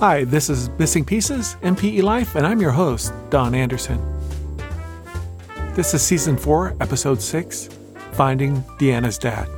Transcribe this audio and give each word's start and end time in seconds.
Hi, 0.00 0.22
this 0.22 0.48
is 0.48 0.70
Missing 0.78 1.06
Pieces, 1.06 1.56
NPE 1.60 2.04
Life, 2.04 2.36
and 2.36 2.46
I'm 2.46 2.60
your 2.60 2.70
host, 2.70 3.12
Don 3.30 3.52
Anderson. 3.52 4.00
This 5.74 5.92
is 5.92 6.00
Season 6.02 6.36
4, 6.36 6.76
Episode 6.80 7.20
6 7.20 7.68
Finding 8.12 8.62
Deanna's 8.78 9.18
Dad. 9.18 9.48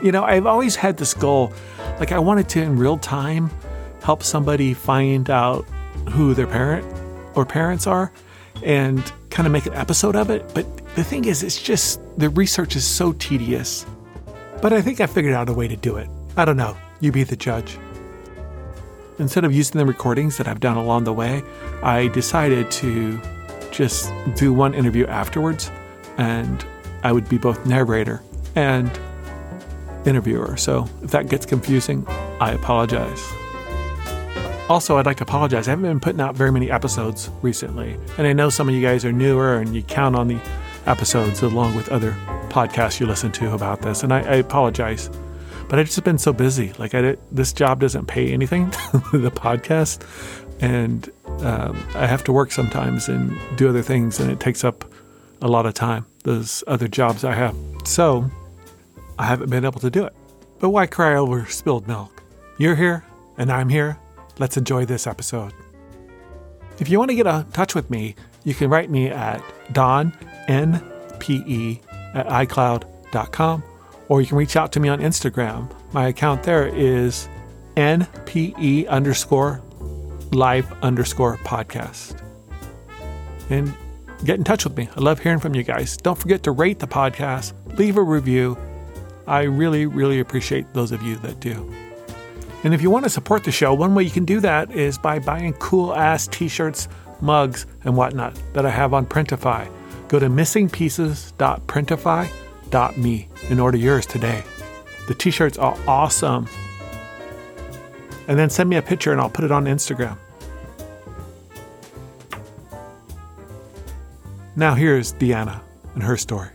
You 0.00 0.12
know, 0.12 0.22
I've 0.22 0.46
always 0.46 0.76
had 0.76 0.98
this 0.98 1.14
goal, 1.14 1.52
like, 1.98 2.12
I 2.12 2.20
wanted 2.20 2.48
to, 2.50 2.62
in 2.62 2.76
real 2.76 2.96
time, 2.96 3.50
help 4.04 4.22
somebody 4.22 4.72
find 4.72 5.30
out 5.30 5.64
who 6.10 6.32
their 6.32 6.46
parent 6.46 6.86
or 7.34 7.44
parents 7.44 7.88
are 7.88 8.12
and 8.62 9.12
kind 9.30 9.48
of 9.48 9.52
make 9.52 9.66
an 9.66 9.74
episode 9.74 10.14
of 10.14 10.30
it. 10.30 10.48
But 10.54 10.64
the 10.94 11.02
thing 11.02 11.24
is, 11.24 11.42
it's 11.42 11.60
just 11.60 12.00
the 12.18 12.30
research 12.30 12.76
is 12.76 12.84
so 12.84 13.14
tedious. 13.14 13.84
But 14.62 14.72
I 14.72 14.80
think 14.80 15.00
I 15.00 15.06
figured 15.06 15.34
out 15.34 15.48
a 15.48 15.52
way 15.52 15.66
to 15.66 15.76
do 15.76 15.96
it. 15.96 16.08
I 16.36 16.44
don't 16.44 16.56
know. 16.56 16.76
You 17.00 17.10
be 17.10 17.24
the 17.24 17.34
judge. 17.34 17.80
Instead 19.18 19.44
of 19.44 19.54
using 19.54 19.78
the 19.78 19.86
recordings 19.86 20.36
that 20.36 20.46
I've 20.46 20.60
done 20.60 20.76
along 20.76 21.04
the 21.04 21.12
way, 21.12 21.42
I 21.82 22.08
decided 22.08 22.70
to 22.72 23.20
just 23.70 24.12
do 24.34 24.52
one 24.52 24.74
interview 24.74 25.06
afterwards, 25.06 25.70
and 26.18 26.64
I 27.02 27.12
would 27.12 27.28
be 27.28 27.38
both 27.38 27.64
narrator 27.66 28.22
and 28.54 28.90
interviewer. 30.04 30.56
So 30.56 30.88
if 31.02 31.10
that 31.12 31.28
gets 31.28 31.46
confusing, 31.46 32.06
I 32.40 32.52
apologize. 32.52 33.22
Also, 34.68 34.96
I'd 34.96 35.06
like 35.06 35.18
to 35.18 35.22
apologize. 35.22 35.68
I 35.68 35.70
haven't 35.70 35.84
been 35.84 36.00
putting 36.00 36.20
out 36.20 36.34
very 36.34 36.52
many 36.52 36.70
episodes 36.70 37.30
recently, 37.40 37.98
and 38.18 38.26
I 38.26 38.32
know 38.32 38.50
some 38.50 38.68
of 38.68 38.74
you 38.74 38.82
guys 38.82 39.04
are 39.04 39.12
newer 39.12 39.56
and 39.56 39.74
you 39.74 39.82
count 39.82 40.16
on 40.16 40.28
the 40.28 40.38
episodes 40.86 41.42
along 41.42 41.74
with 41.76 41.88
other 41.88 42.12
podcasts 42.48 43.00
you 43.00 43.06
listen 43.06 43.32
to 43.32 43.54
about 43.54 43.82
this, 43.82 44.02
and 44.02 44.12
I, 44.12 44.20
I 44.20 44.34
apologize 44.36 45.08
but 45.68 45.78
I've 45.78 45.86
just 45.86 46.02
been 46.04 46.18
so 46.18 46.32
busy. 46.32 46.72
Like 46.78 46.94
I 46.94 47.02
did, 47.02 47.18
this 47.30 47.52
job 47.52 47.80
doesn't 47.80 48.06
pay 48.06 48.32
anything, 48.32 48.66
the 49.12 49.30
podcast, 49.30 50.06
and 50.60 51.10
um, 51.40 51.86
I 51.94 52.06
have 52.06 52.24
to 52.24 52.32
work 52.32 52.52
sometimes 52.52 53.08
and 53.08 53.36
do 53.56 53.68
other 53.68 53.82
things, 53.82 54.20
and 54.20 54.30
it 54.30 54.40
takes 54.40 54.64
up 54.64 54.84
a 55.42 55.48
lot 55.48 55.66
of 55.66 55.74
time. 55.74 56.06
Those 56.24 56.64
other 56.66 56.88
jobs 56.88 57.24
I 57.24 57.34
have, 57.34 57.56
so 57.84 58.30
I 59.18 59.26
haven't 59.26 59.50
been 59.50 59.64
able 59.64 59.80
to 59.80 59.90
do 59.90 60.04
it. 60.04 60.14
But 60.58 60.70
why 60.70 60.86
cry 60.86 61.16
over 61.16 61.46
spilled 61.46 61.86
milk? 61.86 62.22
You're 62.58 62.76
here, 62.76 63.04
and 63.36 63.52
I'm 63.52 63.68
here. 63.68 63.98
Let's 64.38 64.56
enjoy 64.56 64.86
this 64.86 65.06
episode. 65.06 65.52
If 66.78 66.88
you 66.88 66.98
want 66.98 67.10
to 67.10 67.14
get 67.14 67.26
in 67.26 67.44
touch 67.52 67.74
with 67.74 67.90
me, 67.90 68.14
you 68.44 68.54
can 68.54 68.70
write 68.70 68.90
me 68.90 69.08
at 69.08 69.42
donnpe 69.72 70.12
at 72.14 72.26
icloud.com 72.26 73.62
or 74.08 74.20
you 74.20 74.26
can 74.26 74.36
reach 74.36 74.56
out 74.56 74.72
to 74.72 74.80
me 74.80 74.88
on 74.88 75.00
Instagram. 75.00 75.70
My 75.92 76.08
account 76.08 76.42
there 76.42 76.66
is 76.66 77.28
npe 77.76 78.88
underscore 78.88 79.62
live 80.32 80.72
underscore 80.82 81.36
podcast. 81.38 82.20
And 83.50 83.74
get 84.24 84.38
in 84.38 84.44
touch 84.44 84.64
with 84.64 84.76
me. 84.76 84.88
I 84.96 85.00
love 85.00 85.20
hearing 85.20 85.38
from 85.38 85.54
you 85.54 85.62
guys. 85.62 85.96
Don't 85.96 86.18
forget 86.18 86.42
to 86.44 86.50
rate 86.50 86.78
the 86.78 86.86
podcast, 86.86 87.52
leave 87.78 87.96
a 87.96 88.02
review. 88.02 88.58
I 89.26 89.42
really, 89.42 89.86
really 89.86 90.20
appreciate 90.20 90.72
those 90.72 90.92
of 90.92 91.02
you 91.02 91.16
that 91.16 91.40
do. 91.40 91.72
And 92.64 92.74
if 92.74 92.82
you 92.82 92.90
want 92.90 93.04
to 93.04 93.10
support 93.10 93.44
the 93.44 93.52
show, 93.52 93.74
one 93.74 93.94
way 93.94 94.02
you 94.02 94.10
can 94.10 94.24
do 94.24 94.40
that 94.40 94.72
is 94.72 94.98
by 94.98 95.18
buying 95.18 95.52
cool 95.54 95.94
ass 95.94 96.26
t 96.26 96.48
shirts, 96.48 96.88
mugs, 97.20 97.66
and 97.84 97.96
whatnot 97.96 98.40
that 98.54 98.66
I 98.66 98.70
have 98.70 98.94
on 98.94 99.06
Printify. 99.06 99.70
Go 100.08 100.18
to 100.18 100.28
missingpieces.printify.com 100.28 102.45
me 102.96 103.28
and 103.50 103.60
order 103.60 103.78
yours 103.78 104.06
today. 104.06 104.42
The 105.08 105.14
t 105.14 105.30
shirts 105.30 105.58
are 105.58 105.76
awesome. 105.86 106.48
And 108.28 108.38
then 108.38 108.50
send 108.50 108.68
me 108.68 108.76
a 108.76 108.82
picture 108.82 109.12
and 109.12 109.20
I'll 109.20 109.30
put 109.30 109.44
it 109.44 109.52
on 109.52 109.66
Instagram. 109.66 110.18
Now, 114.56 114.74
here's 114.74 115.12
Deanna 115.12 115.60
and 115.94 116.02
her 116.02 116.16
story. 116.16 116.48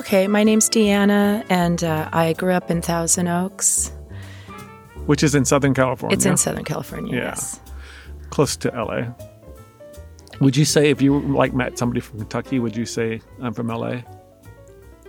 Okay, 0.00 0.26
my 0.26 0.42
name's 0.42 0.68
Deanna, 0.68 1.44
and 1.48 1.84
uh, 1.84 2.08
I 2.12 2.32
grew 2.34 2.52
up 2.52 2.70
in 2.70 2.82
Thousand 2.82 3.28
Oaks. 3.28 3.90
Which 5.06 5.22
is 5.22 5.34
in 5.34 5.44
Southern 5.44 5.74
California. 5.74 6.16
It's 6.16 6.24
in 6.24 6.36
Southern 6.36 6.64
California, 6.64 7.14
yeah. 7.14 7.22
yes. 7.24 7.60
Close 8.30 8.56
to 8.56 8.68
LA. 8.70 9.12
Would 10.40 10.56
you 10.56 10.64
say 10.64 10.90
if 10.90 11.00
you 11.00 11.20
like 11.20 11.54
met 11.54 11.78
somebody 11.78 12.00
from 12.00 12.18
Kentucky, 12.18 12.58
would 12.58 12.76
you 12.76 12.86
say 12.86 13.20
I'm 13.40 13.54
from 13.54 13.68
LA? 13.68 14.02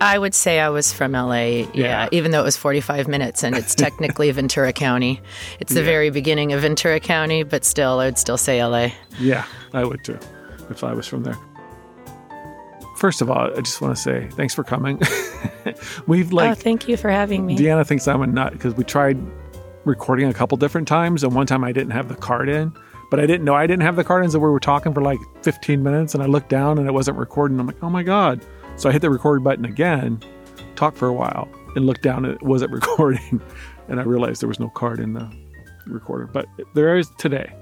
I 0.01 0.17
would 0.19 0.33
say 0.33 0.59
I 0.59 0.69
was 0.69 0.91
from 0.91 1.13
LA, 1.13 1.33
yeah, 1.33 1.69
yeah. 1.73 2.09
even 2.11 2.31
though 2.31 2.41
it 2.41 2.43
was 2.43 2.57
45 2.57 3.07
minutes 3.07 3.43
and 3.43 3.55
it's 3.55 3.73
technically 3.73 4.29
Ventura 4.33 4.73
County. 4.73 5.21
It's 5.59 5.73
the 5.73 5.79
yeah. 5.79 5.85
very 5.85 6.09
beginning 6.09 6.51
of 6.51 6.61
Ventura 6.61 6.99
County, 6.99 7.43
but 7.43 7.63
still, 7.63 7.99
I 7.99 8.05
would 8.05 8.17
still 8.17 8.37
say 8.37 8.63
LA. 8.63 8.89
Yeah, 9.19 9.45
I 9.73 9.85
would 9.85 10.03
too, 10.03 10.19
if 10.69 10.83
I 10.83 10.93
was 10.93 11.07
from 11.07 11.23
there. 11.23 11.37
First 12.97 13.21
of 13.21 13.29
all, 13.29 13.51
I 13.57 13.61
just 13.61 13.81
want 13.81 13.95
to 13.95 14.01
say 14.01 14.27
thanks 14.31 14.53
for 14.53 14.63
coming. 14.63 14.99
We've 16.07 16.33
oh, 16.33 16.35
like. 16.35 16.51
Oh, 16.51 16.55
thank 16.55 16.87
you 16.87 16.97
for 16.97 17.09
having 17.09 17.45
me. 17.45 17.57
Deanna 17.57 17.87
thinks 17.87 18.07
I'm 18.07 18.21
a 18.21 18.27
nut 18.27 18.53
because 18.53 18.73
we 18.75 18.83
tried 18.83 19.17
recording 19.85 20.27
a 20.27 20.33
couple 20.33 20.57
different 20.57 20.87
times, 20.87 21.23
and 21.23 21.33
one 21.33 21.47
time 21.47 21.63
I 21.63 21.71
didn't 21.71 21.91
have 21.91 22.09
the 22.09 22.15
card 22.15 22.49
in. 22.49 22.73
But 23.11 23.19
I 23.19 23.25
didn't 23.25 23.45
know 23.45 23.53
I 23.53 23.67
didn't 23.67 23.83
have 23.83 23.95
the 23.95 24.03
card 24.03 24.23
in, 24.23 24.31
so 24.31 24.39
we 24.39 24.49
were 24.49 24.59
talking 24.59 24.93
for 24.93 25.01
like 25.01 25.19
15 25.43 25.81
minutes, 25.83 26.13
and 26.13 26.23
I 26.23 26.25
looked 26.25 26.49
down 26.49 26.77
and 26.77 26.87
it 26.87 26.91
wasn't 26.91 27.17
recording. 27.17 27.59
I'm 27.59 27.67
like, 27.67 27.81
oh 27.83 27.89
my 27.89 28.03
god! 28.03 28.45
So 28.77 28.89
I 28.89 28.91
hit 28.91 29.01
the 29.01 29.09
record 29.09 29.43
button 29.43 29.65
again, 29.65 30.19
talked 30.75 30.97
for 30.97 31.07
a 31.07 31.13
while, 31.13 31.47
and 31.75 31.85
looked 31.85 32.01
down 32.01 32.25
and 32.25 32.33
it 32.33 32.41
wasn't 32.41 32.71
recording, 32.79 33.41
and 33.87 33.99
I 33.99 34.03
realized 34.03 34.41
there 34.41 34.49
was 34.49 34.59
no 34.59 34.69
card 34.69 34.99
in 34.99 35.13
the 35.13 35.31
recorder, 35.85 36.27
but 36.27 36.47
there 36.73 36.97
is 36.97 37.09
today. 37.17 37.53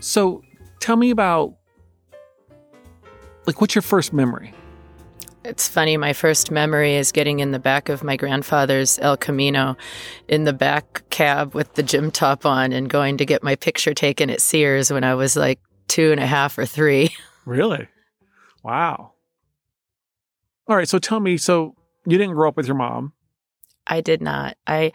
So 0.00 0.42
tell 0.80 0.96
me 0.96 1.10
about 1.10 1.54
like 3.46 3.60
what's 3.60 3.74
your 3.74 3.82
first 3.82 4.12
memory? 4.12 4.54
It's 5.44 5.66
funny, 5.66 5.96
my 5.96 6.12
first 6.12 6.52
memory 6.52 6.94
is 6.94 7.10
getting 7.10 7.40
in 7.40 7.50
the 7.50 7.58
back 7.58 7.88
of 7.88 8.04
my 8.04 8.16
grandfather's 8.16 9.00
El 9.00 9.16
Camino 9.16 9.76
in 10.28 10.44
the 10.44 10.52
back 10.52 11.02
cab 11.10 11.52
with 11.52 11.74
the 11.74 11.82
gym 11.82 12.12
top 12.12 12.46
on 12.46 12.72
and 12.72 12.88
going 12.88 13.16
to 13.16 13.26
get 13.26 13.42
my 13.42 13.56
picture 13.56 13.92
taken 13.92 14.30
at 14.30 14.40
Sears 14.40 14.92
when 14.92 15.02
I 15.02 15.16
was 15.16 15.34
like 15.34 15.58
two 15.88 16.12
and 16.12 16.20
a 16.20 16.26
half 16.26 16.58
or 16.58 16.66
three. 16.66 17.10
Really? 17.44 17.88
Wow. 18.62 19.14
All 20.68 20.76
right. 20.76 20.88
So 20.88 21.00
tell 21.00 21.18
me, 21.18 21.36
so 21.36 21.74
you 22.06 22.16
didn't 22.16 22.34
grow 22.36 22.48
up 22.48 22.56
with 22.56 22.68
your 22.68 22.76
mom? 22.76 23.14
I 23.84 24.00
did 24.00 24.22
not. 24.22 24.56
I 24.64 24.92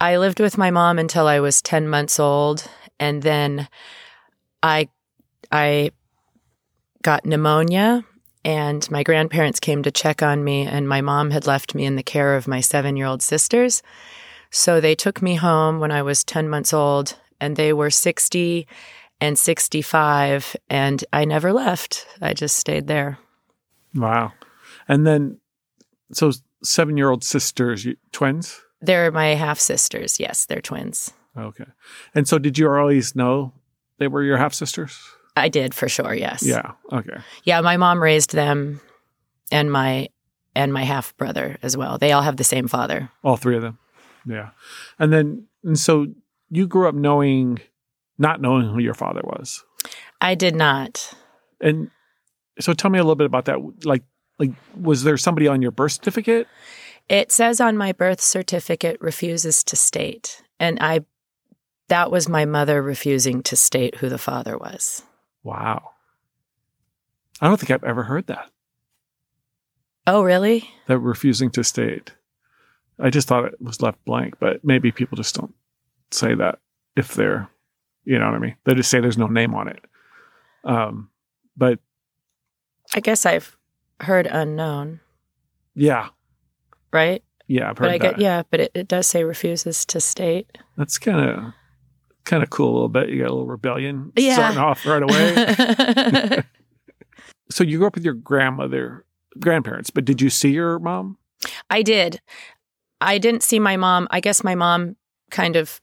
I 0.00 0.18
lived 0.18 0.38
with 0.38 0.56
my 0.56 0.70
mom 0.70 1.00
until 1.00 1.26
I 1.26 1.40
was 1.40 1.60
10 1.60 1.88
months 1.88 2.20
old 2.20 2.68
and 3.00 3.20
then 3.20 3.66
I 4.62 4.90
I 5.50 5.90
got 7.02 7.26
pneumonia 7.26 8.04
and 8.44 8.90
my 8.90 9.02
grandparents 9.02 9.60
came 9.60 9.82
to 9.82 9.90
check 9.90 10.22
on 10.22 10.42
me, 10.42 10.66
and 10.66 10.88
my 10.88 11.00
mom 11.00 11.30
had 11.30 11.46
left 11.46 11.74
me 11.74 11.84
in 11.84 11.96
the 11.96 12.02
care 12.02 12.36
of 12.36 12.48
my 12.48 12.60
seven 12.60 12.96
year 12.96 13.06
old 13.06 13.22
sisters. 13.22 13.82
So 14.50 14.80
they 14.80 14.94
took 14.94 15.22
me 15.22 15.36
home 15.36 15.80
when 15.80 15.90
I 15.90 16.02
was 16.02 16.24
10 16.24 16.48
months 16.48 16.72
old, 16.72 17.16
and 17.40 17.56
they 17.56 17.72
were 17.72 17.90
60 17.90 18.66
and 19.20 19.38
65, 19.38 20.56
and 20.68 21.04
I 21.12 21.24
never 21.24 21.52
left. 21.52 22.06
I 22.20 22.34
just 22.34 22.56
stayed 22.56 22.88
there. 22.88 23.18
Wow. 23.94 24.32
And 24.88 25.06
then, 25.06 25.38
so 26.12 26.32
seven 26.64 26.96
year 26.96 27.08
old 27.08 27.22
sisters, 27.22 27.86
twins? 28.10 28.60
They're 28.80 29.12
my 29.12 29.28
half 29.28 29.60
sisters. 29.60 30.18
Yes, 30.18 30.44
they're 30.46 30.60
twins. 30.60 31.12
Okay. 31.36 31.66
And 32.14 32.26
so, 32.26 32.38
did 32.38 32.58
you 32.58 32.68
always 32.68 33.14
know 33.14 33.52
they 33.98 34.08
were 34.08 34.22
your 34.22 34.38
half 34.38 34.54
sisters? 34.54 34.98
I 35.36 35.48
did 35.48 35.74
for 35.74 35.88
sure. 35.88 36.14
Yes. 36.14 36.44
Yeah. 36.44 36.72
Okay. 36.92 37.16
Yeah, 37.44 37.60
my 37.60 37.76
mom 37.76 38.02
raised 38.02 38.32
them, 38.32 38.80
and 39.50 39.72
my 39.72 40.08
and 40.54 40.72
my 40.72 40.84
half 40.84 41.16
brother 41.16 41.58
as 41.62 41.76
well. 41.76 41.98
They 41.98 42.12
all 42.12 42.22
have 42.22 42.36
the 42.36 42.44
same 42.44 42.68
father. 42.68 43.10
All 43.22 43.36
three 43.36 43.56
of 43.56 43.62
them. 43.62 43.78
Yeah, 44.26 44.50
and 44.98 45.12
then 45.12 45.46
and 45.64 45.78
so 45.78 46.06
you 46.50 46.66
grew 46.66 46.88
up 46.88 46.94
knowing, 46.94 47.60
not 48.18 48.40
knowing 48.40 48.68
who 48.68 48.78
your 48.78 48.94
father 48.94 49.22
was. 49.24 49.64
I 50.20 50.34
did 50.34 50.54
not. 50.54 51.14
And 51.60 51.90
so, 52.60 52.74
tell 52.74 52.90
me 52.90 52.98
a 52.98 53.02
little 53.02 53.16
bit 53.16 53.26
about 53.26 53.46
that. 53.46 53.58
Like, 53.84 54.02
like 54.38 54.50
was 54.78 55.02
there 55.04 55.16
somebody 55.16 55.48
on 55.48 55.62
your 55.62 55.70
birth 55.70 55.92
certificate? 55.92 56.46
It 57.08 57.32
says 57.32 57.60
on 57.60 57.76
my 57.76 57.92
birth 57.92 58.20
certificate 58.20 58.98
refuses 59.00 59.64
to 59.64 59.76
state, 59.76 60.42
and 60.60 60.78
I. 60.80 61.04
That 61.88 62.10
was 62.10 62.26
my 62.26 62.46
mother 62.46 62.80
refusing 62.80 63.42
to 63.42 63.56
state 63.56 63.96
who 63.96 64.08
the 64.08 64.16
father 64.16 64.56
was. 64.56 65.02
Wow. 65.42 65.90
I 67.40 67.48
don't 67.48 67.58
think 67.58 67.70
I've 67.70 67.84
ever 67.84 68.04
heard 68.04 68.26
that. 68.28 68.50
Oh, 70.06 70.22
really? 70.22 70.68
That 70.86 70.98
refusing 70.98 71.50
to 71.52 71.64
state. 71.64 72.12
I 73.00 73.10
just 73.10 73.28
thought 73.28 73.44
it 73.46 73.60
was 73.60 73.82
left 73.82 74.04
blank, 74.04 74.34
but 74.38 74.64
maybe 74.64 74.92
people 74.92 75.16
just 75.16 75.34
don't 75.34 75.54
say 76.10 76.34
that 76.34 76.58
if 76.96 77.14
they're, 77.14 77.48
you 78.04 78.18
know 78.18 78.26
what 78.26 78.34
I 78.34 78.38
mean? 78.38 78.56
They 78.64 78.74
just 78.74 78.90
say 78.90 79.00
there's 79.00 79.18
no 79.18 79.26
name 79.26 79.54
on 79.54 79.68
it. 79.68 79.80
Um, 80.64 81.10
but 81.56 81.78
I 82.94 83.00
guess 83.00 83.26
I've 83.26 83.56
heard 84.00 84.26
unknown. 84.26 85.00
Yeah. 85.74 86.08
Right? 86.92 87.22
Yeah, 87.48 87.70
I've 87.70 87.78
heard 87.78 87.86
but 87.86 87.90
I 87.90 87.98
that. 87.98 88.10
get 88.16 88.20
yeah, 88.20 88.42
but 88.50 88.60
it, 88.60 88.70
it 88.74 88.88
does 88.88 89.06
say 89.06 89.24
refuses 89.24 89.84
to 89.86 90.00
state. 90.00 90.58
That's 90.76 90.98
kind 90.98 91.28
of 91.28 91.52
kind 92.24 92.42
of 92.42 92.50
cool 92.50 92.70
a 92.70 92.74
little 92.74 92.88
bit. 92.88 93.08
You 93.08 93.18
got 93.18 93.30
a 93.30 93.34
little 93.34 93.46
rebellion 93.46 94.12
Yeah. 94.16 94.34
starting 94.34 94.58
off 94.58 94.86
right 94.86 95.02
away. 95.02 96.44
so 97.50 97.64
you 97.64 97.78
grew 97.78 97.86
up 97.86 97.94
with 97.94 98.04
your 98.04 98.14
grandmother, 98.14 99.04
grandparents, 99.38 99.90
but 99.90 100.04
did 100.04 100.20
you 100.20 100.30
see 100.30 100.50
your 100.50 100.78
mom? 100.78 101.18
I 101.70 101.82
did. 101.82 102.20
I 103.00 103.18
didn't 103.18 103.42
see 103.42 103.58
my 103.58 103.76
mom. 103.76 104.06
I 104.10 104.20
guess 104.20 104.44
my 104.44 104.54
mom 104.54 104.96
kind 105.30 105.56
of 105.56 105.80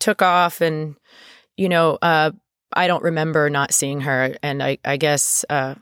took 0.00 0.22
off 0.22 0.60
and 0.60 0.96
you 1.56 1.68
know, 1.68 1.98
uh 2.02 2.30
I 2.74 2.86
don't 2.86 3.02
remember 3.02 3.48
not 3.50 3.72
seeing 3.72 4.00
her 4.02 4.36
and 4.42 4.62
I 4.62 4.78
I 4.84 4.96
guess 4.96 5.44
uh 5.50 5.74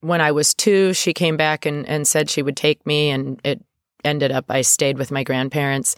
when 0.00 0.20
I 0.20 0.32
was 0.32 0.54
2 0.54 0.92
she 0.94 1.12
came 1.12 1.36
back 1.36 1.66
and 1.66 1.86
and 1.88 2.06
said 2.06 2.30
she 2.30 2.42
would 2.42 2.56
take 2.56 2.84
me 2.86 3.10
and 3.10 3.40
it 3.44 3.62
ended 4.04 4.30
up 4.30 4.44
I 4.48 4.62
stayed 4.62 4.98
with 4.98 5.10
my 5.10 5.24
grandparents. 5.24 5.96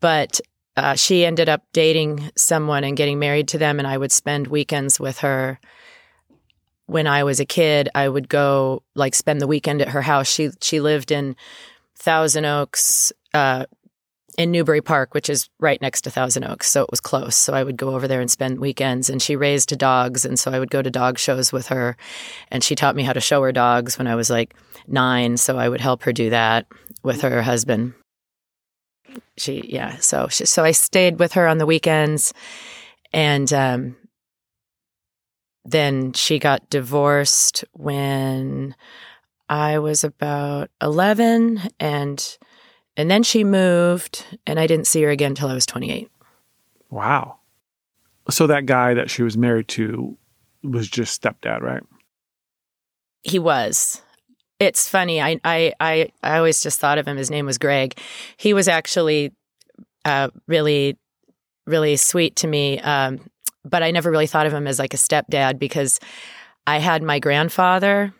But 0.00 0.40
uh, 0.84 0.94
she 0.94 1.24
ended 1.24 1.48
up 1.48 1.62
dating 1.72 2.30
someone 2.36 2.84
and 2.84 2.96
getting 2.96 3.18
married 3.18 3.48
to 3.48 3.58
them 3.58 3.78
and 3.78 3.86
I 3.86 3.98
would 3.98 4.12
spend 4.12 4.46
weekends 4.46 4.98
with 4.98 5.18
her 5.18 5.58
when 6.88 7.06
I 7.06 7.22
was 7.22 7.38
a 7.38 7.44
kid, 7.44 7.90
I 7.94 8.08
would 8.08 8.30
go 8.30 8.82
like 8.94 9.14
spend 9.14 9.42
the 9.42 9.46
weekend 9.46 9.82
at 9.82 9.88
her 9.88 10.00
house. 10.00 10.26
She 10.26 10.50
she 10.62 10.80
lived 10.80 11.10
in 11.10 11.36
Thousand 11.96 12.46
Oaks, 12.46 13.12
uh, 13.34 13.66
in 14.38 14.50
Newbury 14.52 14.80
Park, 14.80 15.12
which 15.12 15.28
is 15.28 15.50
right 15.60 15.82
next 15.82 16.02
to 16.02 16.10
Thousand 16.10 16.44
Oaks, 16.44 16.66
so 16.66 16.82
it 16.82 16.90
was 16.90 17.00
close. 17.00 17.36
So 17.36 17.52
I 17.52 17.62
would 17.62 17.76
go 17.76 17.90
over 17.90 18.08
there 18.08 18.22
and 18.22 18.30
spend 18.30 18.58
weekends. 18.58 19.10
And 19.10 19.20
she 19.20 19.36
raised 19.36 19.76
dogs, 19.76 20.24
and 20.24 20.38
so 20.38 20.50
I 20.50 20.58
would 20.58 20.70
go 20.70 20.80
to 20.80 20.90
dog 20.90 21.18
shows 21.18 21.52
with 21.52 21.68
her. 21.68 21.96
And 22.50 22.64
she 22.64 22.74
taught 22.74 22.96
me 22.96 23.02
how 23.02 23.12
to 23.12 23.20
show 23.20 23.42
her 23.42 23.52
dogs 23.52 23.98
when 23.98 24.06
I 24.06 24.14
was 24.14 24.30
like 24.30 24.54
nine, 24.86 25.36
so 25.36 25.58
I 25.58 25.68
would 25.68 25.82
help 25.82 26.04
her 26.04 26.12
do 26.12 26.30
that 26.30 26.66
with 27.02 27.20
her 27.20 27.42
husband. 27.42 27.92
She 29.36 29.64
yeah, 29.68 29.96
so 29.96 30.28
she, 30.28 30.46
so 30.46 30.64
I 30.64 30.72
stayed 30.72 31.18
with 31.18 31.32
her 31.32 31.46
on 31.46 31.58
the 31.58 31.66
weekends, 31.66 32.32
and 33.12 33.52
um, 33.52 33.96
then 35.64 36.12
she 36.12 36.38
got 36.38 36.70
divorced 36.70 37.64
when 37.72 38.74
I 39.48 39.78
was 39.78 40.04
about 40.04 40.70
11 40.82 41.60
and 41.80 42.38
and 42.96 43.10
then 43.10 43.22
she 43.22 43.44
moved 43.44 44.24
and 44.46 44.58
I 44.58 44.66
didn't 44.66 44.86
see 44.86 45.02
her 45.02 45.10
again 45.10 45.32
until 45.32 45.48
I 45.48 45.54
was 45.54 45.66
28. 45.66 46.10
Wow. 46.90 47.38
So 48.30 48.46
that 48.46 48.66
guy 48.66 48.94
that 48.94 49.10
she 49.10 49.22
was 49.22 49.38
married 49.38 49.68
to 49.68 50.16
was 50.62 50.88
just 50.88 51.22
stepdad, 51.22 51.60
right? 51.60 51.82
He 53.22 53.38
was. 53.38 54.02
It's 54.58 54.88
funny. 54.88 55.20
I 55.20 55.40
I 55.44 55.72
I, 55.80 56.08
I 56.22 56.38
always 56.38 56.62
just 56.62 56.80
thought 56.80 56.98
of 56.98 57.06
him. 57.06 57.16
His 57.16 57.30
name 57.30 57.46
was 57.46 57.58
Greg. 57.58 57.98
He 58.36 58.54
was 58.54 58.68
actually 58.68 59.32
uh, 60.04 60.28
really 60.46 60.96
really 61.66 61.96
sweet 61.96 62.36
to 62.36 62.46
me. 62.46 62.80
Um, 62.80 63.20
but 63.64 63.82
I 63.82 63.90
never 63.90 64.10
really 64.10 64.26
thought 64.26 64.46
of 64.46 64.52
him 64.54 64.66
as 64.66 64.78
like 64.78 64.94
a 64.94 64.96
stepdad 64.96 65.58
because 65.58 66.00
I 66.66 66.78
had 66.78 67.02
my 67.02 67.18
grandfather. 67.18 68.12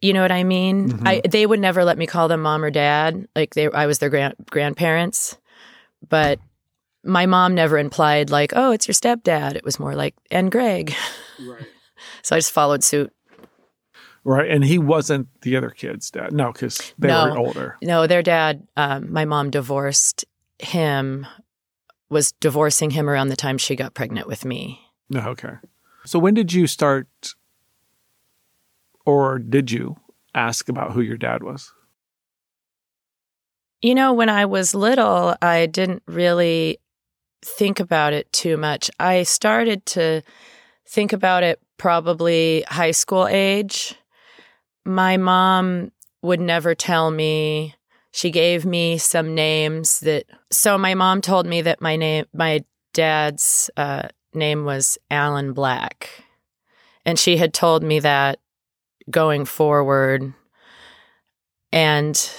You 0.00 0.12
know 0.12 0.22
what 0.22 0.32
I 0.32 0.44
mean? 0.44 0.90
Mhm. 0.90 1.02
I 1.06 1.20
they 1.28 1.44
would 1.44 1.60
never 1.60 1.84
let 1.84 1.98
me 1.98 2.06
call 2.06 2.28
them 2.28 2.42
mom 2.42 2.64
or 2.64 2.70
dad. 2.70 3.26
Like 3.36 3.54
they, 3.54 3.70
I 3.70 3.86
was 3.86 3.98
their 3.98 4.08
grand 4.10 4.34
grandparents, 4.50 5.36
but 6.08 6.38
my 7.04 7.26
mom 7.26 7.54
never 7.54 7.78
implied 7.78 8.30
like, 8.30 8.52
"Oh, 8.54 8.72
it's 8.72 8.86
your 8.88 8.94
stepdad." 8.94 9.56
It 9.56 9.64
was 9.64 9.78
more 9.80 9.94
like, 9.94 10.14
"And 10.30 10.50
Greg." 10.52 10.94
Right. 11.40 11.66
So 12.22 12.34
I 12.34 12.38
just 12.38 12.52
followed 12.52 12.82
suit. 12.82 13.12
Right. 14.24 14.50
And 14.50 14.64
he 14.64 14.78
wasn't 14.78 15.28
the 15.42 15.56
other 15.56 15.70
kid's 15.70 16.10
dad. 16.10 16.32
No, 16.32 16.52
because 16.52 16.92
they 16.98 17.08
No. 17.08 17.24
were 17.30 17.38
older. 17.38 17.76
No, 17.82 18.06
their 18.06 18.22
dad. 18.22 18.66
Um, 18.76 19.12
my 19.12 19.24
mom 19.24 19.50
divorced 19.50 20.24
him. 20.58 21.26
Was 22.10 22.32
divorcing 22.32 22.90
him 22.90 23.08
around 23.08 23.28
the 23.28 23.36
time 23.36 23.56
she 23.56 23.76
got 23.76 23.94
pregnant 23.94 24.26
with 24.26 24.44
me. 24.44 24.80
No, 25.08 25.20
okay. 25.28 25.54
So 26.04 26.18
when 26.18 26.34
did 26.34 26.52
you 26.52 26.66
start 26.66 27.06
or 29.06 29.38
did 29.38 29.70
you 29.70 29.96
ask 30.34 30.68
about 30.68 30.92
who 30.92 31.00
your 31.02 31.16
dad 31.16 31.42
was? 31.42 31.72
You 33.80 33.94
know, 33.94 34.12
when 34.12 34.28
I 34.28 34.44
was 34.44 34.74
little, 34.74 35.34
I 35.40 35.66
didn't 35.66 36.02
really 36.06 36.78
think 37.42 37.80
about 37.80 38.12
it 38.12 38.30
too 38.32 38.56
much. 38.56 38.90
I 39.00 39.22
started 39.22 39.86
to 39.86 40.22
think 40.86 41.12
about 41.12 41.42
it 41.42 41.60
probably 41.78 42.62
high 42.68 42.90
school 42.90 43.26
age. 43.26 43.94
My 44.84 45.16
mom 45.16 45.92
would 46.22 46.40
never 46.40 46.74
tell 46.74 47.10
me. 47.10 47.74
She 48.12 48.30
gave 48.30 48.64
me 48.64 48.98
some 48.98 49.34
names 49.34 50.00
that 50.00 50.24
so 50.50 50.76
my 50.76 50.94
mom 50.94 51.20
told 51.20 51.46
me 51.46 51.62
that 51.62 51.80
my 51.80 51.96
name 51.96 52.26
my 52.32 52.64
dad's 52.92 53.70
uh, 53.76 54.08
name 54.34 54.64
was 54.64 54.98
Alan 55.10 55.52
Black. 55.52 56.24
And 57.06 57.18
she 57.18 57.36
had 57.36 57.54
told 57.54 57.82
me 57.82 58.00
that 58.00 58.40
going 59.10 59.44
forward 59.44 60.34
and 61.72 62.30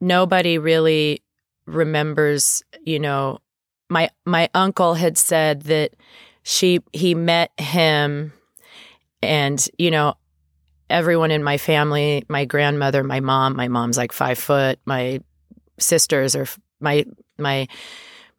nobody 0.00 0.58
really 0.58 1.22
remembers 1.66 2.62
you 2.84 2.98
know 2.98 3.38
my 3.88 4.08
my 4.24 4.48
uncle 4.54 4.94
had 4.94 5.18
said 5.18 5.62
that 5.62 5.92
she 6.42 6.80
he 6.92 7.14
met 7.14 7.50
him 7.58 8.32
and 9.22 9.68
you 9.78 9.90
know 9.90 10.14
everyone 10.90 11.30
in 11.30 11.42
my 11.42 11.58
family 11.58 12.24
my 12.28 12.44
grandmother 12.44 13.02
my 13.04 13.20
mom 13.20 13.56
my 13.56 13.68
mom's 13.68 13.96
like 13.96 14.12
five 14.12 14.38
foot 14.38 14.78
my 14.84 15.20
sisters 15.78 16.36
are 16.36 16.46
my 16.80 17.04
my 17.38 17.66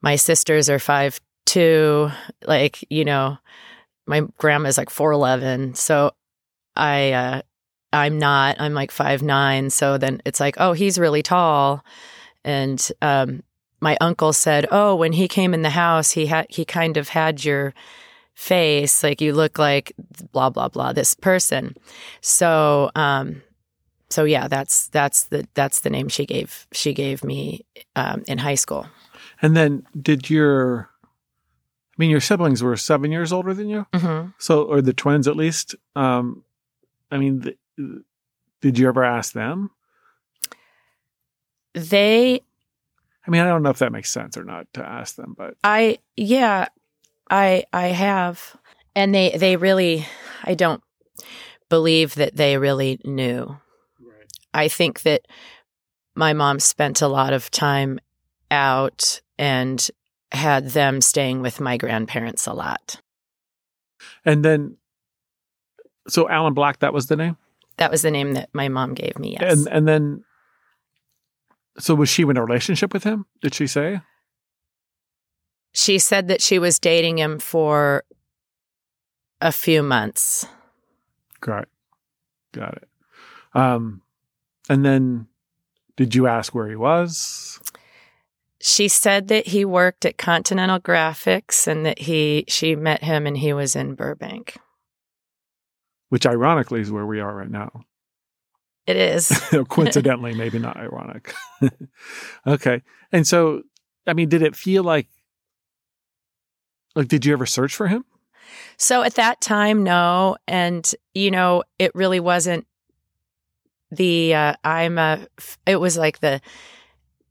my 0.02 0.16
sisters 0.16 0.70
are 0.70 0.80
five 0.80 1.20
two 1.46 2.10
like 2.46 2.84
you 2.90 3.06
know 3.06 3.38
my 4.08 4.22
grandma's 4.38 4.78
like 4.78 4.90
four 4.90 5.12
eleven. 5.12 5.74
So 5.76 6.12
i 6.76 7.12
uh 7.12 7.42
i'm 7.92 8.18
not 8.18 8.56
i'm 8.60 8.74
like 8.74 8.92
five 8.92 9.22
nine. 9.22 9.70
So 9.70 9.98
then 9.98 10.22
it's 10.26 10.40
like 10.40 10.56
oh 10.60 10.74
he's 10.74 11.00
really 11.00 11.24
tall. 11.24 11.84
And 12.44 12.92
um 13.02 13.44
my 13.80 13.98
uncle 14.02 14.34
said 14.34 14.68
oh 14.72 14.96
when 14.96 15.14
he 15.14 15.28
came 15.28 15.54
in 15.54 15.62
the 15.62 15.70
house 15.70 16.12
he 16.12 16.28
had 16.28 16.48
he 16.50 16.66
kind 16.66 16.98
of 16.98 17.10
had 17.10 17.44
your 17.44 17.74
face 18.42 19.04
like 19.04 19.22
you 19.22 19.34
look 19.34 19.60
like 19.60 19.94
blah 20.32 20.50
blah 20.50 20.68
blah 20.68 20.92
this 20.92 21.14
person 21.14 21.76
so 22.22 22.90
um 22.96 23.42
so 24.10 24.24
yeah 24.24 24.48
that's 24.48 24.88
that's 24.88 25.26
the 25.26 25.48
that's 25.54 25.82
the 25.82 25.90
name 25.92 26.10
she 26.10 26.26
gave 26.26 26.66
she 26.72 26.92
gave 26.92 27.24
me 27.24 27.64
um 27.96 28.24
in 28.28 28.40
high 28.40 28.58
school 28.58 28.88
And 29.44 29.56
then 29.56 29.86
did 29.94 30.30
your 30.30 30.90
I 31.06 31.96
mean 32.02 32.10
your 32.10 32.20
siblings 32.22 32.64
were 32.64 32.76
7 32.78 33.12
years 33.12 33.32
older 33.32 33.54
than 33.54 33.70
you? 33.70 33.86
hmm 33.94 34.30
So 34.40 34.64
or 34.64 34.82
the 34.82 34.94
twins 34.94 35.28
at 35.28 35.36
least. 35.36 35.76
Um 35.96 36.44
I 37.12 37.18
mean 37.18 37.42
th- 37.42 37.58
did 38.62 38.80
you 38.80 38.88
ever 38.88 39.04
ask 39.04 39.34
them? 39.34 39.70
they 41.74 42.42
I 43.28 43.30
mean, 43.30 43.42
I 43.42 43.46
don't 43.46 43.62
know 43.62 43.70
if 43.70 43.78
that 43.80 43.92
makes 43.92 44.10
sense 44.10 44.36
or 44.36 44.44
not 44.44 44.66
to 44.74 44.84
ask 44.84 45.16
them, 45.16 45.36
but 45.38 45.54
I 45.64 46.00
yeah, 46.18 46.68
I 47.32 47.64
I 47.74 47.88
have. 47.88 48.56
And 48.96 49.16
they 49.16 49.32
they 49.32 49.56
really 49.56 50.06
I 50.44 50.54
don't 50.54 50.84
believe 51.70 52.16
that 52.16 52.36
they 52.36 52.58
really 52.58 53.00
knew. 53.06 53.58
I 54.54 54.68
think 54.68 55.04
that 55.04 55.22
my 56.14 56.34
mom 56.34 56.60
spent 56.60 57.02
a 57.02 57.08
lot 57.08 57.32
of 57.32 57.50
time 57.50 58.00
out 58.52 59.22
and 59.40 59.90
had 60.34 60.72
them 60.72 61.00
staying 61.00 61.42
with 61.42 61.62
my 61.62 61.78
grandparents 61.78 62.46
a 62.46 62.54
lot. 62.54 63.00
and 64.26 64.44
then 64.44 64.78
so 66.08 66.28
Alan 66.28 66.54
Black 66.54 66.80
that 66.80 66.94
was 66.94 67.08
the 67.08 67.16
name? 67.16 67.38
That 67.78 67.92
was 67.92 68.02
the 68.02 68.12
name 68.12 68.34
that 68.34 68.50
my 68.54 68.68
mom 68.68 68.94
gave 68.94 69.18
me. 69.18 69.38
Yes. 69.40 69.54
And 69.54 69.68
and 69.70 69.88
then 69.88 70.24
so 71.80 71.96
was 71.96 72.10
she 72.10 72.24
in 72.24 72.36
a 72.36 72.44
relationship 72.44 72.94
with 72.94 73.06
him? 73.06 73.26
Did 73.42 73.54
she 73.56 73.68
say? 73.68 74.02
She 75.72 76.00
said 76.00 76.28
that 76.28 76.42
she 76.42 76.60
was 76.60 76.80
dating 76.80 77.18
him 77.18 77.40
for 77.40 78.04
a 79.40 79.52
few 79.52 79.84
months. 79.84 80.46
Got 81.40 81.64
it. 81.64 81.70
Got 82.54 82.78
it. 82.78 82.88
Um, 83.54 84.02
and 84.70 84.86
then 84.86 85.28
did 85.96 86.16
you 86.16 86.28
ask 86.28 86.54
where 86.54 86.70
he 86.70 86.76
was? 86.76 87.60
She 88.60 88.88
said 88.88 89.28
that 89.30 89.48
he 89.48 89.66
worked 89.66 90.06
at 90.06 90.18
Continental 90.18 90.80
Graphics 90.80 91.68
and 91.68 91.86
that 91.86 92.00
he 92.00 92.46
she 92.48 92.76
met 92.76 93.04
him 93.04 93.26
and 93.26 93.38
he 93.38 93.54
was 93.54 93.76
in 93.76 93.96
Burbank. 93.96 94.58
Which 96.10 96.26
ironically 96.26 96.82
is 96.82 96.92
where 96.92 97.06
we 97.06 97.20
are 97.20 97.36
right 97.36 97.50
now. 97.50 97.86
It 98.86 98.96
is. 98.96 99.30
Coincidentally, 99.70 100.34
maybe 100.34 100.60
not 100.60 100.78
ironic. 100.78 101.34
okay. 102.48 102.82
And 103.12 103.26
so, 103.26 103.64
I 104.06 104.14
mean, 104.14 104.30
did 104.30 104.42
it 104.42 104.56
feel 104.56 104.84
like, 104.84 105.08
like, 106.96 107.08
did 107.08 107.26
you 107.26 107.34
ever 107.34 107.46
search 107.46 107.76
for 107.76 107.88
him? 107.88 108.06
So 108.78 109.04
at 109.04 109.16
that 109.16 109.42
time, 109.42 109.84
no. 109.84 110.38
And, 110.48 110.90
you 111.14 111.32
know, 111.32 111.64
it 111.80 111.94
really 111.96 112.20
wasn't 112.20 112.66
the 113.92 114.34
uh, 114.34 114.54
I'm 114.64 114.98
a. 114.98 115.28
It 115.66 115.76
was 115.76 115.98
like 115.98 116.20
the 116.20 116.42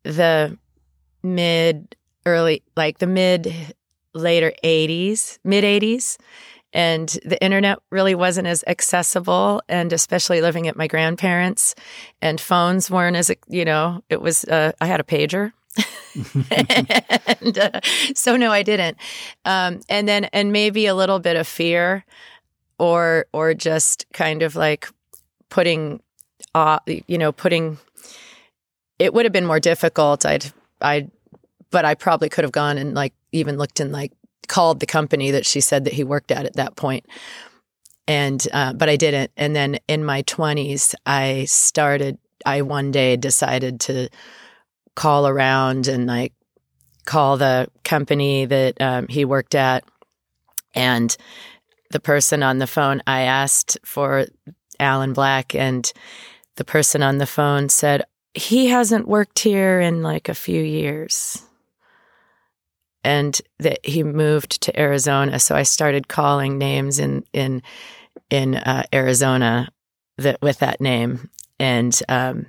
the 0.02 0.56
mid 1.22 1.96
early 2.26 2.62
like 2.76 2.98
the 2.98 3.06
mid 3.06 3.74
later 4.14 4.52
80s 4.64 5.38
mid 5.44 5.64
80s 5.64 6.16
and 6.72 7.08
the 7.24 7.42
internet 7.42 7.78
really 7.90 8.14
wasn't 8.14 8.46
as 8.46 8.64
accessible 8.66 9.62
and 9.68 9.92
especially 9.92 10.40
living 10.40 10.66
at 10.66 10.76
my 10.76 10.86
grandparents 10.86 11.74
and 12.22 12.40
phones 12.40 12.90
weren't 12.90 13.16
as 13.16 13.30
you 13.48 13.64
know 13.64 14.02
it 14.08 14.20
was 14.20 14.44
uh, 14.44 14.72
i 14.80 14.86
had 14.86 15.00
a 15.00 15.04
pager 15.04 15.52
and 16.50 17.58
uh, 17.58 17.80
so 18.14 18.36
no 18.36 18.50
i 18.50 18.62
didn't 18.62 18.96
um, 19.44 19.80
and 19.88 20.08
then 20.08 20.24
and 20.26 20.52
maybe 20.52 20.86
a 20.86 20.94
little 20.94 21.18
bit 21.20 21.36
of 21.36 21.46
fear 21.46 22.04
or 22.78 23.26
or 23.32 23.54
just 23.54 24.06
kind 24.12 24.42
of 24.42 24.56
like 24.56 24.88
putting 25.48 26.00
uh, 26.54 26.78
you 26.86 27.18
know 27.18 27.30
putting 27.30 27.78
it 28.98 29.14
would 29.14 29.24
have 29.24 29.32
been 29.32 29.46
more 29.46 29.60
difficult 29.60 30.26
i'd 30.26 30.52
i 30.80 31.08
but 31.70 31.84
i 31.84 31.94
probably 31.94 32.28
could 32.28 32.42
have 32.42 32.52
gone 32.52 32.76
and 32.76 32.94
like 32.94 33.14
even 33.32 33.56
looked 33.56 33.78
and 33.78 33.92
like 33.92 34.12
called 34.50 34.80
the 34.80 34.86
company 34.86 35.30
that 35.30 35.46
she 35.46 35.60
said 35.60 35.84
that 35.84 35.94
he 35.94 36.04
worked 36.04 36.30
at 36.32 36.44
at 36.44 36.56
that. 36.56 36.74
And, 38.08 38.48
uh, 38.52 38.72
but 38.72 38.88
I 38.88 38.96
didn't. 38.96 39.30
And 39.36 39.54
then 39.54 39.78
in 39.86 40.04
my 40.04 40.24
20s, 40.24 40.94
I 41.06 41.44
started, 41.44 42.18
I 42.44 42.62
one 42.62 42.90
day 42.90 43.16
decided 43.16 43.78
to 43.82 44.08
call 44.94 45.26
around 45.26 45.88
and 45.88 46.06
like 46.06 46.32
call 47.04 47.36
the 47.36 47.68
company 47.84 48.44
that 48.44 48.80
um, 48.80 49.08
he 49.08 49.24
worked 49.24 49.54
at. 49.54 49.84
And 50.74 51.16
the 51.90 52.00
person 52.00 52.42
on 52.42 52.58
the 52.58 52.66
phone, 52.66 53.02
I 53.06 53.22
asked 53.22 53.78
for 53.84 54.26
Alan 54.78 55.12
Black, 55.12 55.54
and 55.54 55.90
the 56.56 56.64
person 56.64 57.02
on 57.02 57.18
the 57.18 57.26
phone 57.26 57.68
said, 57.68 58.04
he 58.34 58.68
hasn't 58.68 59.08
worked 59.08 59.40
here 59.40 59.80
in 59.80 60.02
like 60.02 60.28
a 60.28 60.34
few 60.34 60.62
years 60.62 61.42
and 63.02 63.40
that 63.58 63.84
he 63.84 64.02
moved 64.02 64.60
to 64.62 64.78
Arizona. 64.78 65.38
So 65.38 65.54
I 65.54 65.62
started 65.62 66.08
calling 66.08 66.58
names 66.58 66.98
in 66.98 67.24
in 67.32 67.62
in 68.28 68.56
uh, 68.56 68.84
Arizona 68.92 69.70
that 70.18 70.40
with 70.42 70.58
that 70.58 70.80
name, 70.80 71.30
and 71.58 71.98
um, 72.08 72.46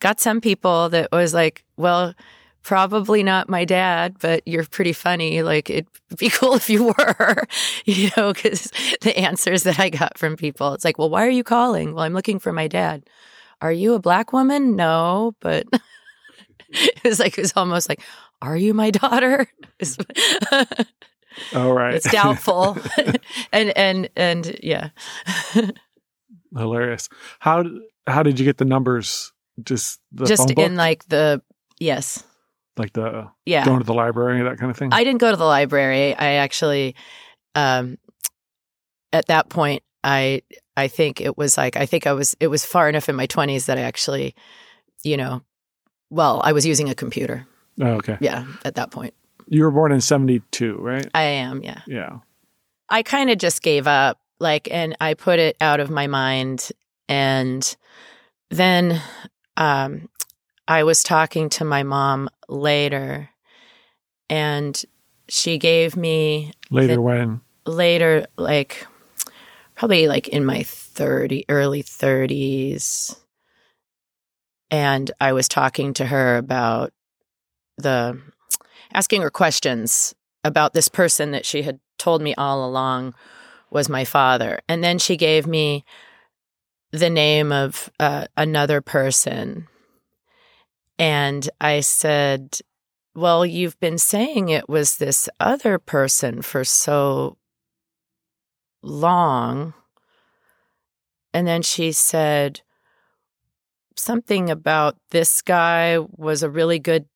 got 0.00 0.20
some 0.20 0.40
people 0.40 0.88
that 0.90 1.10
was 1.12 1.34
like, 1.34 1.64
well. 1.76 2.14
Probably 2.62 3.22
not 3.22 3.48
my 3.48 3.64
dad, 3.64 4.16
but 4.18 4.42
you're 4.44 4.64
pretty 4.64 4.92
funny. 4.92 5.40
Like, 5.40 5.70
it'd 5.70 5.86
be 6.18 6.28
cool 6.34 6.54
if 6.54 6.68
you 6.68 6.86
were, 6.86 7.44
you 7.84 8.10
know, 8.16 8.32
because 8.32 8.72
the 9.02 9.16
answers 9.16 9.62
that 9.62 9.78
I 9.78 9.88
got 9.88 10.18
from 10.18 10.36
people, 10.36 10.74
it's 10.74 10.84
like, 10.84 10.98
well, 10.98 11.08
why 11.08 11.24
are 11.24 11.30
you 11.30 11.44
calling? 11.44 11.94
Well, 11.94 12.02
I'm 12.02 12.12
looking 12.12 12.40
for 12.40 12.52
my 12.52 12.66
dad. 12.66 13.04
Are 13.60 13.70
you 13.70 13.94
a 13.94 14.00
black 14.00 14.32
woman? 14.32 14.74
No, 14.74 15.36
but 15.38 15.64
it 16.70 17.04
was 17.04 17.20
like, 17.20 17.38
it 17.38 17.42
was 17.42 17.52
almost 17.54 17.88
like, 17.88 18.02
are 18.42 18.56
you 18.56 18.74
my 18.74 18.90
daughter? 18.90 19.46
All 21.54 21.72
right. 21.72 21.94
It's 21.94 22.10
doubtful. 22.10 22.78
and 23.52 23.76
and 23.76 24.08
and 24.16 24.58
yeah. 24.62 24.90
Hilarious. 26.56 27.08
How 27.38 27.64
how 28.06 28.22
did 28.22 28.38
you 28.38 28.44
get 28.44 28.58
the 28.58 28.64
numbers? 28.64 29.32
Just 29.62 30.00
the 30.12 30.26
just 30.26 30.50
in 30.50 30.76
like 30.76 31.06
the 31.08 31.42
yes. 31.78 32.22
Like 32.76 32.92
the 32.92 33.30
yeah 33.46 33.64
going 33.64 33.78
to 33.78 33.86
the 33.86 33.94
library 33.94 34.42
that 34.42 34.58
kind 34.58 34.70
of 34.70 34.76
thing. 34.76 34.92
I 34.92 35.02
didn't 35.02 35.20
go 35.20 35.30
to 35.30 35.36
the 35.36 35.44
library. 35.44 36.14
I 36.14 36.34
actually, 36.34 36.94
um, 37.54 37.96
at 39.12 39.26
that 39.26 39.48
point, 39.48 39.82
I 40.04 40.42
I 40.76 40.88
think 40.88 41.20
it 41.20 41.38
was 41.38 41.56
like 41.56 41.76
I 41.76 41.86
think 41.86 42.06
I 42.06 42.12
was 42.12 42.36
it 42.38 42.48
was 42.48 42.66
far 42.66 42.88
enough 42.88 43.08
in 43.08 43.16
my 43.16 43.26
twenties 43.26 43.66
that 43.66 43.78
I 43.78 43.82
actually, 43.82 44.34
you 45.04 45.16
know, 45.16 45.42
well, 46.10 46.40
I 46.44 46.52
was 46.52 46.66
using 46.66 46.88
a 46.88 46.94
computer. 46.94 47.46
Oh, 47.80 47.94
okay. 47.94 48.16
Yeah, 48.20 48.44
at 48.64 48.76
that 48.76 48.90
point. 48.90 49.14
You 49.48 49.64
were 49.64 49.70
born 49.70 49.92
in 49.92 50.00
72, 50.00 50.76
right? 50.78 51.06
I 51.14 51.22
am, 51.22 51.62
yeah. 51.62 51.80
Yeah. 51.86 52.18
I 52.88 53.02
kind 53.02 53.30
of 53.30 53.38
just 53.38 53.62
gave 53.62 53.86
up, 53.86 54.18
like, 54.40 54.68
and 54.70 54.96
I 55.00 55.14
put 55.14 55.38
it 55.38 55.56
out 55.60 55.80
of 55.80 55.90
my 55.90 56.06
mind. 56.06 56.70
And 57.08 57.76
then 58.50 59.00
um, 59.56 60.08
I 60.68 60.84
was 60.84 61.02
talking 61.02 61.48
to 61.50 61.64
my 61.64 61.82
mom 61.82 62.28
later, 62.48 63.30
and 64.28 64.80
she 65.28 65.58
gave 65.58 65.96
me. 65.96 66.52
Later 66.70 66.94
the, 66.94 67.00
when? 67.02 67.40
Later, 67.66 68.26
like, 68.36 68.86
probably 69.74 70.08
like 70.08 70.28
in 70.28 70.44
my 70.44 70.62
30, 70.62 71.44
early 71.48 71.82
30s. 71.82 73.18
And 74.70 75.10
I 75.20 75.32
was 75.32 75.46
talking 75.46 75.94
to 75.94 76.06
her 76.06 76.36
about 76.36 76.92
the 77.78 78.20
asking 78.92 79.22
her 79.22 79.30
questions 79.30 80.14
about 80.42 80.72
this 80.72 80.88
person 80.88 81.32
that 81.32 81.44
she 81.44 81.62
had 81.62 81.78
told 81.98 82.22
me 82.22 82.34
all 82.36 82.64
along 82.64 83.14
was 83.70 83.88
my 83.88 84.04
father. 84.04 84.60
And 84.68 84.82
then 84.82 84.98
she 84.98 85.16
gave 85.16 85.46
me 85.46 85.84
the 86.92 87.10
name 87.10 87.52
of 87.52 87.90
uh, 88.00 88.26
another 88.36 88.80
person. 88.80 89.68
And 90.98 91.48
I 91.60 91.80
said, 91.80 92.58
Well, 93.14 93.44
you've 93.44 93.78
been 93.80 93.98
saying 93.98 94.48
it 94.48 94.68
was 94.68 94.96
this 94.96 95.28
other 95.40 95.78
person 95.78 96.42
for 96.42 96.64
so 96.64 97.36
long. 98.82 99.74
And 101.34 101.46
then 101.46 101.62
she 101.62 101.92
said, 101.92 102.62
Something 103.96 104.50
about 104.50 104.96
this 105.10 105.42
guy 105.42 105.98
was 105.98 106.42
a 106.42 106.50
really 106.50 106.78
good 106.78 107.06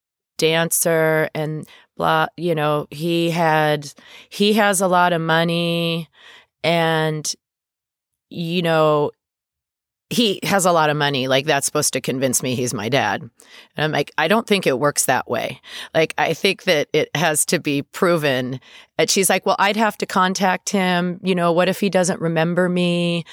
dancer 0.40 1.28
and 1.34 1.68
blah 1.98 2.26
you 2.38 2.54
know 2.54 2.86
he 2.90 3.30
had 3.30 3.92
he 4.30 4.54
has 4.54 4.80
a 4.80 4.88
lot 4.88 5.12
of 5.12 5.20
money 5.20 6.08
and 6.64 7.34
you 8.30 8.62
know 8.62 9.10
he 10.10 10.40
has 10.42 10.66
a 10.66 10.72
lot 10.72 10.90
of 10.90 10.96
money 10.96 11.28
like 11.28 11.46
that's 11.46 11.66
supposed 11.66 11.92
to 11.92 12.00
convince 12.00 12.42
me 12.42 12.54
he's 12.56 12.74
my 12.74 12.88
dad. 12.88 13.22
And 13.22 13.84
i'm 13.84 13.92
like 13.92 14.10
i 14.18 14.28
don't 14.28 14.46
think 14.46 14.66
it 14.66 14.78
works 14.78 15.06
that 15.06 15.28
way. 15.28 15.60
Like 15.94 16.14
i 16.18 16.34
think 16.34 16.64
that 16.64 16.88
it 16.92 17.14
has 17.16 17.46
to 17.46 17.58
be 17.58 17.82
proven. 17.82 18.60
And 18.98 19.08
she's 19.08 19.30
like 19.30 19.46
well 19.46 19.56
i'd 19.58 19.76
have 19.76 19.96
to 19.98 20.06
contact 20.06 20.70
him. 20.70 21.20
You 21.22 21.34
know 21.34 21.52
what 21.52 21.68
if 21.68 21.80
he 21.80 21.88
doesn't 21.88 22.20
remember 22.20 22.68
me? 22.68 23.24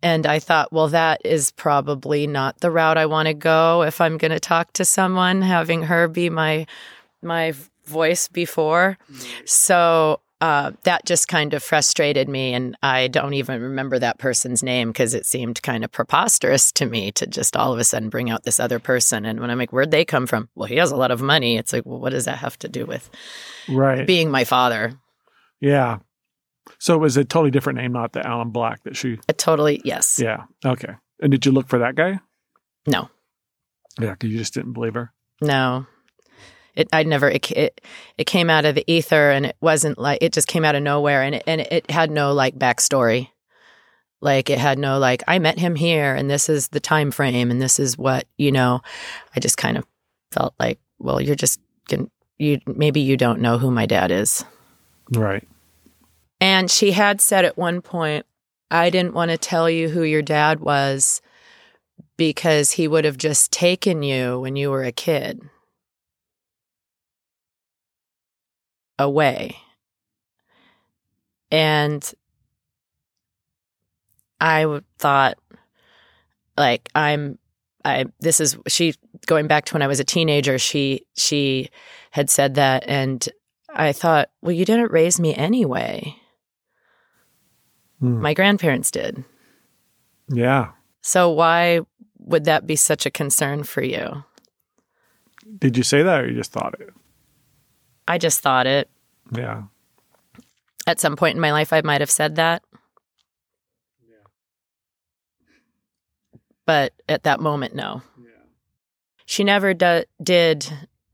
And 0.00 0.26
I 0.26 0.38
thought, 0.38 0.72
well, 0.72 0.86
that 0.88 1.20
is 1.24 1.50
probably 1.50 2.28
not 2.28 2.60
the 2.60 2.70
route 2.70 2.96
I 2.96 3.06
want 3.06 3.26
to 3.26 3.34
go 3.34 3.82
if 3.82 4.00
I'm 4.00 4.16
going 4.16 4.30
to 4.30 4.38
talk 4.38 4.72
to 4.74 4.84
someone, 4.84 5.42
having 5.42 5.82
her 5.82 6.06
be 6.06 6.30
my 6.30 6.66
my 7.20 7.52
voice 7.84 8.28
before. 8.28 8.96
Mm-hmm. 9.10 9.42
So 9.44 10.20
uh, 10.40 10.72
that 10.84 11.04
just 11.04 11.28
kind 11.28 11.54
of 11.54 11.62
frustrated 11.62 12.28
me, 12.28 12.54
and 12.54 12.76
I 12.82 13.08
don't 13.08 13.34
even 13.34 13.60
remember 13.60 13.98
that 13.98 14.18
person's 14.18 14.62
name 14.62 14.88
because 14.88 15.14
it 15.14 15.26
seemed 15.26 15.62
kind 15.62 15.84
of 15.84 15.92
preposterous 15.92 16.70
to 16.72 16.86
me 16.86 17.10
to 17.12 17.26
just 17.26 17.56
all 17.56 17.72
of 17.72 17.78
a 17.78 17.84
sudden 17.84 18.08
bring 18.08 18.30
out 18.30 18.44
this 18.44 18.60
other 18.60 18.78
person. 18.78 19.24
And 19.24 19.40
when 19.40 19.50
I'm 19.50 19.58
like, 19.58 19.72
"Where'd 19.72 19.90
they 19.90 20.04
come 20.04 20.26
from?" 20.26 20.48
Well, 20.54 20.68
he 20.68 20.76
has 20.76 20.90
a 20.90 20.96
lot 20.96 21.10
of 21.10 21.20
money. 21.20 21.56
It's 21.56 21.72
like, 21.72 21.84
well, 21.86 22.00
what 22.00 22.10
does 22.10 22.26
that 22.26 22.38
have 22.38 22.58
to 22.60 22.68
do 22.68 22.86
with 22.86 23.10
right 23.68 24.06
being 24.06 24.30
my 24.30 24.44
father? 24.44 24.92
Yeah, 25.60 25.98
so 26.78 26.94
it 26.94 26.98
was 26.98 27.16
a 27.16 27.24
totally 27.24 27.50
different 27.50 27.78
name, 27.78 27.92
not 27.92 28.12
the 28.12 28.26
Alan 28.26 28.50
Black 28.50 28.82
that 28.84 28.96
she. 28.96 29.18
A 29.28 29.32
totally 29.32 29.80
yes. 29.84 30.20
Yeah. 30.22 30.44
Okay. 30.64 30.94
And 31.20 31.30
did 31.30 31.46
you 31.46 31.52
look 31.52 31.68
for 31.68 31.78
that 31.78 31.94
guy? 31.94 32.20
No. 32.86 33.08
Yeah, 33.98 34.12
because 34.12 34.30
you 34.30 34.38
just 34.38 34.54
didn't 34.54 34.72
believe 34.72 34.94
her. 34.94 35.12
No. 35.40 35.86
It. 36.78 36.88
I 36.92 37.02
never. 37.02 37.28
It, 37.28 37.50
it. 37.50 37.80
It 38.16 38.24
came 38.24 38.48
out 38.48 38.64
of 38.64 38.74
the 38.76 38.84
ether, 38.90 39.30
and 39.30 39.46
it 39.46 39.56
wasn't 39.60 39.98
like 39.98 40.18
it 40.22 40.32
just 40.32 40.46
came 40.46 40.64
out 40.64 40.76
of 40.76 40.82
nowhere, 40.82 41.22
and 41.22 41.34
it, 41.34 41.42
and 41.46 41.60
it 41.60 41.90
had 41.90 42.10
no 42.10 42.32
like 42.32 42.56
backstory. 42.56 43.30
Like 44.20 44.48
it 44.48 44.58
had 44.58 44.78
no 44.78 44.98
like 44.98 45.22
I 45.26 45.38
met 45.40 45.58
him 45.58 45.74
here, 45.74 46.14
and 46.14 46.30
this 46.30 46.48
is 46.48 46.68
the 46.68 46.80
time 46.80 47.10
frame, 47.10 47.50
and 47.50 47.60
this 47.60 47.80
is 47.80 47.98
what 47.98 48.26
you 48.36 48.52
know. 48.52 48.80
I 49.34 49.40
just 49.40 49.56
kind 49.56 49.76
of 49.76 49.84
felt 50.30 50.54
like, 50.58 50.78
well, 50.98 51.20
you're 51.20 51.34
just 51.34 51.60
going 51.88 52.10
you 52.38 52.60
maybe 52.66 53.00
you 53.00 53.16
don't 53.16 53.40
know 53.40 53.58
who 53.58 53.70
my 53.70 53.86
dad 53.86 54.10
is. 54.10 54.44
Right. 55.12 55.46
And 56.40 56.70
she 56.70 56.92
had 56.92 57.20
said 57.20 57.44
at 57.44 57.58
one 57.58 57.82
point, 57.82 58.24
I 58.70 58.90
didn't 58.90 59.14
want 59.14 59.32
to 59.32 59.38
tell 59.38 59.68
you 59.68 59.88
who 59.88 60.02
your 60.04 60.22
dad 60.22 60.60
was 60.60 61.20
because 62.16 62.72
he 62.72 62.86
would 62.86 63.04
have 63.04 63.18
just 63.18 63.50
taken 63.50 64.02
you 64.02 64.38
when 64.38 64.54
you 64.54 64.70
were 64.70 64.84
a 64.84 64.92
kid 64.92 65.40
away. 68.98 69.56
And 71.50 72.12
I 74.40 74.80
thought, 74.98 75.38
like, 76.56 76.88
I'm, 76.94 77.38
I, 77.84 78.06
this 78.20 78.40
is, 78.40 78.56
she, 78.66 78.94
going 79.26 79.46
back 79.46 79.64
to 79.66 79.74
when 79.74 79.82
I 79.82 79.86
was 79.86 80.00
a 80.00 80.04
teenager, 80.04 80.58
she, 80.58 81.06
she 81.16 81.70
had 82.10 82.28
said 82.28 82.54
that. 82.56 82.84
And 82.86 83.26
I 83.72 83.92
thought, 83.92 84.30
well, 84.42 84.52
you 84.52 84.64
didn't 84.64 84.92
raise 84.92 85.18
me 85.18 85.34
anyway. 85.34 86.14
Hmm. 88.00 88.20
My 88.20 88.34
grandparents 88.34 88.90
did. 88.90 89.24
Yeah. 90.28 90.72
So 91.00 91.30
why 91.30 91.80
would 92.18 92.44
that 92.44 92.66
be 92.66 92.76
such 92.76 93.06
a 93.06 93.10
concern 93.10 93.64
for 93.64 93.82
you? 93.82 94.24
Did 95.58 95.76
you 95.76 95.82
say 95.82 96.02
that 96.02 96.20
or 96.20 96.28
you 96.28 96.36
just 96.36 96.52
thought 96.52 96.78
it? 96.78 96.90
I 98.08 98.18
just 98.18 98.40
thought 98.40 98.66
it. 98.66 98.88
Yeah. 99.32 99.62
At 100.86 100.98
some 100.98 101.14
point 101.14 101.34
in 101.36 101.40
my 101.40 101.52
life, 101.52 101.72
I 101.72 101.82
might 101.82 102.00
have 102.00 102.10
said 102.10 102.36
that. 102.36 102.62
Yeah. 104.08 104.16
But 106.66 106.92
at 107.08 107.24
that 107.24 107.40
moment, 107.40 107.74
no. 107.74 108.02
Yeah. 108.18 108.30
She 109.26 109.44
never 109.44 109.74
do- 109.74 110.04
did 110.22 110.66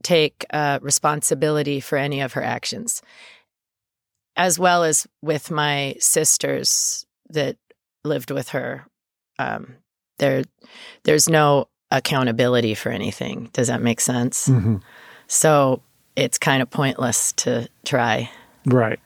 take 0.03 0.45
uh, 0.51 0.79
responsibility 0.81 1.79
for 1.79 1.97
any 1.97 2.21
of 2.21 2.33
her 2.33 2.43
actions, 2.43 3.01
as 4.37 4.57
well 4.57 4.83
as 4.83 5.07
with 5.21 5.51
my 5.51 5.95
sisters 5.99 7.05
that 7.29 7.57
lived 8.03 8.31
with 8.31 8.49
her. 8.49 8.85
Um, 9.39 9.75
there, 10.19 10.43
there's 11.03 11.27
no 11.27 11.67
accountability 11.91 12.75
for 12.75 12.89
anything. 12.89 13.49
Does 13.51 13.67
that 13.67 13.81
make 13.81 13.99
sense? 13.99 14.45
hmm 14.45 14.77
So 15.27 15.81
it's 16.15 16.37
kind 16.37 16.61
of 16.61 16.69
pointless 16.69 17.33
to 17.33 17.67
try. 17.83 18.29
Right. 18.65 18.99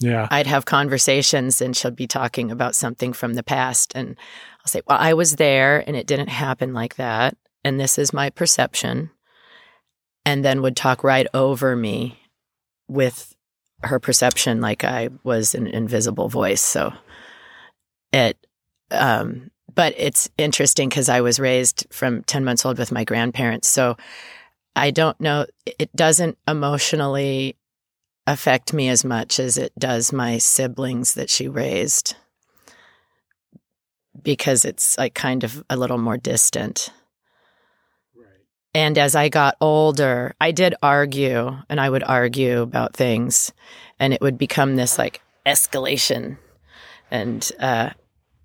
Yeah. 0.00 0.28
I'd 0.30 0.46
have 0.46 0.66
conversations 0.66 1.62
and 1.62 1.76
she'll 1.76 1.90
be 1.90 2.06
talking 2.06 2.50
about 2.50 2.74
something 2.74 3.12
from 3.12 3.34
the 3.34 3.42
past. 3.42 3.92
And 3.94 4.16
I'll 4.60 4.66
say, 4.66 4.82
Well, 4.86 4.98
I 5.00 5.14
was 5.14 5.36
there 5.36 5.82
and 5.86 5.96
it 5.96 6.06
didn't 6.06 6.28
happen 6.28 6.74
like 6.74 6.96
that. 6.96 7.36
And 7.64 7.80
this 7.80 7.98
is 7.98 8.12
my 8.12 8.30
perception. 8.30 9.10
And 10.24 10.44
then 10.44 10.62
would 10.62 10.76
talk 10.76 11.04
right 11.04 11.26
over 11.32 11.76
me 11.76 12.18
with 12.88 13.34
her 13.82 13.98
perception 13.98 14.60
like 14.60 14.84
I 14.84 15.08
was 15.22 15.54
an 15.54 15.66
invisible 15.66 16.28
voice. 16.28 16.62
So 16.62 16.92
it, 18.12 18.36
um, 18.90 19.50
but 19.74 19.94
it's 19.96 20.28
interesting 20.38 20.88
because 20.88 21.08
I 21.08 21.20
was 21.20 21.38
raised 21.38 21.86
from 21.90 22.22
10 22.24 22.44
months 22.44 22.64
old 22.64 22.78
with 22.78 22.92
my 22.92 23.04
grandparents. 23.04 23.68
So 23.68 23.96
I 24.76 24.90
don't 24.90 25.18
know, 25.18 25.46
it 25.64 25.90
doesn't 25.96 26.36
emotionally 26.46 27.56
affect 28.26 28.74
me 28.74 28.88
as 28.90 29.04
much 29.04 29.40
as 29.40 29.56
it 29.56 29.72
does 29.78 30.12
my 30.12 30.36
siblings 30.36 31.14
that 31.14 31.30
she 31.30 31.48
raised 31.48 32.14
because 34.22 34.64
it's 34.64 34.98
like 34.98 35.14
kind 35.14 35.44
of 35.44 35.64
a 35.70 35.76
little 35.76 35.98
more 35.98 36.18
distant. 36.18 36.90
And 38.74 38.98
as 38.98 39.16
I 39.16 39.30
got 39.30 39.56
older, 39.62 40.34
I 40.38 40.52
did 40.52 40.74
argue 40.82 41.56
and 41.70 41.80
I 41.80 41.88
would 41.88 42.02
argue 42.02 42.60
about 42.60 42.94
things 42.94 43.52
and 43.98 44.12
it 44.12 44.20
would 44.20 44.36
become 44.36 44.76
this 44.76 44.98
like 44.98 45.22
escalation. 45.46 46.36
And, 47.10 47.50
uh, 47.58 47.90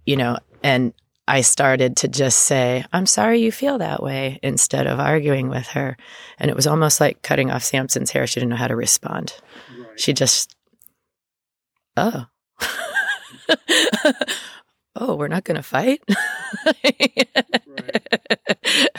you 0.05 0.15
know, 0.15 0.37
and 0.63 0.93
I 1.31 1.39
started 1.39 1.95
to 1.97 2.09
just 2.09 2.39
say, 2.39 2.83
I'm 2.91 3.05
sorry 3.05 3.39
you 3.39 3.53
feel 3.53 3.77
that 3.77 4.03
way 4.03 4.37
instead 4.43 4.85
of 4.85 4.99
arguing 4.99 5.47
with 5.47 5.65
her. 5.67 5.95
And 6.37 6.51
it 6.51 6.57
was 6.57 6.67
almost 6.67 6.99
like 6.99 7.21
cutting 7.21 7.49
off 7.49 7.63
Samson's 7.63 8.11
hair. 8.11 8.27
She 8.27 8.41
didn't 8.41 8.49
know 8.49 8.57
how 8.57 8.67
to 8.67 8.75
respond. 8.75 9.33
She 9.95 10.11
just, 10.11 10.53
oh. 11.95 12.25
oh, 14.97 15.15
we're 15.15 15.29
not 15.29 15.45
going 15.45 15.55
to 15.55 15.63
fight? 15.63 16.03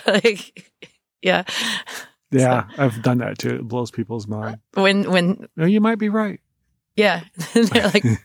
like, 0.07 0.71
yeah. 1.21 1.45
Yeah. 2.31 2.67
I've 2.79 3.03
done 3.03 3.19
that 3.19 3.37
too. 3.37 3.57
It 3.57 3.69
blows 3.69 3.91
people's 3.91 4.27
mind. 4.27 4.59
When, 4.73 5.11
when, 5.11 5.49
No, 5.55 5.67
you 5.67 5.83
might 5.83 5.99
be 5.99 6.09
right. 6.09 6.41
yeah. 6.97 7.25
They're 7.53 7.91
like, 7.91 8.07
it 8.07 8.19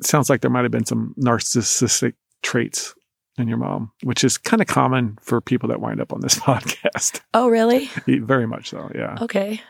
sounds 0.00 0.30
like 0.30 0.40
there 0.40 0.50
might 0.50 0.62
have 0.62 0.72
been 0.72 0.86
some 0.86 1.14
narcissistic 1.18 2.14
traits 2.44 2.94
in 3.36 3.48
your 3.48 3.58
mom, 3.58 3.90
which 4.02 4.22
is 4.22 4.38
kind 4.38 4.62
of 4.62 4.68
common 4.68 5.18
for 5.20 5.40
people 5.40 5.68
that 5.68 5.80
wind 5.80 6.00
up 6.00 6.12
on 6.12 6.20
this 6.20 6.34
podcast. 6.38 7.20
oh, 7.34 7.48
really? 7.48 7.90
Very 8.06 8.46
much 8.46 8.70
so. 8.70 8.90
Yeah. 8.94 9.16
Okay. 9.20 9.60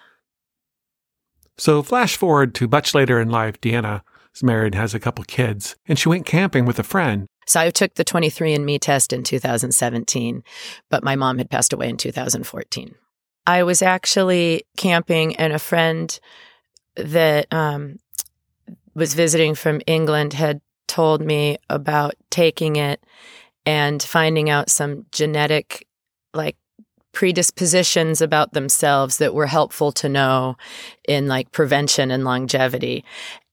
So, 1.56 1.82
flash 1.82 2.16
forward 2.16 2.54
to 2.56 2.68
much 2.68 2.94
later 2.94 3.20
in 3.20 3.30
life, 3.30 3.60
Deanna 3.60 4.02
is 4.34 4.42
married, 4.42 4.74
has 4.74 4.92
a 4.94 5.00
couple 5.00 5.24
kids, 5.24 5.76
and 5.86 5.98
she 5.98 6.08
went 6.08 6.26
camping 6.26 6.64
with 6.64 6.78
a 6.78 6.82
friend. 6.82 7.26
So 7.46 7.60
I 7.60 7.70
took 7.70 7.94
the 7.94 8.04
23andMe 8.04 8.80
test 8.80 9.12
in 9.12 9.22
2017, 9.22 10.42
but 10.90 11.04
my 11.04 11.14
mom 11.14 11.38
had 11.38 11.50
passed 11.50 11.72
away 11.72 11.88
in 11.88 11.96
2014. 11.96 12.94
I 13.46 13.62
was 13.62 13.82
actually 13.82 14.64
camping, 14.76 15.36
and 15.36 15.52
a 15.52 15.58
friend 15.58 16.18
that 16.96 17.52
um, 17.52 17.98
was 18.94 19.14
visiting 19.14 19.54
from 19.54 19.82
England 19.86 20.32
had 20.32 20.60
told 20.94 21.20
me 21.20 21.58
about 21.68 22.14
taking 22.30 22.76
it 22.76 23.02
and 23.66 24.00
finding 24.00 24.48
out 24.48 24.70
some 24.70 25.06
genetic, 25.10 25.88
like, 26.32 26.56
predispositions 27.12 28.20
about 28.20 28.52
themselves 28.52 29.16
that 29.16 29.34
were 29.34 29.46
helpful 29.46 29.90
to 29.90 30.08
know 30.08 30.56
in 31.08 31.26
like 31.26 31.50
prevention 31.50 32.10
and 32.10 32.24
longevity. 32.24 33.04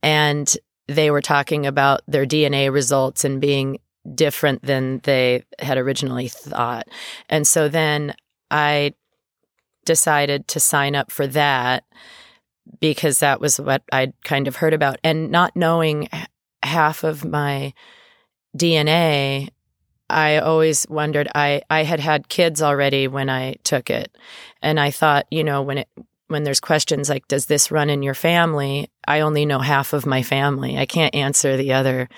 And 0.03 0.55
they 0.87 1.09
were 1.09 1.21
talking 1.21 1.65
about 1.65 2.01
their 2.07 2.25
DNA 2.25 2.71
results 2.71 3.23
and 3.23 3.41
being 3.41 3.79
different 4.13 4.63
than 4.63 4.99
they 5.03 5.43
had 5.59 5.77
originally 5.77 6.27
thought. 6.27 6.87
And 7.29 7.47
so 7.47 7.69
then 7.69 8.15
I 8.49 8.93
decided 9.85 10.47
to 10.49 10.59
sign 10.59 10.95
up 10.95 11.11
for 11.11 11.25
that 11.27 11.83
because 12.79 13.19
that 13.19 13.41
was 13.41 13.59
what 13.59 13.83
I'd 13.91 14.13
kind 14.23 14.47
of 14.47 14.57
heard 14.57 14.73
about. 14.73 14.97
And 15.03 15.31
not 15.31 15.55
knowing 15.55 16.07
half 16.63 17.03
of 17.03 17.25
my 17.25 17.73
DNA, 18.55 19.49
I 20.09 20.37
always 20.39 20.85
wondered 20.89 21.29
I 21.33 21.61
I 21.69 21.83
had 21.83 21.99
had 21.99 22.29
kids 22.29 22.61
already 22.61 23.07
when 23.07 23.29
I 23.29 23.55
took 23.63 23.89
it. 23.89 24.15
And 24.61 24.79
I 24.79 24.91
thought, 24.91 25.25
you 25.31 25.43
know, 25.43 25.61
when 25.61 25.79
it 25.79 25.87
when 26.27 26.43
there's 26.43 26.59
questions 26.59 27.09
like 27.09 27.27
does 27.27 27.45
this 27.47 27.71
run 27.71 27.89
in 27.89 28.03
your 28.03 28.13
family? 28.13 28.89
I 29.07 29.21
only 29.21 29.45
know 29.45 29.59
half 29.59 29.93
of 29.93 30.05
my 30.05 30.21
family. 30.23 30.77
I 30.77 30.85
can't 30.85 31.15
answer 31.15 31.57
the 31.57 31.73
other 31.73 32.09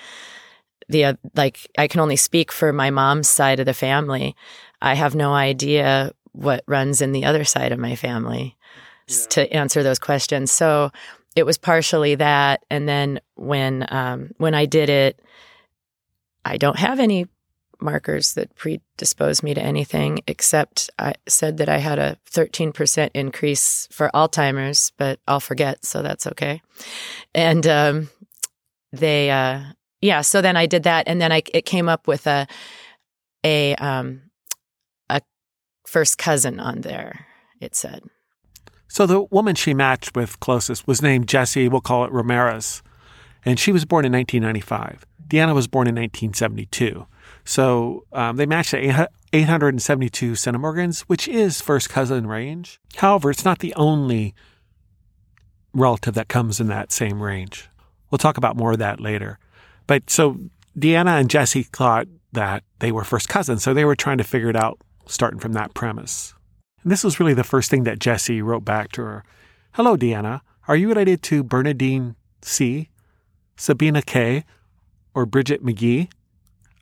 the 0.88 1.04
uh, 1.04 1.14
like 1.34 1.60
I 1.78 1.88
can 1.88 2.00
only 2.00 2.16
speak 2.16 2.52
for 2.52 2.72
my 2.72 2.90
mom's 2.90 3.28
side 3.28 3.60
of 3.60 3.66
the 3.66 3.74
family. 3.74 4.34
I 4.82 4.94
have 4.94 5.14
no 5.14 5.32
idea 5.32 6.12
what 6.32 6.64
runs 6.66 7.00
in 7.00 7.12
the 7.12 7.24
other 7.24 7.44
side 7.44 7.72
of 7.72 7.78
my 7.78 7.96
family 7.96 8.56
s- 9.08 9.26
to 9.28 9.50
answer 9.52 9.82
those 9.82 9.98
questions. 9.98 10.50
So 10.52 10.90
it 11.36 11.44
was 11.44 11.58
partially 11.58 12.14
that, 12.16 12.64
and 12.70 12.88
then 12.88 13.20
when 13.34 13.86
um, 13.90 14.30
when 14.38 14.54
I 14.54 14.66
did 14.66 14.88
it, 14.88 15.20
I 16.44 16.56
don't 16.56 16.78
have 16.78 17.00
any 17.00 17.26
markers 17.80 18.34
that 18.34 18.54
predispose 18.54 19.42
me 19.42 19.52
to 19.52 19.60
anything 19.60 20.20
except 20.26 20.88
I 20.98 21.14
said 21.28 21.58
that 21.58 21.68
I 21.68 21.78
had 21.78 21.98
a 21.98 22.16
13% 22.30 23.10
increase 23.14 23.88
for 23.90 24.10
Alzheimer's, 24.14 24.92
but 24.96 25.18
I'll 25.26 25.40
forget, 25.40 25.84
so 25.84 26.00
that's 26.00 26.26
okay. 26.28 26.62
And 27.34 27.66
um, 27.66 28.08
they 28.92 29.30
uh, 29.30 29.60
yeah 30.04 30.20
so 30.20 30.42
then 30.42 30.56
i 30.56 30.66
did 30.66 30.82
that 30.82 31.08
and 31.08 31.20
then 31.20 31.32
i 31.32 31.42
it 31.52 31.64
came 31.64 31.88
up 31.88 32.06
with 32.06 32.26
a 32.26 32.46
a 33.42 33.74
um 33.76 34.22
a 35.08 35.20
first 35.86 36.18
cousin 36.18 36.60
on 36.60 36.82
there 36.82 37.26
it 37.60 37.74
said 37.74 38.02
So, 38.94 39.06
the 39.06 39.22
woman 39.22 39.56
she 39.56 39.74
matched 39.74 40.14
with 40.14 40.38
closest 40.38 40.86
was 40.86 41.02
named 41.02 41.26
Jesse, 41.26 41.66
we'll 41.66 41.80
call 41.80 42.04
it 42.04 42.12
Ramirez, 42.12 42.80
and 43.44 43.58
she 43.58 43.72
was 43.72 43.84
born 43.84 44.04
in 44.04 44.12
1995. 44.12 45.04
Deanna 45.26 45.52
was 45.52 45.66
born 45.66 45.88
in 45.88 45.96
1972. 45.96 47.04
So, 47.44 48.04
um, 48.12 48.36
they 48.36 48.46
matched 48.46 48.72
at 48.72 49.10
872 49.32 50.34
centimorgans, 50.34 51.00
which 51.08 51.26
is 51.26 51.60
first 51.60 51.90
cousin 51.90 52.28
range. 52.28 52.78
However, 52.94 53.32
it's 53.32 53.44
not 53.44 53.58
the 53.58 53.74
only 53.74 54.32
relative 55.72 56.14
that 56.14 56.28
comes 56.28 56.60
in 56.60 56.68
that 56.68 56.92
same 56.92 57.20
range. 57.20 57.68
We'll 58.12 58.18
talk 58.18 58.36
about 58.36 58.56
more 58.56 58.70
of 58.70 58.78
that 58.78 59.00
later. 59.00 59.40
But 59.88 60.08
so 60.08 60.38
Deanna 60.78 61.18
and 61.18 61.28
Jesse 61.28 61.64
thought 61.64 62.06
that 62.30 62.62
they 62.78 62.92
were 62.92 63.02
first 63.02 63.28
cousins, 63.28 63.64
so 63.64 63.74
they 63.74 63.84
were 63.84 63.96
trying 63.96 64.18
to 64.18 64.24
figure 64.24 64.50
it 64.50 64.56
out 64.56 64.78
starting 65.06 65.40
from 65.40 65.54
that 65.54 65.74
premise. 65.74 66.32
And 66.84 66.92
this 66.92 67.02
was 67.02 67.18
really 67.18 67.34
the 67.34 67.44
first 67.44 67.70
thing 67.70 67.84
that 67.84 67.98
Jesse 67.98 68.42
wrote 68.42 68.64
back 68.64 68.92
to 68.92 69.02
her. 69.02 69.24
Hello, 69.72 69.96
Deanna. 69.96 70.42
Are 70.68 70.76
you 70.76 70.88
related 70.88 71.22
to 71.24 71.42
Bernadine 71.42 72.14
C., 72.42 72.90
Sabina 73.56 74.02
K., 74.02 74.44
or 75.14 75.26
Bridget 75.26 75.64
McGee? 75.64 76.10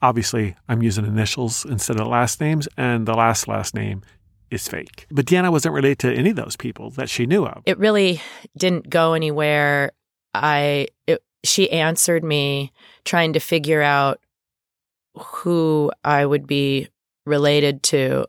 Obviously, 0.03 0.57
I'm 0.69 0.83
using 0.83 1.07
initials 1.07 1.65
instead 1.65 2.01
of 2.01 2.09
last 2.09 2.41
names, 2.41 2.67
and 2.77 3.07
the 3.07 3.15
last 3.15 3.47
last 3.47 3.75
name 3.75 4.03
is 4.51 4.67
fake. 4.67 5.07
But 5.11 5.27
Deanna 5.27 5.53
wasn't 5.53 5.75
related 5.75 6.01
to 6.01 6.13
any 6.13 6.31
of 6.31 6.37
those 6.37 6.57
people 6.57 6.91
that 6.91 7.09
she 7.09 7.25
knew 7.25 7.47
of. 7.47 7.63
it 7.65 7.79
really 7.79 8.21
didn't 8.59 8.91
go 8.91 9.15
anywhere 9.15 9.93
i 10.35 10.87
it, 11.07 11.23
she 11.45 11.71
answered 11.71 12.25
me 12.25 12.73
trying 13.05 13.33
to 13.33 13.41
figure 13.41 13.81
out 13.83 14.21
who 15.17 15.91
i 16.05 16.25
would 16.27 16.47
be 16.47 16.89
related 17.25 17.83
to 17.83 18.27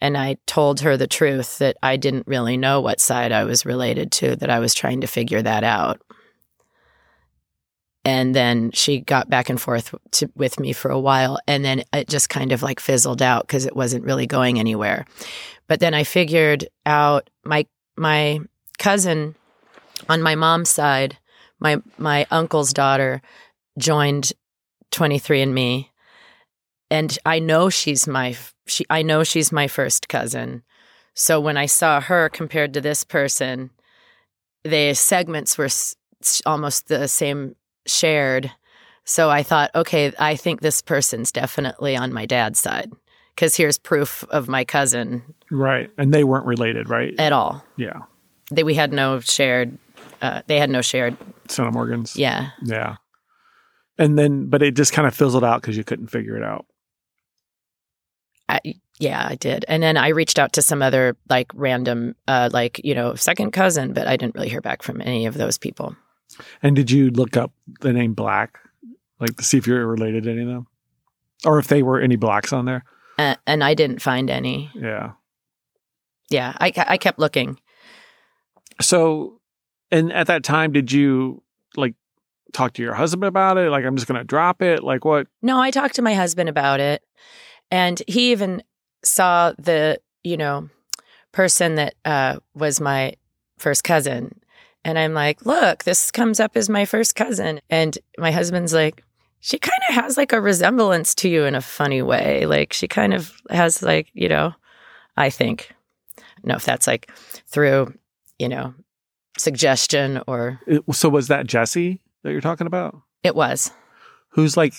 and 0.00 0.16
i 0.16 0.36
told 0.46 0.80
her 0.80 0.96
the 0.96 1.06
truth 1.06 1.58
that 1.58 1.76
i 1.82 1.96
didn't 1.96 2.26
really 2.26 2.56
know 2.56 2.80
what 2.80 3.00
side 3.00 3.32
i 3.32 3.44
was 3.44 3.66
related 3.66 4.10
to 4.12 4.36
that 4.36 4.50
i 4.50 4.58
was 4.58 4.74
trying 4.74 5.00
to 5.00 5.06
figure 5.06 5.42
that 5.42 5.64
out. 5.64 6.00
And 8.04 8.36
then 8.36 8.70
she 8.70 9.00
got 9.00 9.28
back 9.28 9.50
and 9.50 9.60
forth 9.60 9.92
to, 10.12 10.30
with 10.36 10.60
me 10.60 10.72
for 10.72 10.92
a 10.92 11.00
while 11.00 11.40
and 11.48 11.64
then 11.64 11.82
it 11.92 12.08
just 12.08 12.28
kind 12.28 12.52
of 12.52 12.62
like 12.62 12.78
fizzled 12.78 13.20
out 13.20 13.48
because 13.48 13.66
it 13.66 13.74
wasn't 13.74 14.04
really 14.04 14.28
going 14.28 14.60
anywhere. 14.60 15.06
But 15.66 15.80
then 15.80 15.92
i 15.92 16.04
figured 16.04 16.68
out 16.84 17.28
my 17.44 17.66
my 17.96 18.40
cousin 18.78 19.34
on 20.08 20.22
my 20.22 20.34
mom's 20.34 20.68
side 20.70 21.18
my 21.58 21.78
my 21.98 22.26
uncle's 22.30 22.72
daughter 22.72 23.22
joined 23.78 24.32
23andme 24.92 25.88
and 26.90 27.18
i 27.26 27.38
know 27.38 27.68
she's 27.70 28.06
my 28.06 28.36
she 28.66 28.84
i 28.90 29.02
know 29.02 29.24
she's 29.24 29.50
my 29.52 29.66
first 29.68 30.08
cousin 30.08 30.62
so 31.14 31.40
when 31.40 31.56
i 31.56 31.66
saw 31.66 32.00
her 32.00 32.28
compared 32.28 32.72
to 32.74 32.80
this 32.80 33.04
person 33.04 33.70
the 34.64 34.94
segments 34.94 35.56
were 35.56 35.66
s- 35.66 35.94
almost 36.44 36.88
the 36.88 37.06
same 37.06 37.54
shared. 37.86 38.50
So 39.04 39.30
I 39.30 39.44
thought, 39.44 39.70
okay, 39.76 40.12
I 40.18 40.34
think 40.34 40.60
this 40.60 40.82
person's 40.82 41.30
definitely 41.30 41.96
on 41.96 42.12
my 42.12 42.26
dad's 42.26 42.58
side 42.58 42.90
because 43.36 43.54
here's 43.54 43.78
proof 43.78 44.24
of 44.30 44.48
my 44.48 44.64
cousin 44.64 45.22
Right. 45.52 45.88
And 45.96 46.12
they 46.12 46.24
weren't 46.24 46.46
related, 46.46 46.90
right? 46.90 47.14
at 47.20 47.32
all. 47.32 47.64
yeah. 47.76 48.00
They, 48.50 48.64
we 48.64 48.74
had 48.74 48.92
no 48.92 49.20
shared. 49.20 49.78
Uh, 50.20 50.42
they 50.48 50.58
had 50.58 50.68
no 50.70 50.82
shared. 50.82 51.16
centimorgans. 51.46 52.16
Yeah. 52.16 52.50
Yeah. 52.64 52.96
And 53.98 54.18
then, 54.18 54.46
but 54.50 54.62
it 54.62 54.74
just 54.74 54.92
kind 54.92 55.06
of 55.06 55.14
fizzled 55.14 55.44
out 55.44 55.60
because 55.60 55.76
you 55.76 55.84
couldn't 55.84 56.08
figure 56.08 56.36
it 56.36 56.42
out. 56.42 56.66
I, 58.48 58.60
yeah, 58.98 59.26
I 59.28 59.34
did. 59.34 59.64
And 59.68 59.82
then 59.82 59.96
I 59.96 60.08
reached 60.08 60.38
out 60.38 60.52
to 60.54 60.62
some 60.62 60.82
other 60.82 61.16
like 61.28 61.50
random, 61.54 62.14
uh, 62.28 62.48
like, 62.52 62.80
you 62.84 62.94
know, 62.94 63.14
second 63.14 63.50
cousin, 63.50 63.92
but 63.92 64.06
I 64.06 64.16
didn't 64.16 64.34
really 64.34 64.48
hear 64.48 64.60
back 64.60 64.82
from 64.82 65.00
any 65.00 65.26
of 65.26 65.34
those 65.34 65.58
people. 65.58 65.96
And 66.62 66.76
did 66.76 66.90
you 66.90 67.10
look 67.10 67.36
up 67.36 67.52
the 67.80 67.92
name 67.92 68.14
Black, 68.14 68.58
like 69.20 69.36
to 69.36 69.44
see 69.44 69.58
if 69.58 69.66
you're 69.66 69.86
related 69.86 70.24
to 70.24 70.30
any 70.30 70.42
of 70.42 70.48
them, 70.48 70.66
or 71.44 71.58
if 71.58 71.68
they 71.68 71.82
were 71.82 72.00
any 72.00 72.16
blacks 72.16 72.52
on 72.52 72.64
there? 72.64 72.84
Uh, 73.18 73.36
and 73.46 73.64
I 73.64 73.74
didn't 73.74 74.02
find 74.02 74.30
any. 74.30 74.70
Yeah. 74.74 75.12
Yeah. 76.30 76.56
I, 76.60 76.72
I 76.76 76.98
kept 76.98 77.18
looking. 77.18 77.58
So, 78.80 79.40
and 79.90 80.12
at 80.12 80.26
that 80.26 80.42
time, 80.42 80.72
did 80.72 80.92
you 80.92 81.42
like 81.76 81.94
talk 82.52 82.74
to 82.74 82.82
your 82.82 82.94
husband 82.94 83.24
about 83.24 83.56
it? 83.56 83.70
Like, 83.70 83.84
I'm 83.84 83.96
just 83.96 84.06
going 84.06 84.18
to 84.18 84.24
drop 84.24 84.60
it. 84.62 84.82
Like, 84.82 85.04
what? 85.04 85.28
No, 85.42 85.60
I 85.60 85.70
talked 85.70 85.94
to 85.96 86.02
my 86.02 86.14
husband 86.14 86.48
about 86.48 86.80
it. 86.80 87.02
And 87.70 88.02
he 88.06 88.32
even 88.32 88.62
saw 89.02 89.52
the, 89.58 90.00
you 90.22 90.36
know, 90.36 90.68
person 91.32 91.76
that 91.76 91.94
uh, 92.04 92.38
was 92.54 92.80
my 92.80 93.14
first 93.58 93.84
cousin. 93.84 94.40
And 94.84 94.98
I'm 94.98 95.14
like, 95.14 95.44
look, 95.44 95.84
this 95.84 96.10
comes 96.10 96.38
up 96.40 96.56
as 96.56 96.68
my 96.68 96.84
first 96.84 97.16
cousin. 97.16 97.60
And 97.68 97.98
my 98.18 98.30
husband's 98.30 98.72
like, 98.72 99.02
she 99.40 99.58
kind 99.58 99.80
of 99.88 99.94
has 99.96 100.16
like 100.16 100.32
a 100.32 100.40
resemblance 100.40 101.14
to 101.16 101.28
you 101.28 101.44
in 101.44 101.54
a 101.54 101.60
funny 101.60 102.02
way. 102.02 102.46
Like 102.46 102.72
she 102.72 102.88
kind 102.88 103.12
of 103.12 103.32
has 103.50 103.82
like, 103.82 104.08
you 104.14 104.28
know, 104.28 104.54
I 105.16 105.30
think. 105.30 105.72
I 106.18 106.22
don't 106.40 106.48
know 106.48 106.56
if 106.56 106.64
that's 106.64 106.86
like 106.86 107.10
through, 107.46 107.94
you 108.38 108.48
know, 108.48 108.74
suggestion 109.36 110.22
or 110.26 110.60
so, 110.92 111.08
was 111.08 111.28
that 111.28 111.46
Jesse 111.46 112.00
that 112.22 112.32
you're 112.32 112.40
talking 112.40 112.66
about? 112.66 113.02
it 113.26 113.34
was. 113.34 113.72
Who's 114.30 114.56
like 114.56 114.74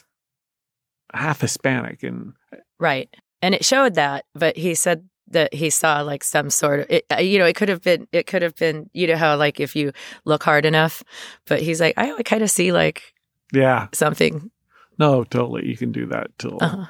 half 1.13 1.41
Hispanic 1.41 2.01
and 2.03 2.33
Right. 2.79 3.09
And 3.41 3.53
it 3.55 3.63
showed 3.65 3.95
that, 3.95 4.25
but 4.33 4.57
he 4.57 4.75
said 4.75 5.07
that 5.29 5.53
he 5.53 5.69
saw 5.69 6.01
like 6.01 6.23
some 6.23 6.49
sort 6.49 6.81
of, 6.81 6.85
it, 6.89 7.05
uh, 7.11 7.17
you 7.19 7.37
know, 7.39 7.45
it 7.45 7.55
could 7.55 7.69
have 7.69 7.81
been, 7.81 8.07
it 8.11 8.27
could 8.27 8.41
have 8.41 8.55
been, 8.55 8.89
you 8.93 9.07
know, 9.07 9.17
how 9.17 9.35
like 9.35 9.59
if 9.59 9.75
you 9.75 9.91
look 10.25 10.43
hard 10.43 10.65
enough, 10.65 11.03
but 11.45 11.61
he's 11.61 11.81
like, 11.81 11.97
I 11.97 12.21
kind 12.23 12.41
of 12.43 12.49
see 12.49 12.71
like 12.71 13.13
yeah, 13.53 13.87
something. 13.93 14.51
no, 14.97 15.23
totally. 15.23 15.67
You 15.67 15.77
can 15.77 15.91
do 15.91 16.05
that 16.07 16.27
till 16.37 16.57
Uh-huh. 16.61 16.85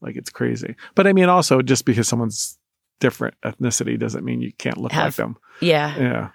like 0.00 0.16
it's 0.16 0.30
crazy. 0.30 0.76
But 0.94 1.06
I 1.06 1.12
mean, 1.12 1.28
also 1.28 1.62
just 1.62 1.84
because 1.84 2.06
someone's 2.08 2.58
different 3.00 3.34
ethnicity 3.42 3.98
doesn't 3.98 4.24
mean 4.24 4.40
you 4.42 4.52
can't 4.58 4.78
look 4.78 4.94
like 4.94 5.14
them. 5.14 5.36
Yeah. 5.60 5.96
Yeah. 5.98 6.28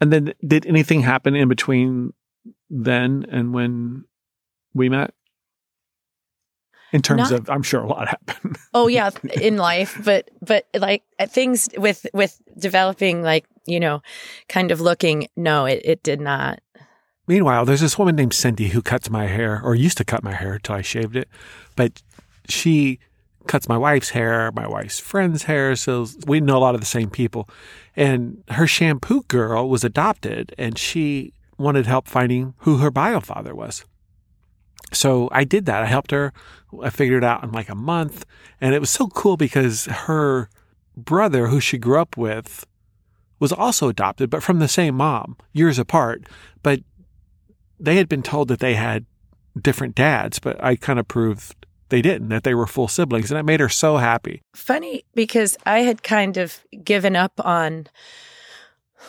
And 0.00 0.12
then 0.12 0.34
did 0.46 0.66
anything 0.66 1.02
happen 1.02 1.34
in 1.34 1.48
between 1.48 2.12
then 2.68 3.26
and 3.30 3.52
when 3.52 4.04
we 4.74 4.88
met? 4.88 5.14
In 6.92 7.02
terms 7.02 7.30
Not- 7.30 7.40
of, 7.40 7.50
I'm 7.50 7.62
sure 7.62 7.82
a 7.82 7.86
lot 7.86 8.08
happened. 8.08 8.56
Oh 8.74 8.86
yeah, 8.86 9.10
in 9.40 9.56
life, 9.56 10.00
but, 10.04 10.30
but 10.40 10.66
like 10.78 11.02
things 11.28 11.68
with, 11.76 12.06
with 12.14 12.40
developing 12.56 13.22
like, 13.22 13.44
you 13.66 13.80
know, 13.80 14.00
kind 14.48 14.70
of 14.70 14.80
looking, 14.80 15.26
no, 15.36 15.66
it, 15.66 15.80
it 15.84 16.02
did 16.02 16.20
not. 16.20 16.60
Meanwhile, 17.26 17.64
there's 17.64 17.80
this 17.80 17.98
woman 17.98 18.16
named 18.16 18.32
Cindy 18.32 18.68
who 18.68 18.82
cuts 18.82 19.08
my 19.10 19.26
hair, 19.26 19.60
or 19.62 19.74
used 19.74 19.98
to 19.98 20.04
cut 20.04 20.24
my 20.24 20.32
hair 20.32 20.58
till 20.58 20.74
I 20.74 20.82
shaved 20.82 21.16
it. 21.16 21.28
But 21.76 22.02
she 22.48 22.98
cuts 23.46 23.68
my 23.68 23.78
wife's 23.78 24.10
hair, 24.10 24.50
my 24.52 24.66
wife's 24.66 24.98
friend's 24.98 25.44
hair. 25.44 25.76
So 25.76 26.06
we 26.26 26.40
know 26.40 26.58
a 26.58 26.58
lot 26.58 26.74
of 26.74 26.80
the 26.80 26.86
same 26.86 27.10
people. 27.10 27.48
And 27.94 28.42
her 28.48 28.66
shampoo 28.66 29.22
girl 29.28 29.68
was 29.68 29.84
adopted, 29.84 30.54
and 30.58 30.76
she 30.76 31.32
wanted 31.58 31.86
help 31.86 32.08
finding 32.08 32.54
who 32.58 32.78
her 32.78 32.90
bio 32.90 33.20
father 33.20 33.54
was. 33.54 33.84
So 34.92 35.28
I 35.32 35.44
did 35.44 35.66
that. 35.66 35.82
I 35.82 35.86
helped 35.86 36.10
her. 36.10 36.32
I 36.82 36.90
figured 36.90 37.22
it 37.22 37.26
out 37.26 37.42
in 37.42 37.52
like 37.52 37.68
a 37.68 37.74
month. 37.74 38.24
And 38.60 38.74
it 38.74 38.80
was 38.80 38.90
so 38.90 39.08
cool 39.08 39.36
because 39.36 39.86
her 39.86 40.48
brother, 40.96 41.48
who 41.48 41.60
she 41.60 41.78
grew 41.78 42.00
up 42.00 42.16
with, 42.16 42.66
was 43.38 43.52
also 43.52 43.88
adopted, 43.88 44.30
but 44.30 44.42
from 44.42 44.58
the 44.58 44.68
same 44.68 44.96
mom, 44.96 45.36
years 45.52 45.78
apart. 45.78 46.24
But 46.62 46.80
they 47.78 47.96
had 47.96 48.08
been 48.08 48.22
told 48.22 48.48
that 48.48 48.60
they 48.60 48.74
had 48.74 49.06
different 49.60 49.94
dads, 49.94 50.38
but 50.38 50.62
I 50.62 50.76
kind 50.76 50.98
of 50.98 51.08
proved 51.08 51.54
they 51.88 52.02
didn't, 52.02 52.28
that 52.28 52.44
they 52.44 52.54
were 52.54 52.66
full 52.66 52.88
siblings. 52.88 53.30
And 53.30 53.40
it 53.40 53.44
made 53.44 53.60
her 53.60 53.68
so 53.68 53.96
happy. 53.96 54.42
Funny 54.54 55.04
because 55.14 55.56
I 55.66 55.80
had 55.80 56.02
kind 56.02 56.36
of 56.36 56.60
given 56.84 57.16
up 57.16 57.32
on 57.44 57.86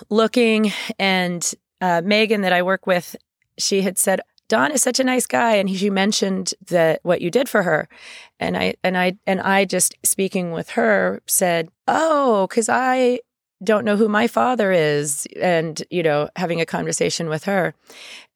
looking, 0.10 0.72
and 0.98 1.54
uh, 1.82 2.02
Megan 2.04 2.42
that 2.42 2.54
I 2.54 2.64
work 2.64 2.88
with, 2.88 3.16
she 3.58 3.82
had 3.82 3.98
said, 3.98 4.22
Don 4.52 4.74
is 4.74 4.84
such 4.84 5.00
a 5.00 5.06
nice 5.06 5.26
guy, 5.28 5.56
and 5.56 5.70
she 5.70 5.90
mentioned 5.90 6.54
that 6.68 7.00
what 7.04 7.22
you 7.22 7.32
did 7.32 7.48
for 7.48 7.64
her, 7.64 7.88
and 8.38 8.58
I 8.58 8.74
and 8.84 8.98
I 8.98 9.18
and 9.26 9.40
I 9.40 9.64
just 9.64 9.96
speaking 10.04 10.52
with 10.52 10.72
her 10.72 11.22
said, 11.26 11.70
oh, 11.88 12.48
because 12.48 12.68
I 12.68 13.22
don't 13.64 13.86
know 13.86 13.96
who 13.96 14.10
my 14.10 14.28
father 14.28 14.74
is, 14.74 15.26
and 15.40 15.82
you 15.90 16.04
know, 16.04 16.28
having 16.36 16.60
a 16.60 16.66
conversation 16.66 17.30
with 17.30 17.46
her, 17.46 17.74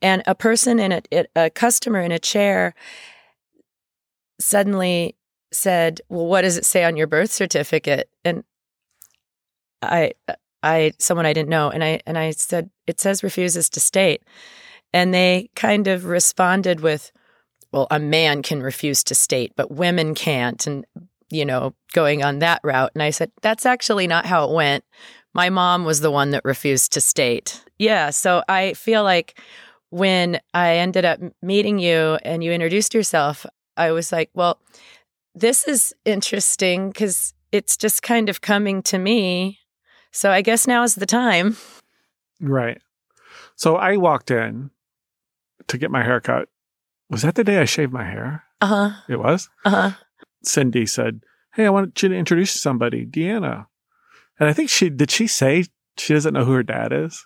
and 0.02 0.24
a 0.26 0.34
person 0.34 0.80
in 0.80 0.94
a 0.94 1.26
a 1.36 1.50
customer 1.50 2.00
in 2.00 2.14
a 2.14 2.20
chair 2.20 2.74
suddenly 4.40 5.18
said, 5.52 6.00
"Well, 6.08 6.28
what 6.28 6.44
does 6.44 6.56
it 6.56 6.64
say 6.64 6.86
on 6.86 6.96
your 6.96 7.08
birth 7.08 7.34
certificate?" 7.34 8.10
And 8.24 8.46
I, 9.82 10.14
I, 10.64 10.94
someone 10.98 11.26
I 11.26 11.34
didn't 11.34 11.50
know, 11.50 11.70
and 11.70 11.84
I 11.84 12.00
and 12.06 12.18
I 12.18 12.32
said, 12.32 12.70
"It 12.88 13.02
says 13.02 13.22
refuses 13.22 13.70
to 13.72 13.82
state," 13.82 14.24
and 14.96 15.14
they 15.14 15.50
kind 15.56 15.88
of 15.88 16.06
responded 16.06 16.80
with, 16.80 17.12
"Well, 17.72 17.86
a 17.92 18.00
man 18.00 18.42
can 18.42 18.64
refuse 18.64 19.04
to 19.04 19.14
state, 19.14 19.52
but 19.56 19.70
women 19.70 20.16
can't," 20.16 20.66
and 20.66 20.86
you 21.30 21.44
know, 21.44 21.76
going 21.94 22.24
on 22.24 22.40
that 22.40 22.62
route. 22.64 22.92
And 22.96 23.04
I 23.04 23.10
said, 23.10 23.32
"That's 23.42 23.66
actually 23.66 24.08
not 24.08 24.26
how 24.26 24.46
it 24.46 24.54
went. 24.54 24.86
My 25.34 25.50
mom 25.50 25.84
was 25.84 26.00
the 26.00 26.12
one 26.12 26.32
that 26.32 26.46
refused 26.46 26.94
to 26.94 27.02
state." 27.02 27.62
Yeah, 27.78 28.12
so 28.12 28.42
I 28.48 28.74
feel 28.74 29.04
like 29.04 29.38
when 29.90 30.40
I 30.54 30.78
ended 30.78 31.04
up 31.04 31.20
meeting 31.42 31.78
you 31.78 32.18
and 32.24 32.44
you 32.44 32.54
introduced 32.54 32.94
yourself, 32.94 33.46
I 33.78 33.92
was 33.92 34.12
like, 34.12 34.30
well, 34.34 34.60
this 35.34 35.68
is 35.68 35.94
interesting 36.06 36.90
because 36.90 37.34
it's 37.52 37.78
just 37.78 38.02
kind 38.02 38.30
of 38.30 38.42
coming 38.42 38.82
to 38.84 38.98
me. 38.98 39.60
So 40.12 40.32
I 40.32 40.42
guess 40.42 40.68
now 40.68 40.84
is 40.84 40.96
the 40.96 41.06
time. 41.06 41.58
Right. 42.40 42.82
So 43.56 43.76
I 43.76 43.98
walked 43.98 44.32
in 44.32 44.72
to 45.68 45.78
get 45.78 45.92
my 45.92 46.04
hair 46.04 46.20
cut. 46.20 46.50
Was 47.10 47.22
that 47.22 47.36
the 47.36 47.44
day 47.44 47.60
I 47.60 47.66
shaved 47.66 47.94
my 47.94 48.04
hair? 48.06 48.44
Uh 48.62 48.68
huh. 48.68 48.90
It 49.08 49.18
was. 49.20 49.50
Uh 49.64 49.70
huh. 49.70 49.92
Cindy 50.44 50.86
said, 50.86 51.22
Hey, 51.54 51.66
I 51.66 51.70
want 51.70 52.02
you 52.04 52.10
to 52.10 52.16
introduce 52.16 52.52
somebody, 52.52 53.06
Deanna. 53.06 53.68
And 54.40 54.50
I 54.50 54.54
think 54.54 54.70
she 54.70 54.90
did 54.90 55.12
she 55.12 55.28
say 55.28 55.66
she 55.98 56.14
doesn't 56.14 56.34
know 56.34 56.44
who 56.46 56.54
her 56.54 56.64
dad 56.64 56.92
is? 56.92 57.26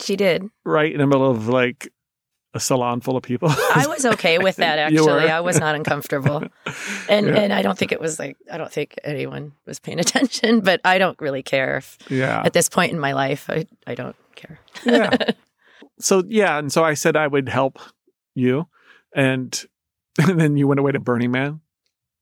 She 0.00 0.16
did. 0.16 0.44
Right 0.64 0.92
in 0.92 0.98
the 0.98 1.06
middle 1.06 1.30
of 1.30 1.48
like 1.48 1.92
a 2.54 2.60
salon 2.60 3.00
full 3.00 3.16
of 3.16 3.22
people. 3.22 3.48
I 3.50 3.84
was 3.88 4.06
okay 4.06 4.38
with 4.38 4.56
that 4.56 4.78
actually. 4.86 5.28
I 5.30 5.40
was 5.40 5.60
not 5.60 5.74
uncomfortable. 5.74 6.42
And 7.08 7.26
Yeah. 7.26 7.34
and 7.36 7.52
I 7.52 7.62
don't 7.62 7.78
think 7.78 7.92
it 7.92 8.00
was 8.00 8.18
like 8.18 8.36
I 8.52 8.58
don't 8.58 8.72
think 8.72 8.94
anyone 9.04 9.52
was 9.66 9.78
paying 9.78 9.98
attention, 10.06 10.60
but 10.60 10.80
I 10.84 10.98
don't 10.98 11.18
really 11.20 11.42
care 11.42 11.78
if 11.78 11.98
yeah. 12.10 12.42
at 12.44 12.52
this 12.52 12.68
point 12.68 12.92
in 12.92 12.98
my 13.00 13.12
life 13.12 13.48
I, 13.50 13.66
I 13.86 13.94
don't 13.94 14.16
care. 14.34 14.58
yeah. 14.84 15.16
So 15.98 16.22
yeah, 16.26 16.58
and 16.58 16.72
so 16.72 16.84
I 16.84 16.94
said 16.94 17.16
I 17.16 17.26
would 17.26 17.48
help 17.48 17.78
you, 18.34 18.68
and, 19.14 19.64
and 20.18 20.40
then 20.40 20.56
you 20.56 20.66
went 20.66 20.80
away 20.80 20.92
to 20.92 21.00
Burning 21.00 21.30
Man. 21.30 21.60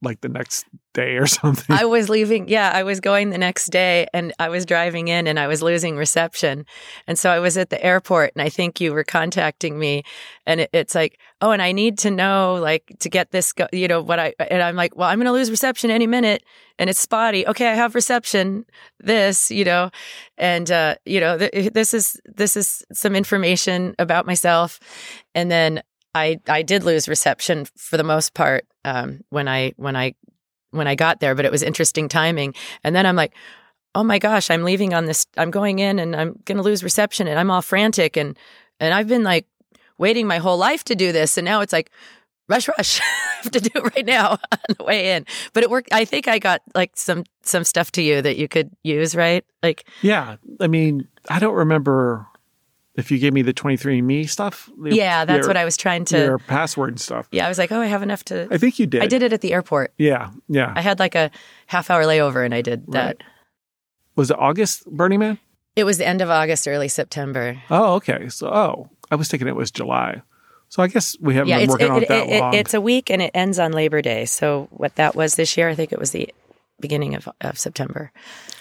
Like 0.02 0.20
the 0.20 0.28
next 0.28 0.66
day 0.94 1.16
or 1.16 1.26
something. 1.26 1.74
I 1.74 1.84
was 1.84 2.08
leaving. 2.08 2.48
Yeah, 2.48 2.70
I 2.72 2.82
was 2.82 3.00
going 3.00 3.30
the 3.30 3.38
next 3.38 3.68
day 3.68 4.06
and 4.12 4.32
I 4.38 4.48
was 4.48 4.66
driving 4.66 5.08
in 5.08 5.26
and 5.26 5.38
I 5.38 5.46
was 5.46 5.62
losing 5.62 5.96
reception. 5.96 6.66
And 7.06 7.18
so 7.18 7.30
I 7.30 7.38
was 7.38 7.56
at 7.56 7.70
the 7.70 7.82
airport 7.84 8.32
and 8.34 8.42
I 8.42 8.48
think 8.48 8.80
you 8.80 8.92
were 8.92 9.04
contacting 9.04 9.78
me 9.78 10.02
and 10.44 10.62
it, 10.62 10.70
it's 10.72 10.94
like, 10.94 11.18
oh, 11.40 11.50
and 11.50 11.62
I 11.62 11.72
need 11.72 11.98
to 11.98 12.10
know, 12.10 12.54
like, 12.60 12.96
to 13.00 13.08
get 13.08 13.30
this, 13.30 13.52
go, 13.52 13.66
you 13.72 13.88
know, 13.88 14.02
what 14.02 14.18
I, 14.18 14.34
and 14.38 14.62
I'm 14.62 14.76
like, 14.76 14.96
well, 14.96 15.08
I'm 15.08 15.18
going 15.18 15.26
to 15.26 15.32
lose 15.32 15.50
reception 15.50 15.90
any 15.90 16.06
minute 16.06 16.42
and 16.78 16.90
it's 16.90 17.00
spotty. 17.00 17.46
Okay, 17.46 17.68
I 17.68 17.74
have 17.74 17.94
reception, 17.94 18.64
this, 19.00 19.50
you 19.50 19.64
know, 19.64 19.90
and, 20.36 20.70
uh, 20.70 20.96
you 21.04 21.20
know, 21.20 21.38
th- 21.38 21.72
this 21.72 21.94
is, 21.94 22.20
this 22.26 22.56
is 22.56 22.84
some 22.92 23.16
information 23.16 23.94
about 23.98 24.26
myself. 24.26 24.78
And 25.34 25.50
then 25.50 25.82
I 26.16 26.40
I 26.48 26.62
did 26.62 26.82
lose 26.82 27.08
reception 27.08 27.66
for 27.76 27.98
the 27.98 28.04
most 28.04 28.32
part 28.32 28.66
um, 28.86 29.20
when 29.28 29.48
I 29.48 29.74
when 29.76 29.96
I 29.96 30.14
when 30.70 30.86
I 30.86 30.94
got 30.94 31.20
there, 31.20 31.34
but 31.34 31.44
it 31.44 31.52
was 31.52 31.62
interesting 31.62 32.08
timing. 32.08 32.54
And 32.84 32.94
then 32.94 33.04
I'm 33.04 33.16
like, 33.16 33.34
oh 33.94 34.04
my 34.04 34.18
gosh, 34.18 34.50
I'm 34.50 34.62
leaving 34.62 34.94
on 34.94 35.06
this. 35.06 35.26
I'm 35.36 35.50
going 35.50 35.80
in 35.80 35.98
and 35.98 36.14
I'm 36.16 36.40
going 36.44 36.56
to 36.56 36.62
lose 36.62 36.84
reception, 36.84 37.28
and 37.28 37.38
I'm 37.38 37.50
all 37.50 37.62
frantic 37.62 38.16
and 38.16 38.38
and 38.80 38.94
I've 38.94 39.08
been 39.08 39.24
like 39.24 39.46
waiting 39.98 40.26
my 40.26 40.38
whole 40.38 40.56
life 40.56 40.84
to 40.84 40.94
do 40.94 41.12
this, 41.12 41.36
and 41.36 41.44
now 41.44 41.60
it's 41.60 41.72
like 41.72 41.90
rush 42.48 42.68
rush 42.68 43.00
I 43.02 43.42
have 43.42 43.52
to 43.52 43.60
do 43.60 43.70
it 43.74 43.96
right 43.96 44.06
now 44.06 44.30
on 44.52 44.74
the 44.78 44.84
way 44.84 45.16
in 45.16 45.26
but 45.52 45.64
it 45.64 45.70
worked 45.70 45.88
i 45.92 46.04
think 46.04 46.28
i 46.28 46.38
got 46.38 46.62
like 46.74 46.92
some 46.94 47.24
some 47.42 47.64
stuff 47.64 47.90
to 47.92 48.02
you 48.02 48.22
that 48.22 48.36
you 48.36 48.46
could 48.46 48.70
use 48.84 49.16
right 49.16 49.44
like 49.64 49.88
yeah 50.02 50.36
i 50.60 50.68
mean 50.68 51.08
i 51.28 51.40
don't 51.40 51.54
remember 51.54 52.26
if 52.96 53.10
you 53.10 53.18
gave 53.18 53.32
me 53.32 53.42
the 53.42 53.54
23andMe 53.54 54.28
stuff. 54.28 54.70
Yeah, 54.82 55.24
that's 55.24 55.40
your, 55.40 55.48
what 55.48 55.56
I 55.56 55.64
was 55.64 55.76
trying 55.76 56.04
to. 56.06 56.18
Your 56.18 56.38
password 56.38 56.90
and 56.90 57.00
stuff. 57.00 57.28
Yeah, 57.30 57.46
I 57.46 57.48
was 57.48 57.58
like, 57.58 57.70
oh, 57.70 57.80
I 57.80 57.86
have 57.86 58.02
enough 58.02 58.24
to. 58.24 58.48
I 58.50 58.58
think 58.58 58.78
you 58.78 58.86
did. 58.86 59.02
I 59.02 59.06
did 59.06 59.22
it 59.22 59.32
at 59.32 59.42
the 59.42 59.52
airport. 59.52 59.92
Yeah, 59.98 60.30
yeah. 60.48 60.72
I 60.74 60.80
had 60.80 60.98
like 60.98 61.14
a 61.14 61.30
half 61.66 61.90
hour 61.90 62.02
layover 62.04 62.44
and 62.44 62.54
I 62.54 62.62
did 62.62 62.86
that. 62.92 63.06
Right. 63.06 63.22
Was 64.16 64.30
it 64.30 64.38
August, 64.38 64.86
Burning 64.86 65.20
Man? 65.20 65.38
It 65.76 65.84
was 65.84 65.98
the 65.98 66.06
end 66.06 66.22
of 66.22 66.30
August, 66.30 66.66
early 66.66 66.88
September. 66.88 67.60
Oh, 67.68 67.94
okay. 67.96 68.30
So, 68.30 68.48
oh, 68.48 68.88
I 69.10 69.16
was 69.16 69.28
thinking 69.28 69.46
it 69.46 69.54
was 69.54 69.70
July. 69.70 70.22
So 70.68 70.82
I 70.82 70.88
guess 70.88 71.16
we 71.20 71.34
haven't 71.34 71.50
yeah, 71.50 71.58
been 71.58 71.68
working 71.68 71.86
it, 71.86 71.90
on 71.90 72.02
it, 72.02 72.08
that 72.08 72.28
it, 72.28 72.40
long. 72.40 72.54
It's 72.54 72.74
a 72.74 72.80
week 72.80 73.10
and 73.10 73.20
it 73.20 73.30
ends 73.34 73.58
on 73.58 73.72
Labor 73.72 74.00
Day. 74.00 74.24
So 74.24 74.68
what 74.70 74.96
that 74.96 75.14
was 75.14 75.36
this 75.36 75.56
year, 75.56 75.68
I 75.68 75.74
think 75.74 75.92
it 75.92 75.98
was 75.98 76.12
the 76.12 76.28
beginning 76.80 77.14
of, 77.14 77.28
of 77.40 77.58
September. 77.58 78.12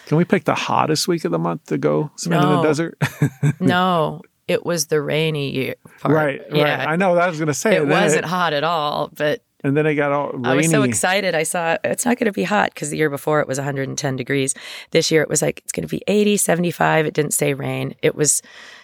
Can 0.05 0.17
we 0.17 0.25
pick 0.25 0.45
the 0.45 0.55
hottest 0.55 1.07
week 1.07 1.25
of 1.25 1.31
the 1.31 1.39
month 1.39 1.65
to 1.65 1.77
go 1.77 2.11
spend 2.15 2.41
no. 2.41 2.49
in 2.49 2.57
the 2.57 2.63
desert? 2.63 2.97
no, 3.59 4.21
it 4.47 4.65
was 4.65 4.87
the 4.87 5.01
rainy 5.01 5.51
year 5.51 5.75
part. 5.99 6.13
Right, 6.13 6.41
yeah. 6.51 6.77
right. 6.77 6.87
I 6.89 6.95
know 6.95 7.15
that 7.15 7.23
I 7.23 7.27
was 7.27 7.37
going 7.37 7.47
to 7.47 7.53
say. 7.53 7.75
It 7.75 7.87
wasn't 7.87 8.25
it, 8.25 8.27
hot 8.27 8.53
at 8.53 8.63
all, 8.63 9.09
but 9.13 9.41
and 9.63 9.75
then 9.75 9.87
it 9.87 9.95
got 9.95 10.11
all 10.11 10.31
rainy. 10.31 10.47
I 10.47 10.55
was 10.55 10.69
so 10.69 10.83
excited. 10.83 11.33
I 11.33 11.43
saw 11.43 11.77
it's 11.83 12.05
not 12.05 12.17
going 12.17 12.27
to 12.27 12.31
be 12.31 12.43
hot 12.43 12.73
because 12.73 12.91
the 12.91 12.97
year 12.97 13.09
before 13.09 13.39
it 13.39 13.47
was 13.47 13.57
110 13.57 14.15
degrees. 14.15 14.53
This 14.91 15.09
year 15.09 15.23
it 15.23 15.29
was 15.29 15.41
like 15.41 15.61
it's 15.61 15.71
going 15.71 15.87
to 15.87 15.91
be 15.91 16.03
80, 16.07 16.37
75. 16.37 17.07
It 17.07 17.13
didn't 17.15 17.33
say 17.33 17.55
rain. 17.55 17.95
It 18.03 18.13
was 18.13 18.43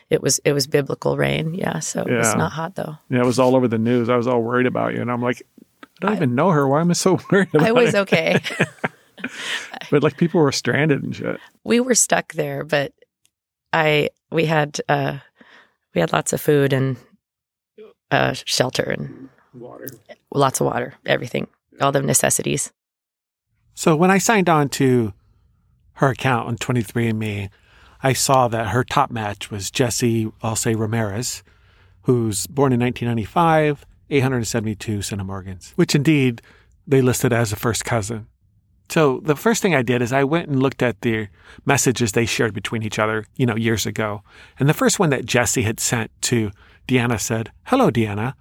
it 0.09 0.21
was 0.21 0.39
it 0.39 0.53
was 0.53 0.65
biblical 0.65 1.17
rain. 1.17 1.53
Yeah, 1.53 1.79
so 1.79 2.03
yeah. 2.07 2.19
it's 2.19 2.35
not 2.35 2.51
hot 2.51 2.75
though. 2.75 2.97
Yeah, 3.09 3.19
it 3.19 3.25
was 3.25 3.37
all 3.37 3.55
over 3.55 3.67
the 3.67 3.77
news. 3.77 4.09
I 4.09 4.17
was 4.17 4.27
all 4.27 4.41
worried 4.41 4.65
about 4.65 4.93
you, 4.93 5.01
and 5.01 5.11
I'm 5.11 5.21
like, 5.21 5.43
I 5.63 5.75
don't 6.01 6.11
I, 6.11 6.15
even 6.15 6.35
know 6.35 6.49
her. 6.49 6.67
Why 6.67 6.81
am 6.81 6.89
I 6.89 6.93
so 6.93 7.19
worried 7.31 7.49
about 7.53 7.67
I 7.67 7.71
was 7.71 7.93
it? 7.93 7.99
okay. 7.99 8.41
but 9.91 10.03
like 10.03 10.17
people 10.17 10.41
were 10.41 10.51
stranded 10.51 11.03
and 11.03 11.15
shit. 11.15 11.39
We 11.63 11.79
were 11.79 11.95
stuck 11.95 12.33
there, 12.33 12.63
but 12.63 12.93
I 13.73 14.09
we 14.31 14.45
had 14.45 14.79
uh 14.89 15.19
we 15.93 16.01
had 16.01 16.13
lots 16.13 16.33
of 16.33 16.41
food 16.41 16.73
and 16.73 16.97
uh, 18.11 18.33
shelter 18.33 18.83
and 18.83 19.29
water, 19.53 19.87
lots 20.33 20.59
of 20.59 20.67
water, 20.67 20.95
everything, 21.05 21.47
all 21.79 21.91
the 21.91 22.01
necessities. 22.01 22.71
So 23.73 23.95
when 23.95 24.11
I 24.11 24.17
signed 24.17 24.49
on 24.49 24.69
to 24.69 25.13
her 25.93 26.09
account 26.09 26.47
on 26.47 26.57
23andMe, 26.57 27.49
I 28.03 28.13
saw 28.13 28.47
that 28.49 28.69
her 28.69 28.83
top 28.83 29.11
match 29.11 29.51
was 29.51 29.71
Jesse, 29.71 30.31
I'll 30.41 30.55
say 30.55 30.75
Ramirez, 30.75 31.43
who's 32.03 32.47
born 32.47 32.73
in 32.73 32.79
1995, 32.79 33.85
872 34.09 34.99
centimorgans, 34.99 35.71
which 35.71 35.95
indeed 35.95 36.41
they 36.85 37.01
listed 37.01 37.31
as 37.31 37.53
a 37.53 37.55
first 37.55 37.85
cousin. 37.85 38.27
So 38.91 39.21
the 39.23 39.37
first 39.37 39.61
thing 39.61 39.73
I 39.73 39.83
did 39.83 40.01
is 40.01 40.11
I 40.11 40.25
went 40.25 40.49
and 40.49 40.61
looked 40.61 40.83
at 40.83 40.99
the 40.99 41.29
messages 41.65 42.11
they 42.11 42.25
shared 42.25 42.53
between 42.53 42.83
each 42.83 42.99
other, 42.99 43.23
you 43.37 43.45
know, 43.45 43.55
years 43.55 43.85
ago. 43.85 44.21
And 44.59 44.67
the 44.67 44.73
first 44.73 44.99
one 44.99 45.11
that 45.11 45.25
Jesse 45.25 45.61
had 45.61 45.79
sent 45.79 46.11
to 46.23 46.51
Deanna 46.89 47.17
said, 47.17 47.53
Hello, 47.67 47.89
Deanna. 47.89 48.33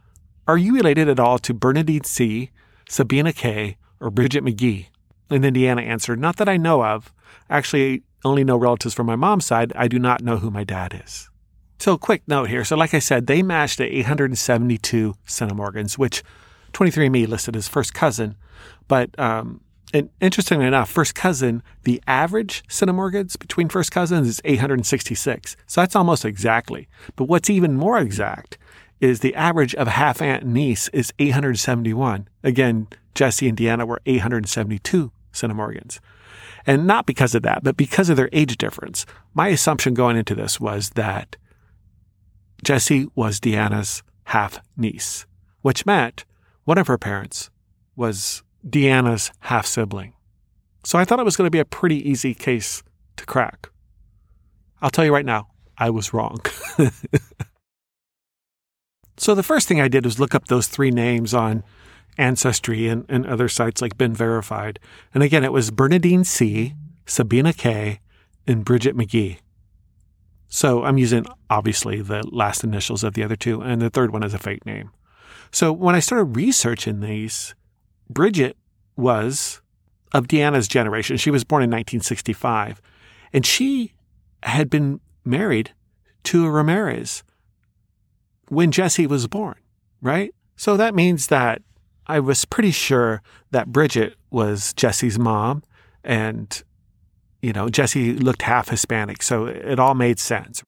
Are 0.49 0.59
you 0.59 0.75
related 0.75 1.09
at 1.09 1.21
all 1.21 1.39
to 1.39 1.55
Bernadine 1.55 2.03
C., 2.03 2.51
Sabina 2.89 3.33
K., 3.33 3.77
or 4.01 4.11
Bridget 4.11 4.43
McGee? 4.43 4.87
And 5.31 5.45
then 5.45 5.55
Deanna 5.55 5.87
answered, 5.87 6.19
Not 6.19 6.37
that 6.39 6.49
I 6.49 6.57
know 6.57 6.85
of. 6.85 7.15
Actually, 7.49 8.03
only 8.25 8.43
know 8.43 8.57
relatives 8.57 8.93
from 8.93 9.07
my 9.07 9.15
mom's 9.15 9.47
side. 9.47 9.73
I 9.77 9.87
do 9.87 10.01
not 10.01 10.21
know 10.21 10.39
who 10.39 10.51
my 10.51 10.65
dad 10.65 11.01
is. 11.05 11.31
So, 11.79 11.97
quick 11.97 12.23
note 12.27 12.49
here. 12.49 12.65
So, 12.65 12.77
like 12.77 12.93
I 12.93 12.99
said, 12.99 13.29
they 13.29 13.45
matched 13.45 13.81
at 13.81 13.89
872 13.89 15.15
centimorgans, 15.29 15.97
which 15.97 16.25
23andMe 16.73 17.29
listed 17.29 17.55
as 17.55 17.69
first 17.69 17.95
cousin. 17.95 18.35
But 18.89 19.17
um, 19.17 19.61
and 19.93 20.11
interestingly 20.21 20.67
enough, 20.67 20.91
first 20.91 21.15
cousin, 21.15 21.63
the 21.83 22.03
average 22.07 22.63
centimorgans 22.69 23.39
between 23.39 23.69
first 23.69 23.91
cousins 23.91 24.29
is 24.29 24.41
866. 24.45 25.57
So 25.67 25.81
that's 25.81 25.97
almost 25.97 26.25
exactly. 26.25 26.89
But 27.17 27.25
what's 27.25 27.51
even 27.51 27.77
more 27.77 27.99
exact 27.99 28.59
is 29.01 29.21
the 29.21 29.35
average 29.35 29.75
of 29.75 29.89
half 29.89 30.21
aunt 30.21 30.45
and 30.45 30.55
niece 30.55 30.89
is 30.89 31.13
871. 31.19 32.29
Again, 32.45 32.87
Jesse 33.15 33.49
and 33.49 33.59
Deanna 33.59 33.87
were 33.87 34.01
872 34.07 35.11
centimorgans. 35.33 35.99
And 36.67 36.87
not 36.87 37.07
because 37.07 37.35
of 37.35 37.43
that, 37.43 37.65
but 37.65 37.77
because 37.77 38.11
of 38.11 38.17
their 38.17 38.29
age 38.33 38.59
difference. 38.59 39.07
My 39.35 39.49
assumption 39.49 39.95
going 39.95 40.17
into 40.17 40.35
this 40.35 40.61
was 40.61 40.91
that 40.91 41.37
Jesse 42.63 43.09
was 43.15 43.41
Deanna's 43.41 44.03
half 44.25 44.61
niece, 44.77 45.27
which 45.63 45.87
meant 45.87 46.25
one 46.65 46.79
of 46.79 46.87
her 46.87 46.99
parents 46.99 47.51
was 47.97 48.43
Deanna's 48.69 49.31
half 49.41 49.67
sibling. 49.67 50.15
So 50.85 50.99
I 50.99 51.05
thought 51.05 51.21
it 51.21 51.25
was 51.25 51.37
going 51.37 51.47
to 51.47 51.51
be 51.51 51.59
a 51.59 51.65
pretty 51.65 52.09
easy 52.09 52.35
case 52.35 52.83
to 53.17 53.27
crack. 53.27 53.71
I'll 54.81 54.91
tell 54.91 55.05
you 55.05 55.13
right 55.13 55.27
now, 55.27 55.49
I 55.77 55.91
was 55.91 56.13
wrong. 56.13 56.39
so 59.17 59.35
the 59.35 59.43
first 59.43 59.69
thing 59.69 59.81
I 59.81 59.89
did 59.89 60.05
was 60.05 60.19
look 60.19 60.35
up 60.35 60.47
those 60.47 60.69
three 60.69 60.91
names 60.91 61.35
on 61.35 61.65
Ancestry 62.19 62.89
and, 62.89 63.05
and 63.09 63.27
other 63.27 63.49
sites 63.49 63.83
like 63.83 63.99
BeenVerified. 63.99 64.79
And 65.15 65.23
again, 65.23 65.45
it 65.45 65.53
was 65.53 65.71
Bernadine 65.71 66.25
C., 66.25 66.75
Sabina 67.07 67.53
K., 67.53 68.01
and 68.47 68.65
Bridget 68.65 68.97
McGee. 68.97 69.39
So 70.49 70.85
I'm 70.85 70.99
using 70.99 71.27
obviously 71.49 72.03
the 72.03 72.23
last 72.31 72.65
initials 72.65 73.05
of 73.05 73.15
the 73.15 73.23
other 73.23 73.37
two, 73.37 73.61
and 73.61 73.81
the 73.81 73.91
third 73.91 74.13
one 74.13 74.25
is 74.25 74.35
a 74.35 74.39
fake 74.39 74.67
name. 74.67 74.91
So 75.53 75.73
when 75.73 75.95
I 75.95 76.01
started 76.01 76.37
researching 76.37 77.01
these, 77.01 77.55
Bridget 78.11 78.57
was 78.97 79.61
of 80.13 80.27
Deanna's 80.27 80.69
generation. 80.69 81.17
She 81.17 81.31
was 81.31 81.45
born 81.45 81.63
in 81.63 81.71
1965, 81.71 82.83
and 83.33 83.47
she 83.47 83.93
had 84.43 84.69
been 84.69 85.01
married 85.25 85.73
to 86.25 86.45
a 86.45 86.51
Ramirez 86.51 87.23
when 88.49 88.73
Jesse 88.73 89.07
was 89.07 89.29
born, 89.29 89.57
right? 90.03 90.35
So 90.57 90.77
that 90.77 90.95
means 90.95 91.29
that 91.29 91.63
I 92.07 92.19
was 92.19 92.45
pretty 92.45 92.73
sure 92.73 93.23
that 93.53 93.69
Bridget 93.69 94.17
was 94.31 94.75
Jesse's 94.75 95.19
mom, 95.19 95.63
and 96.03 96.63
you 97.41 97.53
know, 97.53 97.69
Jesse 97.69 98.15
looked 98.15 98.43
half 98.43 98.69
Hispanic, 98.69 99.23
so 99.23 99.47
it 99.47 99.79
all 99.79 99.95
made 99.95 100.19
sense. 100.19 100.63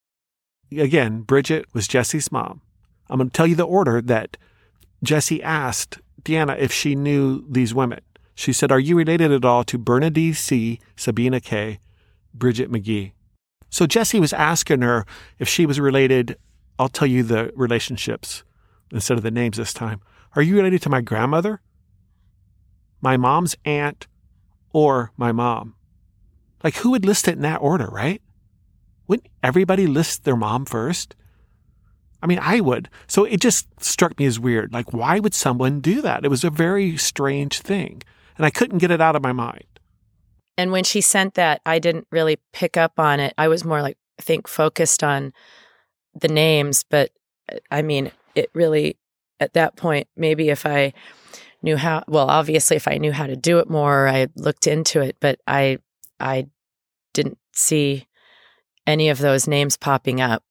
Again, 0.70 1.22
Bridget 1.22 1.66
was 1.74 1.86
Jesse's 1.86 2.32
mom. 2.32 2.62
I'm 3.10 3.18
going 3.18 3.28
to 3.28 3.32
tell 3.32 3.46
you 3.46 3.56
the 3.56 3.64
order 3.64 4.00
that 4.00 4.38
Jesse 5.02 5.42
asked 5.42 5.98
Deanna 6.24 6.58
if 6.58 6.72
she 6.72 6.94
knew 6.94 7.44
these 7.48 7.74
women. 7.74 8.00
She 8.34 8.52
said, 8.52 8.72
Are 8.72 8.80
you 8.80 8.96
related 8.96 9.32
at 9.32 9.44
all 9.44 9.64
to 9.64 9.78
Bernadine 9.78 10.34
C., 10.34 10.80
Sabina 10.96 11.40
K., 11.40 11.78
Bridget 12.34 12.70
McGee? 12.70 13.12
So 13.68 13.86
Jesse 13.86 14.20
was 14.20 14.32
asking 14.32 14.82
her 14.82 15.04
if 15.38 15.48
she 15.48 15.66
was 15.66 15.80
related. 15.80 16.36
I'll 16.78 16.88
tell 16.88 17.08
you 17.08 17.22
the 17.22 17.52
relationships 17.54 18.44
instead 18.90 19.16
of 19.16 19.22
the 19.22 19.30
names 19.30 19.56
this 19.56 19.72
time. 19.72 20.00
Are 20.34 20.42
you 20.42 20.56
related 20.56 20.82
to 20.82 20.90
my 20.90 21.00
grandmother, 21.00 21.60
my 23.00 23.16
mom's 23.16 23.56
aunt, 23.64 24.06
or 24.72 25.12
my 25.16 25.32
mom? 25.32 25.74
Like, 26.64 26.76
who 26.76 26.90
would 26.90 27.04
list 27.04 27.28
it 27.28 27.36
in 27.36 27.42
that 27.42 27.60
order, 27.60 27.86
right? 27.86 28.22
Wouldn't 29.06 29.28
everybody 29.42 29.86
list 29.86 30.24
their 30.24 30.36
mom 30.36 30.64
first? 30.64 31.14
I 32.22 32.26
mean, 32.26 32.38
I 32.40 32.60
would. 32.60 32.88
So 33.06 33.24
it 33.24 33.40
just 33.40 33.66
struck 33.82 34.18
me 34.18 34.26
as 34.26 34.38
weird. 34.38 34.72
Like, 34.72 34.92
why 34.92 35.18
would 35.18 35.34
someone 35.34 35.80
do 35.80 36.00
that? 36.02 36.24
It 36.24 36.28
was 36.28 36.44
a 36.44 36.50
very 36.50 36.96
strange 36.96 37.60
thing. 37.60 38.02
And 38.36 38.46
I 38.46 38.50
couldn't 38.50 38.78
get 38.78 38.90
it 38.90 39.00
out 39.00 39.16
of 39.16 39.22
my 39.22 39.32
mind. 39.32 39.64
And 40.56 40.70
when 40.70 40.84
she 40.84 41.00
sent 41.00 41.34
that, 41.34 41.60
I 41.66 41.78
didn't 41.78 42.06
really 42.10 42.38
pick 42.52 42.76
up 42.76 42.98
on 42.98 43.20
it. 43.20 43.34
I 43.36 43.48
was 43.48 43.64
more 43.64 43.82
like, 43.82 43.98
I 44.18 44.22
think, 44.22 44.46
focused 44.46 45.02
on 45.02 45.32
the 46.14 46.28
names. 46.28 46.84
But 46.88 47.10
uh, 47.50 47.56
I 47.70 47.82
mean, 47.82 48.12
it 48.34 48.50
really, 48.54 48.98
at 49.40 49.54
that 49.54 49.76
point, 49.76 50.08
maybe 50.16 50.50
if 50.50 50.64
I 50.64 50.92
knew 51.62 51.76
how 51.76 52.02
well 52.08 52.28
obviously 52.28 52.76
if 52.76 52.88
I 52.88 52.98
knew 52.98 53.12
how 53.12 53.26
to 53.26 53.36
do 53.36 53.58
it 53.58 53.70
more, 53.70 54.08
I 54.08 54.28
looked 54.36 54.66
into 54.66 55.00
it, 55.00 55.16
but 55.20 55.40
I 55.46 55.78
I 56.18 56.46
didn't 57.12 57.38
see 57.52 58.06
any 58.86 59.08
of 59.10 59.18
those 59.18 59.46
names 59.46 59.76
popping 59.76 60.20
up. 60.20 60.42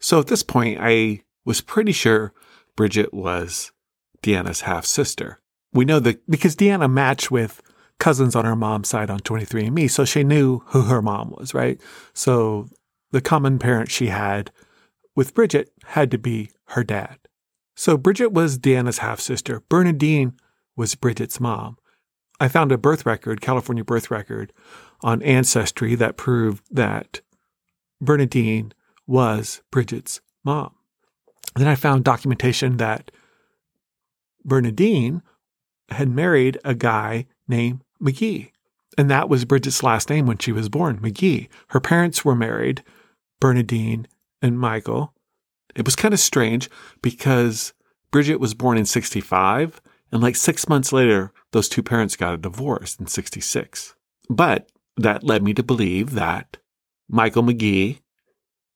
So 0.00 0.20
at 0.20 0.26
this 0.26 0.42
point, 0.42 0.78
I 0.80 1.22
was 1.44 1.60
pretty 1.60 1.92
sure 1.92 2.32
Bridget 2.76 3.14
was 3.14 3.72
Deanna's 4.22 4.62
half 4.62 4.84
sister. 4.84 5.40
We 5.72 5.84
know 5.84 6.00
that 6.00 6.28
because 6.30 6.56
Deanna 6.56 6.90
matched 6.90 7.30
with 7.30 7.62
cousins 7.98 8.36
on 8.36 8.44
her 8.44 8.56
mom's 8.56 8.88
side 8.88 9.10
on 9.10 9.20
23andMe, 9.20 9.90
so 9.90 10.04
she 10.04 10.22
knew 10.22 10.60
who 10.66 10.82
her 10.82 11.00
mom 11.00 11.30
was, 11.30 11.54
right? 11.54 11.80
So 12.12 12.68
the 13.10 13.20
common 13.20 13.58
parent 13.58 13.90
she 13.90 14.08
had 14.08 14.50
with 15.14 15.34
Bridget 15.34 15.72
had 15.86 16.10
to 16.10 16.18
be 16.18 16.50
her 16.68 16.84
dad. 16.84 17.18
So 17.74 17.96
Bridget 17.96 18.32
was 18.32 18.58
Deanna's 18.58 18.98
half 18.98 19.20
sister. 19.20 19.62
Bernadine 19.68 20.34
was 20.76 20.94
Bridget's 20.94 21.40
mom. 21.40 21.78
I 22.38 22.48
found 22.48 22.72
a 22.72 22.78
birth 22.78 23.06
record, 23.06 23.40
California 23.40 23.84
birth 23.84 24.10
record, 24.10 24.52
on 25.00 25.22
Ancestry 25.22 25.94
that 25.94 26.16
proved 26.16 26.64
that 26.70 27.20
Bernadine 28.00 28.72
was 29.06 29.62
Bridget's 29.70 30.20
mom. 30.44 30.74
Then 31.54 31.68
I 31.68 31.74
found 31.74 32.04
documentation 32.04 32.76
that 32.76 33.10
Bernadine 34.44 35.22
had 35.90 36.08
married 36.08 36.58
a 36.64 36.74
guy 36.74 37.26
named 37.48 37.82
McGee. 38.02 38.50
And 38.98 39.10
that 39.10 39.28
was 39.28 39.44
Bridget's 39.44 39.82
last 39.82 40.08
name 40.08 40.26
when 40.26 40.38
she 40.38 40.52
was 40.52 40.68
born, 40.68 40.98
McGee. 41.00 41.48
Her 41.68 41.80
parents 41.80 42.24
were 42.24 42.34
married, 42.34 42.82
Bernadine 43.40 44.06
and 44.40 44.58
Michael. 44.58 45.12
It 45.74 45.84
was 45.84 45.96
kind 45.96 46.14
of 46.14 46.20
strange 46.20 46.70
because 47.02 47.74
Bridget 48.10 48.40
was 48.40 48.54
born 48.54 48.78
in 48.78 48.86
65, 48.86 49.80
and 50.10 50.22
like 50.22 50.36
six 50.36 50.68
months 50.68 50.92
later, 50.92 51.32
those 51.52 51.68
two 51.68 51.82
parents 51.82 52.16
got 52.16 52.34
a 52.34 52.38
divorce 52.38 52.96
in 52.96 53.06
66. 53.06 53.94
But 54.30 54.70
that 54.96 55.24
led 55.24 55.42
me 55.42 55.52
to 55.54 55.62
believe 55.62 56.12
that 56.12 56.56
Michael 57.08 57.42
McGee, 57.42 58.00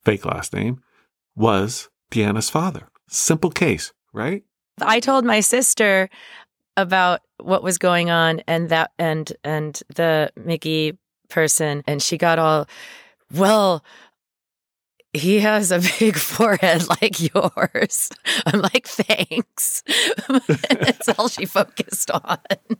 fake 0.04 0.24
last 0.24 0.52
name, 0.52 0.80
was 1.34 1.88
Deanna's 2.10 2.50
father. 2.50 2.88
Simple 3.08 3.50
case, 3.50 3.92
right? 4.12 4.42
I 4.80 5.00
told 5.00 5.24
my 5.24 5.40
sister 5.40 6.08
about 6.76 7.20
what 7.38 7.62
was 7.62 7.78
going 7.78 8.10
on 8.10 8.40
and 8.46 8.68
that 8.70 8.92
and 8.98 9.32
and 9.44 9.80
the 9.94 10.30
Mickey 10.36 10.98
person 11.28 11.82
and 11.86 12.02
she 12.02 12.16
got 12.16 12.38
all 12.38 12.66
well 13.34 13.84
he 15.12 15.40
has 15.40 15.72
a 15.72 15.80
big 15.98 16.16
forehead 16.16 16.88
like 16.88 17.20
yours. 17.20 18.10
I'm 18.46 18.60
like, 18.60 18.86
thanks. 18.86 19.82
That's 20.68 21.08
all 21.18 21.28
she 21.28 21.46
focused 21.46 22.10
on. 22.10 22.38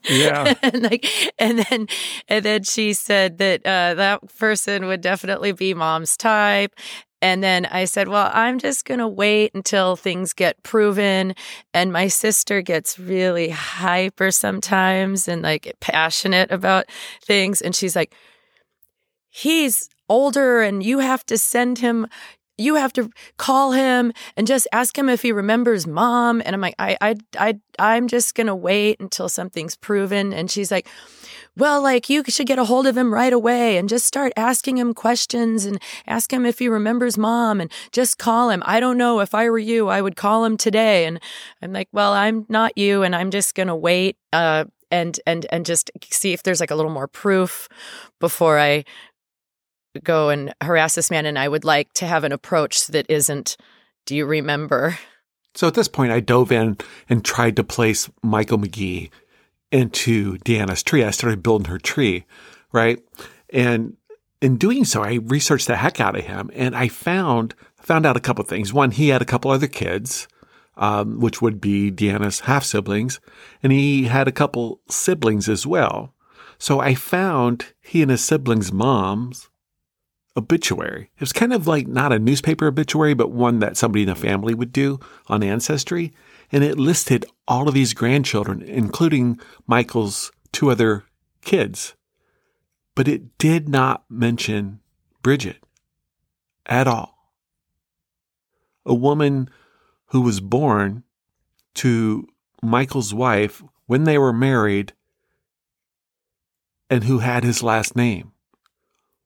Yeah. 0.08 0.54
and 0.62 0.82
like, 0.82 1.06
and 1.38 1.58
then, 1.58 1.88
and 2.28 2.44
then 2.44 2.62
she 2.62 2.92
said 2.92 3.38
that 3.38 3.66
uh, 3.66 3.94
that 3.94 4.36
person 4.38 4.86
would 4.86 5.00
definitely 5.00 5.52
be 5.52 5.74
mom's 5.74 6.16
type. 6.16 6.74
And 7.22 7.42
then 7.42 7.66
I 7.66 7.84
said, 7.84 8.08
well, 8.08 8.30
I'm 8.32 8.58
just 8.58 8.84
going 8.84 9.00
to 9.00 9.08
wait 9.08 9.54
until 9.54 9.96
things 9.96 10.32
get 10.32 10.62
proven. 10.62 11.34
And 11.74 11.92
my 11.92 12.08
sister 12.08 12.62
gets 12.62 12.98
really 12.98 13.50
hyper 13.50 14.30
sometimes 14.30 15.28
and 15.28 15.42
like 15.42 15.74
passionate 15.80 16.50
about 16.50 16.86
things. 17.22 17.60
And 17.60 17.74
she's 17.74 17.94
like, 17.94 18.14
he's 19.28 19.88
older 20.08 20.60
and 20.62 20.82
you 20.82 20.98
have 20.98 21.24
to 21.26 21.38
send 21.38 21.78
him 21.78 22.06
you 22.58 22.74
have 22.74 22.92
to 22.92 23.08
call 23.38 23.72
him 23.72 24.12
and 24.36 24.46
just 24.46 24.68
ask 24.70 24.96
him 24.98 25.08
if 25.08 25.22
he 25.22 25.32
remembers 25.32 25.86
mom 25.86 26.42
and 26.44 26.54
i'm 26.54 26.60
like 26.60 26.74
i 26.78 26.96
i, 27.00 27.14
I 27.38 27.60
i'm 27.78 28.08
just 28.08 28.34
gonna 28.34 28.56
wait 28.56 29.00
until 29.00 29.28
something's 29.28 29.76
proven 29.76 30.34
and 30.34 30.50
she's 30.50 30.70
like 30.70 30.88
well, 31.60 31.82
like 31.82 32.08
you 32.08 32.24
should 32.26 32.46
get 32.46 32.58
a 32.58 32.64
hold 32.64 32.86
of 32.86 32.96
him 32.96 33.12
right 33.12 33.32
away 33.32 33.76
and 33.76 33.88
just 33.88 34.06
start 34.06 34.32
asking 34.36 34.78
him 34.78 34.94
questions 34.94 35.66
and 35.66 35.80
ask 36.06 36.32
him 36.32 36.46
if 36.46 36.58
he 36.58 36.68
remembers 36.68 37.18
mom 37.18 37.60
and 37.60 37.70
just 37.92 38.18
call 38.18 38.48
him. 38.48 38.62
I 38.64 38.80
don't 38.80 38.96
know. 38.96 39.20
If 39.20 39.34
I 39.34 39.50
were 39.50 39.58
you, 39.58 39.88
I 39.88 40.00
would 40.00 40.16
call 40.16 40.44
him 40.44 40.56
today. 40.56 41.04
And 41.04 41.20
I'm 41.60 41.72
like, 41.72 41.88
well, 41.92 42.12
I'm 42.12 42.46
not 42.48 42.78
you 42.78 43.02
and 43.02 43.14
I'm 43.14 43.30
just 43.30 43.54
going 43.54 43.68
to 43.68 43.76
wait. 43.76 44.16
Uh, 44.32 44.64
and 44.90 45.20
and 45.26 45.46
and 45.50 45.64
just 45.64 45.90
see 46.10 46.32
if 46.32 46.42
there's 46.42 46.60
like 46.60 46.70
a 46.70 46.74
little 46.74 46.90
more 46.90 47.06
proof 47.06 47.68
before 48.18 48.58
I 48.58 48.84
go 50.02 50.30
and 50.30 50.54
harass 50.62 50.94
this 50.94 51.10
man 51.10 51.26
and 51.26 51.38
I 51.38 51.48
would 51.48 51.64
like 51.64 51.92
to 51.94 52.06
have 52.06 52.24
an 52.24 52.32
approach 52.32 52.86
that 52.88 53.06
isn't 53.08 53.56
do 54.06 54.16
you 54.16 54.26
remember 54.26 54.98
so 55.54 55.68
at 55.68 55.74
this 55.74 55.88
point 55.88 56.12
I 56.12 56.20
dove 56.20 56.50
in 56.50 56.76
and 57.08 57.24
tried 57.24 57.56
to 57.56 57.64
place 57.64 58.08
Michael 58.22 58.58
McGee 58.58 59.10
into 59.70 60.38
Deanna's 60.38 60.82
tree. 60.82 61.04
I 61.04 61.10
started 61.10 61.42
building 61.42 61.70
her 61.70 61.78
tree, 61.78 62.24
right? 62.72 63.02
And 63.52 63.96
in 64.40 64.56
doing 64.56 64.84
so, 64.84 65.02
I 65.02 65.14
researched 65.14 65.66
the 65.66 65.76
heck 65.76 66.00
out 66.00 66.16
of 66.16 66.24
him 66.24 66.50
and 66.54 66.74
I 66.74 66.88
found 66.88 67.54
found 67.76 68.06
out 68.06 68.16
a 68.16 68.20
couple 68.20 68.44
things. 68.44 68.72
One, 68.72 68.90
he 68.90 69.08
had 69.08 69.22
a 69.22 69.26
couple 69.26 69.50
other 69.50 69.66
kids, 69.66 70.28
um, 70.76 71.18
which 71.18 71.40
would 71.40 71.60
be 71.60 71.90
Deanna's 71.90 72.40
half 72.40 72.64
siblings, 72.64 73.20
and 73.62 73.72
he 73.72 74.04
had 74.04 74.28
a 74.28 74.32
couple 74.32 74.80
siblings 74.88 75.48
as 75.48 75.66
well. 75.66 76.14
So 76.58 76.78
I 76.78 76.94
found 76.94 77.72
he 77.80 78.02
and 78.02 78.10
his 78.10 78.22
siblings' 78.22 78.70
moms 78.70 79.48
obituary. 80.36 81.10
It 81.14 81.20
was 81.20 81.32
kind 81.32 81.52
of 81.52 81.66
like 81.66 81.86
not 81.86 82.12
a 82.12 82.18
newspaper 82.18 82.66
obituary, 82.66 83.14
but 83.14 83.32
one 83.32 83.58
that 83.60 83.76
somebody 83.76 84.02
in 84.02 84.08
the 84.08 84.14
family 84.14 84.54
would 84.54 84.72
do 84.72 85.00
on 85.26 85.42
Ancestry 85.42 86.12
and 86.52 86.64
it 86.64 86.78
listed 86.78 87.24
all 87.46 87.68
of 87.68 87.74
these 87.74 87.94
grandchildren, 87.94 88.62
including 88.62 89.38
Michael's 89.66 90.32
two 90.52 90.70
other 90.70 91.04
kids. 91.42 91.94
But 92.94 93.08
it 93.08 93.38
did 93.38 93.68
not 93.68 94.04
mention 94.08 94.80
Bridget 95.22 95.62
at 96.66 96.86
all. 96.86 97.14
A 98.84 98.94
woman 98.94 99.48
who 100.06 100.22
was 100.22 100.40
born 100.40 101.04
to 101.74 102.26
Michael's 102.62 103.14
wife 103.14 103.62
when 103.86 104.04
they 104.04 104.18
were 104.18 104.32
married 104.32 104.92
and 106.88 107.04
who 107.04 107.18
had 107.18 107.44
his 107.44 107.62
last 107.62 107.94
name 107.94 108.32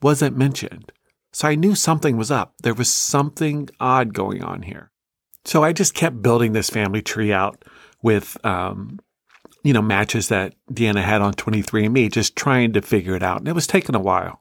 wasn't 0.02 0.36
mentioned. 0.36 0.92
So 1.32 1.48
I 1.48 1.54
knew 1.54 1.74
something 1.74 2.16
was 2.16 2.30
up. 2.30 2.54
There 2.62 2.74
was 2.74 2.92
something 2.92 3.70
odd 3.80 4.12
going 4.12 4.44
on 4.44 4.62
here. 4.62 4.90
So 5.44 5.62
I 5.62 5.72
just 5.72 5.94
kept 5.94 6.22
building 6.22 6.52
this 6.52 6.70
family 6.70 7.02
tree 7.02 7.32
out 7.32 7.64
with, 8.02 8.36
um, 8.44 8.98
you 9.62 9.72
know, 9.72 9.82
matches 9.82 10.28
that 10.28 10.54
Deanna 10.72 11.02
had 11.02 11.22
on 11.22 11.34
23andMe, 11.34 12.12
just 12.12 12.36
trying 12.36 12.72
to 12.74 12.82
figure 12.82 13.14
it 13.14 13.22
out. 13.22 13.38
And 13.38 13.48
it 13.48 13.54
was 13.54 13.66
taking 13.66 13.94
a 13.94 14.00
while. 14.00 14.40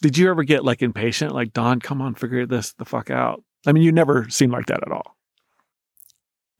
Did 0.00 0.18
you 0.18 0.30
ever 0.30 0.42
get 0.42 0.64
like 0.64 0.82
impatient? 0.82 1.32
Like, 1.32 1.52
Don, 1.52 1.80
come 1.80 2.02
on, 2.02 2.14
figure 2.14 2.46
this 2.46 2.72
the 2.72 2.84
fuck 2.84 3.10
out. 3.10 3.42
I 3.66 3.72
mean, 3.72 3.84
you 3.84 3.92
never 3.92 4.28
seemed 4.28 4.52
like 4.52 4.66
that 4.66 4.82
at 4.84 4.92
all. 4.92 5.16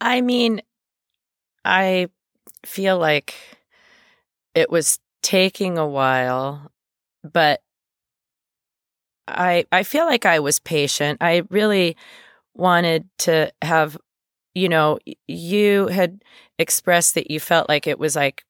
I 0.00 0.20
mean, 0.20 0.62
I 1.64 2.08
feel 2.64 2.98
like 2.98 3.34
it 4.54 4.70
was 4.70 5.00
taking 5.22 5.78
a 5.78 5.86
while, 5.86 6.70
but 7.24 7.62
I 9.26 9.64
I 9.72 9.82
feel 9.82 10.06
like 10.06 10.26
I 10.26 10.40
was 10.40 10.58
patient. 10.58 11.18
I 11.20 11.42
really 11.50 11.96
wanted 12.54 13.08
to 13.18 13.52
have 13.62 13.96
you 14.54 14.68
know 14.68 14.98
you 15.26 15.86
had 15.88 16.22
expressed 16.58 17.14
that 17.14 17.30
you 17.30 17.40
felt 17.40 17.68
like 17.68 17.86
it 17.86 17.98
was 17.98 18.14
like 18.14 18.44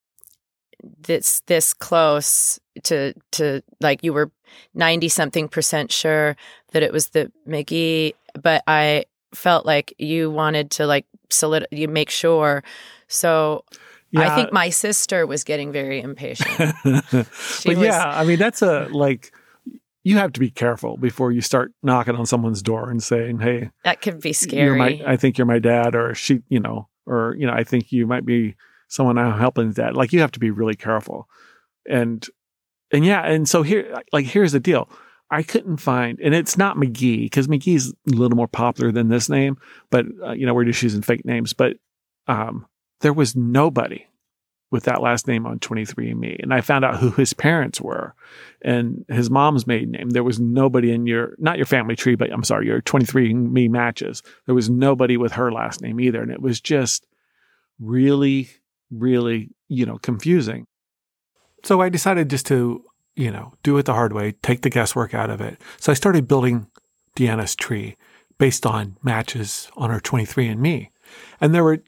this 0.99 1.41
this 1.47 1.73
close 1.73 2.59
to 2.83 3.13
to 3.31 3.61
like 3.79 4.03
you 4.03 4.13
were 4.13 4.31
90 4.73 5.07
something 5.09 5.47
percent 5.47 5.91
sure 5.91 6.35
that 6.73 6.83
it 6.83 6.91
was 6.91 7.09
the 7.09 7.31
McGee 7.47 8.13
but 8.39 8.63
I 8.67 9.05
felt 9.33 9.65
like 9.65 9.93
you 9.97 10.29
wanted 10.29 10.71
to 10.71 10.85
like 10.85 11.05
solid 11.29 11.65
you 11.71 11.87
make 11.87 12.09
sure 12.09 12.63
so 13.07 13.63
yeah. 14.13 14.31
I 14.31 14.35
think 14.35 14.53
my 14.53 14.69
sister 14.69 15.25
was 15.25 15.43
getting 15.43 15.71
very 15.71 15.99
impatient. 15.99 16.75
but 16.83 17.25
was, 17.65 17.77
yeah, 17.79 18.11
I 18.15 18.23
mean 18.23 18.37
that's 18.37 18.61
a 18.61 18.87
like 18.91 19.33
you 20.03 20.17
have 20.17 20.33
to 20.33 20.39
be 20.39 20.49
careful 20.49 20.97
before 20.97 21.31
you 21.31 21.41
start 21.41 21.71
knocking 21.81 22.15
on 22.15 22.25
someone's 22.25 22.61
door 22.61 22.89
and 22.89 23.01
saying, 23.01 23.39
"Hey, 23.39 23.71
that 23.83 24.01
could 24.01 24.19
be 24.19 24.33
scary." 24.33 24.77
My, 24.77 25.01
I 25.05 25.17
think 25.17 25.37
you're 25.37 25.47
my 25.47 25.59
dad, 25.59 25.95
or 25.95 26.13
she, 26.13 26.41
you 26.49 26.59
know, 26.59 26.89
or 27.05 27.35
you 27.37 27.47
know, 27.47 27.53
I 27.53 27.63
think 27.63 27.91
you 27.91 28.05
might 28.05 28.25
be 28.25 28.55
someone 28.89 29.17
I'm 29.17 29.39
helping 29.39 29.71
dad. 29.71 29.95
Like 29.95 30.13
you 30.13 30.19
have 30.19 30.31
to 30.33 30.39
be 30.39 30.51
really 30.51 30.75
careful, 30.75 31.27
and 31.89 32.25
and 32.91 33.05
yeah, 33.05 33.25
and 33.25 33.47
so 33.47 33.63
here, 33.63 34.01
like 34.11 34.25
here's 34.25 34.51
the 34.51 34.59
deal. 34.59 34.89
I 35.31 35.41
couldn't 35.41 35.77
find, 35.77 36.19
and 36.19 36.35
it's 36.35 36.57
not 36.57 36.77
McGee 36.77 37.21
because 37.21 37.47
McGee's 37.47 37.91
a 37.91 38.15
little 38.15 38.37
more 38.37 38.47
popular 38.47 38.91
than 38.91 39.07
this 39.07 39.29
name, 39.29 39.57
but 39.89 40.05
uh, 40.23 40.33
you 40.33 40.45
know 40.45 40.53
we're 40.53 40.65
just 40.65 40.83
using 40.83 41.01
fake 41.01 41.25
names. 41.25 41.53
But 41.53 41.77
um, 42.27 42.67
there 43.01 43.13
was 43.13 43.35
nobody 43.35 44.05
with 44.73 44.83
that 44.83 45.01
last 45.01 45.25
name 45.25 45.45
on 45.45 45.59
23andMe. 45.59 46.43
And 46.43 46.53
I 46.53 46.59
found 46.59 46.83
out 46.83 46.97
who 46.97 47.11
his 47.11 47.33
parents 47.33 47.79
were 47.79 48.13
and 48.61 49.05
his 49.07 49.29
mom's 49.29 49.65
maiden 49.65 49.91
name. 49.91 50.09
There 50.09 50.23
was 50.23 50.41
nobody 50.41 50.91
in 50.91 51.07
your, 51.07 51.35
not 51.37 51.55
your 51.55 51.65
family 51.65 51.95
tree, 51.95 52.15
but 52.15 52.31
I'm 52.33 52.43
sorry, 52.43 52.65
your 52.65 52.81
23andMe 52.81 53.69
matches. 53.69 54.21
There 54.45 54.55
was 54.55 54.69
nobody 54.69 55.15
with 55.15 55.31
her 55.33 55.51
last 55.51 55.81
name 55.81 56.01
either. 56.01 56.21
And 56.21 56.31
it 56.31 56.41
was 56.41 56.59
just 56.59 57.07
really 57.79 58.49
really, 58.93 59.49
you 59.67 59.85
know, 59.85 59.97
confusing. 59.97 60.67
So 61.63 61.81
I 61.81 61.89
decided 61.89 62.29
just 62.29 62.45
to, 62.47 62.83
you 63.15 63.31
know, 63.31 63.53
do 63.63 63.77
it 63.77 63.85
the 63.85 63.93
hard 63.93 64.13
way, 64.13 64.33
take 64.43 64.61
the 64.61 64.69
guesswork 64.69 65.13
out 65.13 65.29
of 65.29 65.41
it. 65.41 65.59
So 65.79 65.91
I 65.91 65.95
started 65.95 66.27
building 66.27 66.67
Deanna's 67.15 67.55
tree 67.55 67.95
based 68.37 68.65
on 68.65 68.97
matches 69.03 69.69
on 69.75 69.89
her 69.89 69.99
23andMe. 69.99 70.89
And 71.39 71.53
there 71.53 71.63
were, 71.63 71.83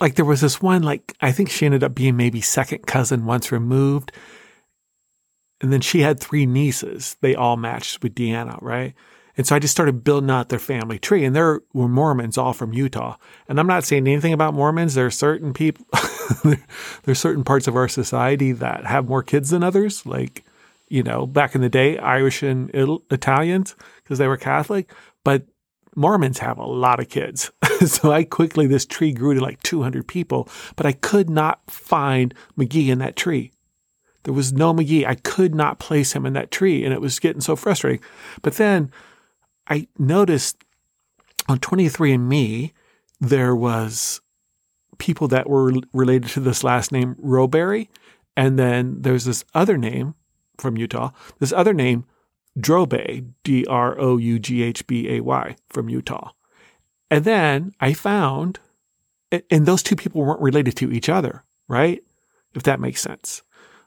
like, 0.00 0.14
there 0.14 0.24
was 0.24 0.40
this 0.40 0.60
one, 0.60 0.82
like, 0.82 1.14
I 1.20 1.32
think 1.32 1.50
she 1.50 1.66
ended 1.66 1.84
up 1.84 1.94
being 1.94 2.16
maybe 2.16 2.40
second 2.40 2.86
cousin 2.86 3.24
once 3.26 3.52
removed. 3.52 4.12
And 5.60 5.72
then 5.72 5.80
she 5.80 6.00
had 6.00 6.20
three 6.20 6.46
nieces. 6.46 7.16
They 7.20 7.34
all 7.34 7.56
matched 7.56 8.02
with 8.02 8.14
Deanna, 8.14 8.60
right? 8.62 8.94
And 9.36 9.46
so 9.46 9.54
I 9.54 9.60
just 9.60 9.72
started 9.72 10.02
building 10.02 10.30
out 10.30 10.48
their 10.48 10.58
family 10.58 10.98
tree. 10.98 11.24
And 11.24 11.34
there 11.34 11.60
were 11.72 11.88
Mormons 11.88 12.36
all 12.36 12.52
from 12.52 12.72
Utah. 12.72 13.16
And 13.48 13.60
I'm 13.60 13.68
not 13.68 13.84
saying 13.84 14.06
anything 14.06 14.32
about 14.32 14.54
Mormons. 14.54 14.94
There 14.94 15.06
are 15.06 15.10
certain 15.10 15.52
people, 15.52 15.86
there's 17.04 17.20
certain 17.20 17.44
parts 17.44 17.68
of 17.68 17.76
our 17.76 17.88
society 17.88 18.50
that 18.52 18.84
have 18.84 19.08
more 19.08 19.22
kids 19.22 19.50
than 19.50 19.62
others. 19.62 20.04
Like, 20.04 20.44
you 20.88 21.04
know, 21.04 21.24
back 21.24 21.54
in 21.54 21.60
the 21.60 21.68
day, 21.68 21.98
Irish 21.98 22.42
and 22.42 22.70
Italians, 23.10 23.76
because 24.02 24.18
they 24.18 24.26
were 24.26 24.36
Catholic. 24.36 24.90
But 25.24 25.44
Mormons 25.98 26.38
have 26.38 26.58
a 26.58 26.64
lot 26.64 27.00
of 27.00 27.08
kids. 27.08 27.50
so 27.86 28.12
I 28.12 28.24
quickly, 28.24 28.66
this 28.66 28.86
tree 28.86 29.12
grew 29.12 29.34
to 29.34 29.40
like 29.40 29.62
200 29.64 30.06
people, 30.06 30.48
but 30.76 30.86
I 30.86 30.92
could 30.92 31.28
not 31.28 31.60
find 31.68 32.32
McGee 32.56 32.88
in 32.88 33.00
that 33.00 33.16
tree. 33.16 33.52
There 34.22 34.34
was 34.34 34.52
no 34.52 34.72
McGee. 34.72 35.06
I 35.06 35.16
could 35.16 35.54
not 35.54 35.78
place 35.78 36.12
him 36.12 36.24
in 36.24 36.34
that 36.34 36.50
tree, 36.50 36.84
and 36.84 36.94
it 36.94 37.00
was 37.00 37.18
getting 37.18 37.40
so 37.40 37.56
frustrating. 37.56 38.00
But 38.42 38.54
then 38.54 38.92
I 39.66 39.88
noticed 39.98 40.62
on 41.48 41.58
23andMe, 41.58 42.72
there 43.20 43.56
was 43.56 44.20
people 44.98 45.28
that 45.28 45.48
were 45.48 45.72
related 45.92 46.30
to 46.30 46.40
this 46.40 46.62
last 46.62 46.92
name, 46.92 47.16
Roberry. 47.18 47.88
And 48.36 48.58
then 48.58 49.02
there's 49.02 49.24
this 49.24 49.44
other 49.54 49.76
name 49.76 50.14
from 50.58 50.76
Utah, 50.76 51.10
this 51.38 51.52
other 51.52 51.72
name, 51.72 52.04
Droubay, 52.58 53.26
D 53.44 53.64
R 53.66 53.98
O 53.98 54.16
U 54.16 54.38
G 54.38 54.62
H 54.62 54.86
B 54.86 55.08
A 55.10 55.20
Y, 55.20 55.56
from 55.68 55.88
Utah. 55.88 56.32
And 57.10 57.24
then 57.24 57.72
I 57.80 57.94
found, 57.94 58.60
and 59.50 59.66
those 59.66 59.82
two 59.82 59.96
people 59.96 60.22
weren't 60.24 60.40
related 60.40 60.76
to 60.76 60.92
each 60.92 61.08
other, 61.08 61.44
right? 61.68 62.02
If 62.54 62.64
that 62.64 62.80
makes 62.80 63.00
sense 63.00 63.42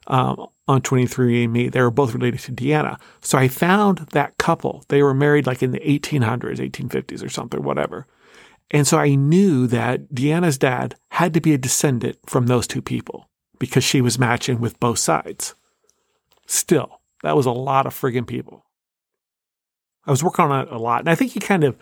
um, 0.07 0.47
on 0.67 0.82
23andMe. 0.82 1.72
They 1.72 1.82
were 1.82 1.91
both 1.91 2.13
related 2.13 2.39
to 2.41 2.51
Deanna. 2.51 2.99
So 3.22 3.38
I 3.38 3.47
found 3.47 3.99
that 4.11 4.38
couple. 4.38 4.84
They 4.89 5.03
were 5.03 5.13
married 5.13 5.47
like 5.47 5.63
in 5.63 5.72
the 5.72 5.80
1800s, 5.80 6.57
1850s 6.57 7.24
or 7.24 7.30
something, 7.30 7.63
whatever. 7.63 8.07
And 8.72 8.88
so 8.88 8.97
I 8.97 9.15
knew 9.15 9.67
that 9.67 10.09
Deanna's 10.13 10.57
dad 10.57 10.95
had 11.09 11.34
to 11.34 11.41
be 11.41 11.53
a 11.53 11.57
descendant 11.57 12.17
from 12.26 12.47
those 12.47 12.67
two 12.67 12.82
people 12.82 13.30
because 13.59 13.84
she 13.84 14.01
was 14.01 14.17
matching 14.17 14.59
with 14.59 14.80
both 14.80 14.97
sides. 14.97 15.55
Still, 16.47 17.01
that 17.24 17.36
was 17.36 17.45
a 17.45 17.51
lot 17.51 17.86
of 17.86 17.93
friggin' 17.93 18.28
people. 18.28 18.65
I 20.05 20.11
was 20.11 20.24
working 20.24 20.45
on 20.45 20.67
it 20.67 20.72
a 20.72 20.78
lot. 20.78 21.01
And 21.01 21.09
I 21.09 21.15
think 21.15 21.36
you 21.36 21.41
kind 21.41 21.63
of, 21.63 21.78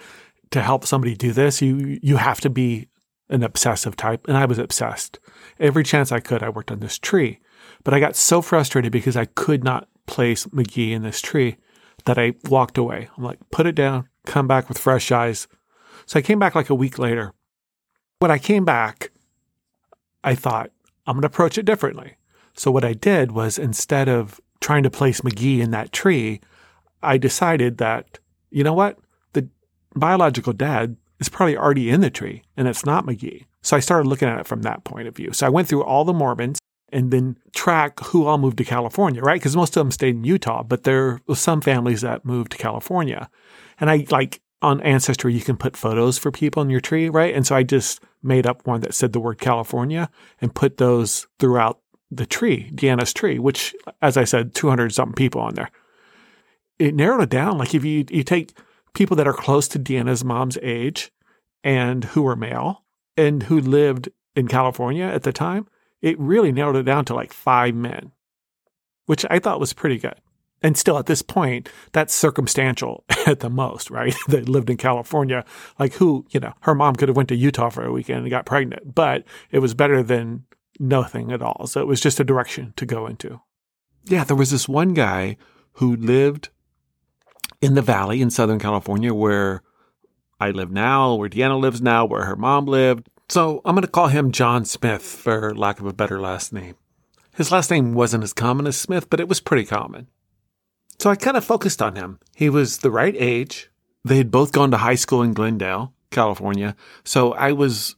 to 0.52 0.62
help 0.62 0.86
somebody 0.86 1.16
do 1.16 1.32
this, 1.32 1.62
you, 1.62 2.00
you 2.02 2.18
have 2.18 2.42
to 2.42 2.50
be 2.50 2.90
an 3.30 3.44
obsessive 3.44 3.96
type. 3.96 4.28
And 4.28 4.36
I 4.36 4.46
was 4.46 4.58
obsessed. 4.58 5.20
Every 5.60 5.84
chance 5.84 6.12
I 6.12 6.20
could, 6.20 6.44
I 6.44 6.50
worked 6.50 6.72
on 6.72 6.80
this 6.80 6.98
tree. 6.98 7.40
But 7.84 7.94
I 7.94 8.00
got 8.00 8.16
so 8.16 8.42
frustrated 8.42 8.92
because 8.92 9.16
I 9.16 9.26
could 9.26 9.64
not 9.64 9.88
place 10.06 10.46
McGee 10.48 10.92
in 10.92 11.04
this 11.04 11.22
tree 11.22 11.58
that 12.06 12.18
I 12.18 12.34
walked 12.50 12.78
away. 12.78 13.10
I'm 13.16 13.24
like, 13.24 13.40
put 13.52 13.68
it 13.68 13.76
down, 13.76 14.10
come 14.26 14.48
back 14.48 14.68
with 14.68 14.78
fresh 14.78 15.12
eyes. 15.12 15.48
So 16.06 16.20
I 16.20 16.24
came 16.24 16.40
back 16.40 16.56
like 16.56 16.70
a 16.70 16.76
week 16.76 16.98
later. 16.98 17.34
When 18.20 18.32
I 18.32 18.38
came 18.38 18.66
back, 18.66 19.12
I 20.24 20.36
thought, 20.36 20.72
I'm 21.06 21.16
going 21.16 21.22
to 21.22 21.28
approach 21.28 21.58
it 21.58 21.66
differently. 21.66 22.16
So 22.56 22.72
what 22.72 22.84
I 22.84 22.94
did 22.94 23.32
was 23.32 23.58
instead 23.58 24.10
of 24.10 24.42
trying 24.62 24.84
to 24.84 24.90
place 24.90 25.22
McGee 25.22 25.60
in 25.60 25.72
that 25.72 25.92
tree, 25.92 26.42
I 27.02 27.18
decided 27.18 27.78
that, 27.78 28.20
you 28.50 28.64
know 28.64 28.74
what? 28.74 28.98
The 29.34 29.48
biological 29.96 30.54
dad 30.54 30.98
is 31.20 31.30
probably 31.30 31.58
already 31.58 31.90
in 31.90 32.02
the 32.02 32.10
tree 32.10 32.44
and 32.58 32.68
it's 32.68 32.86
not 32.86 33.06
McGee. 33.06 33.46
So 33.62 33.76
I 33.78 33.82
started 33.82 34.08
looking 34.08 34.28
at 34.28 34.40
it 34.40 34.48
from 34.48 34.62
that 34.64 34.84
point 34.84 35.08
of 35.08 35.16
view. 35.16 35.32
So 35.34 35.46
I 35.46 35.50
went 35.50 35.68
through 35.68 35.84
all 35.84 36.06
the 36.06 36.14
Mormons 36.14 36.60
and 36.92 37.12
then 37.12 37.38
track 37.54 38.00
who 38.00 38.26
all 38.26 38.38
moved 38.38 38.58
to 38.58 38.64
California, 38.64 39.22
right? 39.22 39.40
Because 39.40 39.56
most 39.56 39.76
of 39.76 39.82
them 39.82 39.92
stayed 39.92 40.16
in 40.16 40.24
Utah, 40.24 40.64
but 40.64 40.84
there 40.84 41.20
were 41.28 41.36
some 41.36 41.62
families 41.62 42.02
that 42.02 42.26
moved 42.26 42.52
to 42.54 42.58
California. 42.58 43.30
And 43.80 43.90
I 43.90 44.06
like 44.10 44.42
on 44.62 44.82
Ancestry, 44.82 45.34
you 45.34 45.42
can 45.42 45.56
put 45.56 45.78
photos 45.78 46.18
for 46.18 46.32
people 46.32 46.62
in 46.62 46.70
your 46.70 46.82
tree, 46.82 47.10
right? 47.10 47.34
And 47.34 47.46
so 47.46 47.56
I 47.56 47.64
just 47.64 48.02
made 48.22 48.46
up 48.46 48.66
one 48.66 48.82
that 48.82 48.94
said 48.94 49.14
the 49.14 49.20
word 49.20 49.40
California 49.40 50.10
and 50.42 50.54
put 50.54 50.78
those 50.78 51.28
throughout 51.38 51.80
the 52.12 52.26
tree, 52.26 52.72
Deanna's 52.74 53.14
tree, 53.14 53.40
which, 53.40 53.76
as 54.02 54.18
I 54.18 54.24
said, 54.24 54.56
200 54.56 54.94
something 54.94 55.14
people 55.14 55.42
on 55.42 55.56
there. 55.56 55.72
It 56.78 56.96
narrowed 56.96 57.22
it 57.22 57.30
down. 57.30 57.58
Like 57.58 57.76
if 57.76 57.84
you, 57.84 58.06
you 58.10 58.24
take 58.24 58.54
people 58.94 59.16
that 59.18 59.28
are 59.28 59.34
close 59.34 59.68
to 59.70 59.80
Deanna's 59.80 60.24
mom's 60.24 60.58
age 60.62 61.12
and 61.64 62.04
who 62.04 62.24
were 62.24 62.36
male 62.36 62.84
and 63.18 63.44
who 63.44 63.60
lived 63.60 64.10
in 64.36 64.48
California 64.48 65.06
at 65.06 65.24
the 65.24 65.34
time, 65.34 65.68
it 66.02 66.20
really 66.20 66.52
narrowed 66.52 66.78
it 66.78 66.84
down 66.84 67.06
to 67.06 67.14
like 67.14 67.34
five 67.34 67.76
men, 67.76 68.12
which 69.06 69.26
I 69.30 69.40
thought 69.40 69.60
was 69.60 69.74
pretty 69.74 69.98
good. 69.98 70.16
And 70.62 70.78
still 70.78 70.98
at 70.98 71.06
this 71.06 71.22
point, 71.22 71.70
that's 71.94 72.14
circumstantial 72.14 73.04
at 73.28 73.40
the 73.40 73.50
most, 73.50 73.90
right? 73.90 74.16
they 74.28 74.42
lived 74.42 74.70
in 74.70 74.78
California. 74.78 75.46
Like 75.78 75.94
who, 75.94 76.26
you 76.32 76.40
know, 76.40 76.54
her 76.62 76.76
mom 76.76 76.96
could 76.96 77.10
have 77.10 77.18
went 77.18 77.30
to 77.30 77.36
Utah 77.36 77.70
for 77.70 77.86
a 77.86 77.92
weekend 77.92 78.22
and 78.22 78.30
got 78.30 78.46
pregnant, 78.46 78.96
but 78.96 79.26
it 79.52 79.60
was 79.60 79.74
better 79.74 80.02
than 80.04 80.46
nothing 80.80 81.32
at 81.32 81.42
all. 81.42 81.68
So 81.68 81.82
it 81.82 81.88
was 81.88 82.02
just 82.02 82.20
a 82.20 82.24
direction 82.24 82.74
to 82.78 82.86
go 82.86 83.06
into. 83.06 83.42
Yeah, 84.06 84.24
there 84.24 84.36
was 84.36 84.52
this 84.52 84.68
one 84.68 84.94
guy 84.94 85.38
who 85.74 85.96
lived 85.96 86.50
in 87.62 87.76
the 87.76 87.82
valley 87.82 88.22
in 88.22 88.30
Southern 88.30 88.60
California 88.60 89.14
where 89.14 89.62
I 90.40 90.52
live 90.52 90.72
now, 90.72 91.16
where 91.16 91.30
Deanna 91.30 91.60
lives 91.60 91.82
now, 91.82 92.06
where 92.06 92.26
her 92.26 92.36
mom 92.36 92.66
lived. 92.66 93.10
So 93.28 93.62
I'm 93.66 93.76
going 93.76 93.84
to 93.84 93.88
call 93.92 94.08
him 94.08 94.32
John 94.32 94.66
Smith 94.66 95.04
for 95.04 95.54
lack 95.54 95.80
of 95.80 95.86
a 95.86 95.94
better 95.94 96.20
last 96.20 96.54
name. 96.54 96.76
His 97.36 97.52
last 97.52 97.70
name 97.70 97.94
wasn't 97.94 98.24
as 98.24 98.34
common 98.34 98.68
as 98.68 98.78
Smith, 98.78 99.10
but 99.10 99.20
it 99.20 99.28
was 99.28 99.40
pretty 99.40 99.66
common. 99.66 100.08
So 100.98 101.10
I 101.10 101.16
kind 101.16 101.38
of 101.38 101.46
focused 101.46 101.82
on 101.82 101.96
him. 101.96 102.20
He 102.36 102.50
was 102.50 102.80
the 102.80 102.92
right 102.92 103.16
age. 103.18 103.70
They 104.04 104.18
had 104.18 104.32
both 104.32 104.52
gone 104.52 104.72
to 104.72 104.78
high 104.78 104.96
school 104.96 105.22
in 105.22 105.34
Glendale, 105.34 105.94
California. 106.12 106.76
So 107.04 107.34
I 107.34 107.52
was 107.52 107.96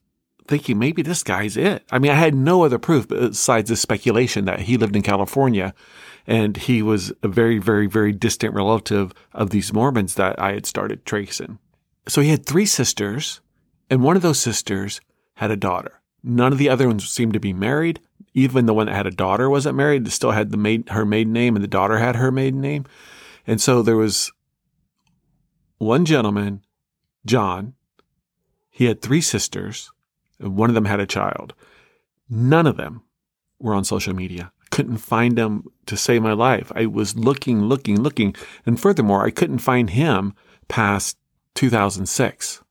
thinking 0.52 0.78
maybe 0.78 1.02
this 1.02 1.24
guy's 1.24 1.58
it. 1.58 1.84
I 1.92 1.98
mean, 1.98 2.12
I 2.12 2.16
had 2.16 2.36
no 2.36 2.64
other 2.64 2.78
proof 2.78 3.08
besides 3.08 3.70
the 3.70 3.76
speculation 3.76 4.46
that 4.46 4.62
he 4.62 4.78
lived 4.78 4.96
in 4.96 5.02
California 5.02 5.74
and 6.28 6.58
he 6.58 6.82
was 6.82 7.12
a 7.24 7.28
very, 7.28 7.58
very, 7.58 7.88
very 7.88 8.12
distant 8.12 8.54
relative 8.54 9.14
of 9.34 9.50
these 9.50 9.74
Mormons 9.74 10.16
that 10.16 10.40
I 10.40 10.54
had 10.54 10.66
started 10.66 11.06
tracing. 11.06 11.60
So 12.08 12.22
he 12.22 12.30
had 12.30 12.46
three 12.46 12.66
sisters, 12.66 13.42
and 13.90 14.04
one 14.04 14.16
of 14.16 14.22
those 14.22 14.40
sisters 14.40 15.02
had 15.36 15.52
a 15.52 15.58
daughter. 15.58 16.02
None 16.24 16.52
of 16.52 16.58
the 16.58 16.70
other 16.70 16.88
ones 16.88 17.10
seemed 17.10 17.34
to 17.34 17.40
be 17.40 17.54
married. 17.54 18.00
Even 18.34 18.66
the 18.66 18.74
one 18.74 18.86
that 18.86 18.96
had 18.96 19.08
a 19.08 19.12
daughter 19.12 19.50
wasn't 19.50 19.76
married. 19.76 20.06
They 20.06 20.12
still 20.12 20.32
had 20.32 20.52
the 20.52 20.58
maid, 20.58 20.90
her 20.90 21.06
maiden 21.06 21.34
name, 21.34 21.56
and 21.56 21.64
the 21.64 21.68
daughter 21.68 21.98
had 21.98 22.16
her 22.16 22.32
maiden 22.32 22.62
name. 22.62 22.86
And 23.48 23.60
so 23.60 23.82
there 23.82 23.98
was 23.98 24.32
one 25.80 26.06
gentleman, 26.06 26.64
John. 27.26 27.74
He 28.70 28.86
had 28.86 29.02
three 29.02 29.22
sisters, 29.22 29.92
one 30.42 30.70
of 30.70 30.76
them 30.76 30.86
had 30.86 31.00
a 31.00 31.06
child. 31.06 31.54
None 32.30 32.68
of 32.68 32.78
them 32.78 33.04
were 33.60 33.74
on 33.74 33.84
social 33.84 34.14
media. 34.14 34.52
I 34.62 34.66
couldn't 34.72 34.98
find 34.98 35.38
them 35.38 35.66
to 35.86 35.98
save 35.98 36.22
my 36.22 36.34
life. 36.34 36.72
I 36.76 36.86
was 36.86 37.16
looking, 37.16 37.64
looking, 37.64 38.02
looking. 38.02 38.36
And 38.66 38.80
furthermore, 38.80 39.26
I 39.26 39.32
couldn't 39.32 39.60
find 39.60 39.90
him 39.90 40.34
past 40.68 41.18
2006 41.56 42.64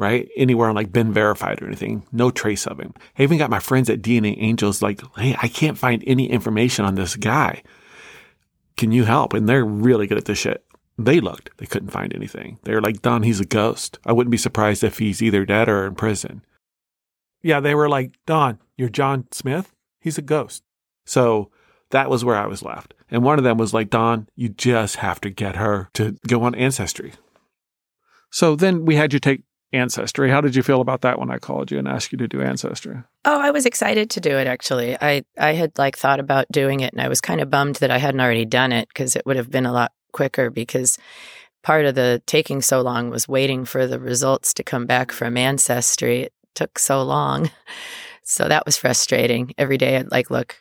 right? 0.00 0.30
Anywhere 0.34 0.70
on 0.70 0.74
like 0.74 0.90
BeenVerified 0.90 1.60
or 1.60 1.66
anything. 1.66 2.06
No 2.10 2.30
trace 2.30 2.66
of 2.66 2.80
him. 2.80 2.94
I 3.18 3.22
even 3.22 3.36
got 3.36 3.50
my 3.50 3.58
friends 3.58 3.90
at 3.90 4.00
DNA 4.00 4.34
Angels 4.42 4.80
like, 4.80 5.02
hey, 5.18 5.36
I 5.42 5.46
can't 5.46 5.76
find 5.76 6.02
any 6.06 6.30
information 6.30 6.86
on 6.86 6.94
this 6.94 7.16
guy. 7.16 7.62
Can 8.78 8.92
you 8.92 9.04
help? 9.04 9.34
And 9.34 9.46
they're 9.46 9.64
really 9.64 10.06
good 10.06 10.16
at 10.16 10.24
this 10.24 10.38
shit. 10.38 10.64
They 10.96 11.20
looked, 11.20 11.50
they 11.58 11.66
couldn't 11.66 11.90
find 11.90 12.14
anything. 12.14 12.58
They're 12.62 12.80
like, 12.80 13.02
Don, 13.02 13.24
he's 13.24 13.40
a 13.40 13.44
ghost. 13.44 13.98
I 14.06 14.12
wouldn't 14.12 14.30
be 14.30 14.38
surprised 14.38 14.82
if 14.82 14.98
he's 14.98 15.22
either 15.22 15.44
dead 15.44 15.68
or 15.68 15.86
in 15.86 15.94
prison. 15.94 16.42
Yeah, 17.42 17.60
they 17.60 17.74
were 17.74 17.88
like, 17.88 18.12
Don, 18.26 18.58
you're 18.76 18.88
John 18.88 19.26
Smith? 19.32 19.72
He's 20.00 20.18
a 20.18 20.22
ghost. 20.22 20.62
So 21.04 21.50
that 21.90 22.10
was 22.10 22.24
where 22.24 22.36
I 22.36 22.46
was 22.46 22.62
left. 22.62 22.94
And 23.10 23.24
one 23.24 23.38
of 23.38 23.44
them 23.44 23.58
was 23.58 23.74
like, 23.74 23.90
Don, 23.90 24.28
you 24.36 24.48
just 24.48 24.96
have 24.96 25.20
to 25.22 25.30
get 25.30 25.56
her 25.56 25.88
to 25.94 26.16
go 26.26 26.42
on 26.42 26.54
Ancestry. 26.54 27.12
So 28.30 28.54
then 28.54 28.84
we 28.84 28.96
had 28.96 29.12
you 29.12 29.18
take 29.18 29.42
Ancestry. 29.72 30.30
How 30.30 30.40
did 30.40 30.56
you 30.56 30.62
feel 30.62 30.80
about 30.80 31.02
that 31.02 31.18
when 31.18 31.30
I 31.30 31.38
called 31.38 31.70
you 31.70 31.78
and 31.78 31.86
asked 31.86 32.12
you 32.12 32.18
to 32.18 32.28
do 32.28 32.42
Ancestry? 32.42 32.96
Oh, 33.24 33.40
I 33.40 33.50
was 33.50 33.66
excited 33.66 34.10
to 34.10 34.20
do 34.20 34.30
it 34.30 34.46
actually. 34.46 34.96
I 35.00 35.22
I 35.38 35.52
had 35.52 35.78
like 35.78 35.96
thought 35.96 36.20
about 36.20 36.50
doing 36.50 36.80
it 36.80 36.92
and 36.92 37.00
I 37.00 37.08
was 37.08 37.20
kind 37.20 37.40
of 37.40 37.50
bummed 37.50 37.76
that 37.76 37.90
I 37.90 37.98
hadn't 37.98 38.20
already 38.20 38.44
done 38.44 38.72
it 38.72 38.88
because 38.88 39.14
it 39.14 39.24
would 39.26 39.36
have 39.36 39.50
been 39.50 39.66
a 39.66 39.72
lot 39.72 39.92
quicker 40.12 40.50
because 40.50 40.98
part 41.62 41.84
of 41.84 41.94
the 41.94 42.22
taking 42.26 42.62
so 42.62 42.80
long 42.80 43.10
was 43.10 43.28
waiting 43.28 43.64
for 43.64 43.86
the 43.86 44.00
results 44.00 44.54
to 44.54 44.64
come 44.64 44.86
back 44.86 45.12
from 45.12 45.36
Ancestry. 45.36 46.30
Took 46.54 46.78
so 46.78 47.02
long. 47.02 47.50
So 48.22 48.46
that 48.46 48.64
was 48.64 48.76
frustrating. 48.76 49.54
Every 49.58 49.76
day 49.76 49.96
I'd 49.96 50.12
like, 50.12 50.30
look, 50.30 50.56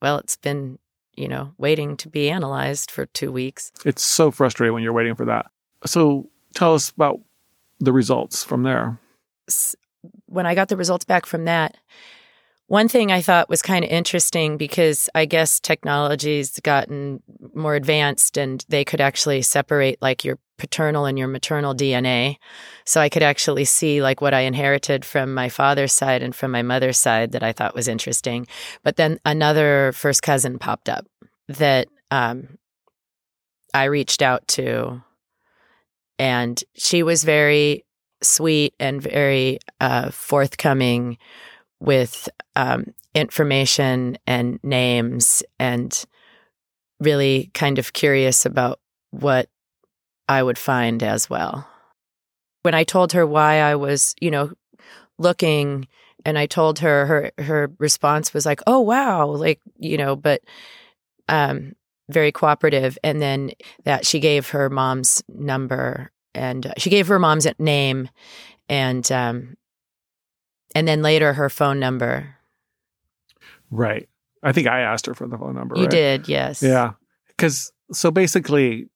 well, 0.00 0.18
it's 0.18 0.36
been, 0.36 0.78
you 1.16 1.26
know, 1.26 1.52
waiting 1.58 1.96
to 1.98 2.08
be 2.08 2.30
analyzed 2.30 2.90
for 2.90 3.06
two 3.06 3.32
weeks. 3.32 3.72
It's 3.84 4.02
so 4.02 4.30
frustrating 4.30 4.74
when 4.74 4.82
you're 4.82 4.92
waiting 4.92 5.16
for 5.16 5.24
that. 5.24 5.46
So 5.86 6.30
tell 6.54 6.74
us 6.74 6.90
about 6.90 7.20
the 7.80 7.92
results 7.92 8.44
from 8.44 8.62
there. 8.62 8.98
When 10.26 10.46
I 10.46 10.54
got 10.54 10.68
the 10.68 10.76
results 10.76 11.04
back 11.04 11.26
from 11.26 11.46
that, 11.46 11.76
one 12.70 12.86
thing 12.86 13.10
I 13.10 13.20
thought 13.20 13.48
was 13.48 13.62
kind 13.62 13.84
of 13.84 13.90
interesting 13.90 14.56
because 14.56 15.08
I 15.12 15.24
guess 15.24 15.58
technology's 15.58 16.60
gotten 16.60 17.20
more 17.52 17.74
advanced 17.74 18.36
and 18.36 18.64
they 18.68 18.84
could 18.84 19.00
actually 19.00 19.42
separate 19.42 20.00
like 20.00 20.24
your 20.24 20.38
paternal 20.60 21.06
and 21.06 21.18
your 21.18 21.26
maternal 21.26 21.74
DNA. 21.74 22.36
So 22.84 23.00
I 23.00 23.08
could 23.08 23.22
actually 23.22 23.64
see 23.64 24.02
like 24.02 24.20
what 24.20 24.34
I 24.34 24.40
inherited 24.40 25.04
from 25.04 25.32
my 25.32 25.48
father's 25.48 25.92
side 25.92 26.22
and 26.22 26.36
from 26.36 26.50
my 26.50 26.60
mother's 26.62 26.98
side 26.98 27.32
that 27.32 27.42
I 27.42 27.52
thought 27.52 27.74
was 27.74 27.88
interesting. 27.88 28.46
But 28.84 28.96
then 28.96 29.18
another 29.24 29.92
first 29.92 30.22
cousin 30.22 30.58
popped 30.58 30.90
up 30.90 31.06
that 31.48 31.88
um, 32.10 32.58
I 33.72 33.84
reached 33.84 34.20
out 34.20 34.46
to, 34.48 35.02
and 36.18 36.62
she 36.74 37.02
was 37.02 37.24
very 37.24 37.86
sweet 38.22 38.74
and 38.78 39.02
very 39.02 39.58
uh, 39.80 40.10
forthcoming 40.10 41.16
with 41.80 42.28
um, 42.54 42.92
information 43.14 44.18
and 44.26 44.60
names 44.62 45.42
and 45.58 46.04
really 47.00 47.50
kind 47.54 47.78
of 47.78 47.94
curious 47.94 48.44
about 48.44 48.78
what 49.10 49.48
I 50.30 50.44
would 50.44 50.58
find 50.58 51.02
as 51.02 51.28
well. 51.28 51.68
When 52.62 52.72
I 52.72 52.84
told 52.84 53.12
her 53.14 53.26
why 53.26 53.56
I 53.56 53.74
was, 53.74 54.14
you 54.20 54.30
know, 54.30 54.52
looking 55.18 55.88
and 56.24 56.38
I 56.38 56.46
told 56.46 56.78
her 56.78 57.04
her 57.06 57.32
her 57.42 57.72
response 57.78 58.32
was 58.32 58.46
like, 58.46 58.60
"Oh 58.64 58.78
wow," 58.78 59.26
like, 59.26 59.60
you 59.76 59.96
know, 59.96 60.14
but 60.14 60.42
um 61.28 61.74
very 62.08 62.30
cooperative 62.30 62.96
and 63.02 63.20
then 63.20 63.50
that 63.84 64.06
she 64.06 64.20
gave 64.20 64.50
her 64.50 64.70
mom's 64.70 65.20
number 65.28 66.12
and 66.32 66.66
uh, 66.66 66.74
she 66.78 66.90
gave 66.90 67.08
her 67.08 67.18
mom's 67.18 67.46
name 67.58 68.08
and 68.68 69.10
um 69.10 69.56
and 70.76 70.86
then 70.86 71.02
later 71.02 71.32
her 71.32 71.50
phone 71.50 71.80
number. 71.80 72.36
Right. 73.72 74.08
I 74.44 74.52
think 74.52 74.68
I 74.68 74.82
asked 74.82 75.06
her 75.06 75.14
for 75.14 75.26
the 75.26 75.36
phone 75.36 75.56
number. 75.56 75.74
You 75.76 75.82
right? 75.82 75.90
did, 75.90 76.28
yes. 76.28 76.62
Yeah. 76.62 76.92
Cuz 77.36 77.72
so 77.92 78.12
basically 78.12 78.86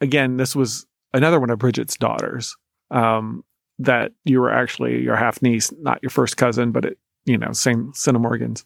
again, 0.00 0.36
this 0.36 0.54
was 0.56 0.86
another 1.12 1.40
one 1.40 1.50
of 1.50 1.58
Bridget's 1.58 1.96
daughters. 1.96 2.56
Um, 2.90 3.44
that 3.78 4.12
you 4.24 4.40
were 4.40 4.52
actually 4.52 5.02
your 5.02 5.16
half 5.16 5.40
niece, 5.40 5.72
not 5.78 6.02
your 6.02 6.10
first 6.10 6.36
cousin, 6.36 6.72
but 6.72 6.84
it, 6.84 6.98
you 7.24 7.38
know, 7.38 7.52
same 7.52 7.92
Morgans. 8.14 8.64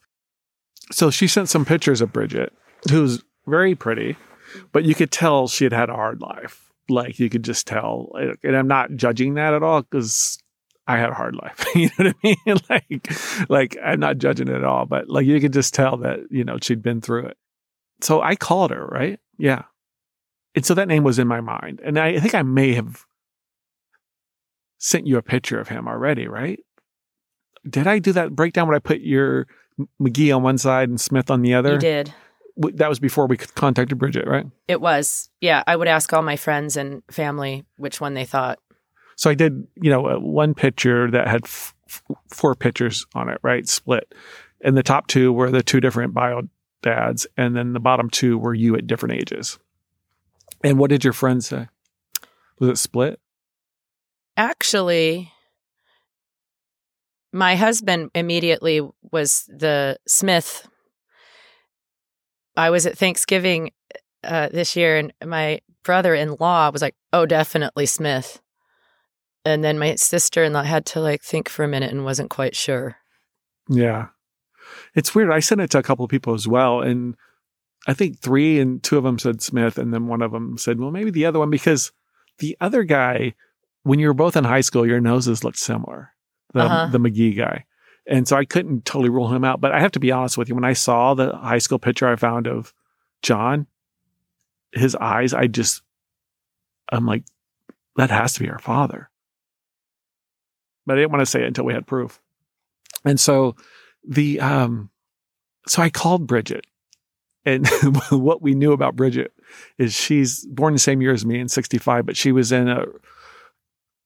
So 0.91 1.11
she 1.11 1.26
sent 1.26 1.49
some 1.49 1.64
pictures 1.64 2.01
of 2.01 2.12
Bridget, 2.12 2.53
who's 2.91 3.22
very 3.47 3.74
pretty, 3.74 4.16
but 4.72 4.85
you 4.85 4.95
could 4.95 5.11
tell 5.11 5.49
she 5.49 5.64
had 5.64 5.72
had 5.72 5.91
a 5.91 5.95
hard 5.95 6.20
life. 6.20 6.70
Like 6.89 7.18
you 7.18 7.30
could 7.30 7.45
just 7.45 7.66
tell, 7.66 8.11
and 8.43 8.57
I'm 8.57 8.68
not 8.68 8.95
judging 8.97 9.35
that 9.35 9.55
at 9.55 9.62
all 9.62 9.83
because 9.83 10.39
I 10.87 10.99
had 10.99 11.11
a 11.11 11.14
hard 11.14 11.37
life. 11.37 11.64
you 11.74 11.91
know 11.99 12.11
what 12.11 12.16
I 12.24 12.37
mean? 12.47 12.57
like, 12.70 13.51
like 13.51 13.76
I'm 13.85 14.01
not 14.01 14.18
judging 14.18 14.49
it 14.49 14.55
at 14.55 14.64
all, 14.64 14.87
but 14.87 15.09
like 15.09 15.26
you 15.26 15.41
could 15.41 15.53
just 15.53 15.74
tell 15.74 15.99
that 15.99 16.20
you 16.30 16.45
know 16.45 16.59
she'd 16.61 16.83
been 16.83 17.01
through 17.01 17.26
it. 17.26 17.37
So 18.01 18.20
I 18.20 18.35
called 18.35 18.72
her, 18.72 18.85
right? 18.87 19.20
Yeah, 19.39 19.62
and 20.55 20.66
so 20.66 20.74
that 20.74 20.88
name 20.88 21.05
was 21.05 21.18
in 21.18 21.26
my 21.28 21.40
mind. 21.40 21.80
And 21.84 21.98
I 21.98 22.20
think 22.20 22.34
I 22.34 22.42
may 22.42 22.74
have 22.74 23.05
sent 24.78 25.07
you 25.07 25.16
a 25.16 25.22
picture 25.22 25.61
of 25.61 25.68
him 25.68 25.88
already, 25.88 26.26
right? 26.26 26.61
Did 27.68 27.86
I 27.86 27.98
do 27.98 28.12
that 28.12 28.34
breakdown 28.34 28.66
when 28.66 28.76
I 28.76 28.80
put 28.80 29.00
your 29.00 29.46
McGee 30.00 30.34
on 30.34 30.42
one 30.42 30.59
side 30.59 30.88
and 30.88 31.00
Smith 31.00 31.30
on 31.30 31.42
the 31.42 31.55
other? 31.55 31.74
You 31.74 31.78
did. 31.78 32.14
That 32.57 32.88
was 32.88 32.98
before 32.98 33.26
we 33.26 33.36
contacted 33.36 33.98
Bridget, 33.98 34.26
right? 34.26 34.44
It 34.68 34.80
was. 34.80 35.30
Yeah. 35.40 35.62
I 35.66 35.76
would 35.76 35.88
ask 35.88 36.12
all 36.12 36.22
my 36.22 36.36
friends 36.36 36.76
and 36.76 37.03
family 37.11 37.64
which 37.76 38.00
one 38.00 38.14
they 38.14 38.24
thought. 38.24 38.59
So 39.16 39.30
I 39.30 39.34
did, 39.34 39.66
you 39.76 39.90
know, 39.90 40.07
uh, 40.07 40.18
one 40.18 40.53
picture 40.53 41.11
that 41.11 41.28
had 41.28 41.44
f- 41.44 41.74
four 42.28 42.55
pictures 42.55 43.07
on 43.14 43.28
it, 43.28 43.38
right? 43.42 43.66
Split. 43.68 44.12
And 44.61 44.76
the 44.76 44.82
top 44.82 45.07
two 45.07 45.32
were 45.32 45.50
the 45.50 45.62
two 45.62 45.80
different 45.80 46.12
bio 46.12 46.42
dads. 46.82 47.26
And 47.36 47.57
then 47.57 47.72
the 47.72 47.80
bottom 47.80 48.11
two 48.11 48.36
were 48.36 48.55
you 48.55 48.74
at 48.74 48.86
different 48.86 49.14
ages. 49.14 49.59
And 50.64 50.78
what 50.78 50.90
did 50.90 51.04
your 51.04 51.12
friend 51.12 51.42
say? 51.42 51.68
Was 52.58 52.68
it 52.68 52.78
split? 52.78 53.20
Actually, 54.36 55.32
my 57.32 57.56
husband 57.56 58.10
immediately 58.14 58.80
was 59.10 59.44
the 59.48 59.98
Smith. 60.06 60.68
I 62.56 62.70
was 62.70 62.86
at 62.86 62.96
Thanksgiving 62.96 63.72
uh, 64.22 64.48
this 64.50 64.76
year, 64.76 64.96
and 64.98 65.12
my 65.24 65.60
brother 65.82 66.14
in 66.14 66.36
law 66.38 66.70
was 66.70 66.82
like, 66.82 66.94
Oh, 67.12 67.26
definitely 67.26 67.86
Smith. 67.86 68.40
And 69.44 69.64
then 69.64 69.78
my 69.78 69.96
sister 69.96 70.44
in 70.44 70.52
law 70.52 70.62
had 70.62 70.86
to 70.86 71.00
like 71.00 71.22
think 71.22 71.48
for 71.48 71.64
a 71.64 71.68
minute 71.68 71.90
and 71.90 72.04
wasn't 72.04 72.30
quite 72.30 72.54
sure. 72.54 72.96
Yeah. 73.68 74.08
It's 74.94 75.14
weird. 75.14 75.32
I 75.32 75.40
sent 75.40 75.60
it 75.60 75.70
to 75.70 75.78
a 75.78 75.82
couple 75.82 76.04
of 76.04 76.10
people 76.10 76.34
as 76.34 76.46
well. 76.46 76.80
And 76.80 77.16
I 77.87 77.95
think 77.95 78.18
three 78.18 78.61
and 78.61 78.83
two 78.83 78.97
of 78.97 79.05
them 79.05 79.18
said 79.18 79.43
Smith, 79.43 79.78
and 79.78 79.93
then 79.93 80.07
one 80.07 80.22
of 80.22 80.33
them 80.33 80.57
said, 80.57 80.78
well, 80.78 80.91
maybe 80.91 81.11
the 81.11 81.26
other 81.26 81.39
one, 81.39 81.51
because 81.51 81.93
the 82.39 82.57
other 82.61 82.85
guy, 82.85 83.35
when 83.83 83.99
you 83.99 84.07
were 84.07 84.14
both 84.14 84.37
in 84.37 84.45
high 84.45 84.61
school, 84.61 84.87
your 84.87 85.01
noses 85.01 85.43
looked 85.43 85.59
similar, 85.59 86.12
the, 86.55 86.61
uh-huh. 86.61 86.87
the 86.93 86.99
McGee 86.99 87.37
guy. 87.37 87.64
And 88.07 88.26
so 88.26 88.37
I 88.37 88.45
couldn't 88.45 88.85
totally 88.85 89.11
rule 89.11 89.33
him 89.33 89.45
out. 89.45 89.61
But 89.61 89.72
I 89.72 89.80
have 89.80 89.93
to 89.93 90.01
be 90.01 90.11
honest 90.11 90.39
with 90.39 90.49
you, 90.49 90.55
when 90.55 90.64
I 90.64 90.72
saw 90.72 91.14
the 91.14 91.37
high 91.37 91.59
school 91.59 91.78
picture 91.78 92.09
I 92.09 92.16
found 92.16 92.47
of 92.47 92.72
John, 93.22 93.66
his 94.72 94.95
eyes, 94.97 95.35
I 95.35 95.47
just, 95.47 95.83
I'm 96.91 97.07
like, 97.07 97.24
that 97.97 98.11
has 98.11 98.35
to 98.35 98.41
be 98.41 98.51
our 98.51 98.59
father. 98.59 99.09
But 100.87 100.95
I 100.95 101.01
didn't 101.01 101.12
want 101.12 101.22
to 101.22 101.26
say 101.26 101.43
it 101.43 101.47
until 101.47 101.64
we 101.64 101.74
had 101.74 101.87
proof. 101.87 102.20
And 103.05 103.20
so 103.20 103.55
the, 104.07 104.41
um, 104.41 104.91
so 105.68 105.83
I 105.83 105.91
called 105.91 106.26
Bridget 106.26 106.66
and 107.45 107.66
what 108.11 108.43
we 108.43 108.55
knew 108.55 108.72
about 108.72 108.97
Bridget 108.97 109.32
is 109.78 109.95
she's 109.95 110.47
born 110.47 110.72
the 110.72 110.78
same 110.78 111.03
year 111.03 111.12
as 111.12 111.26
me 111.26 111.38
in 111.40 111.49
65, 111.49 112.07
but 112.07 112.16
she 112.16 112.32
was 112.32 112.53
in 112.53 112.68
a, 112.68 112.84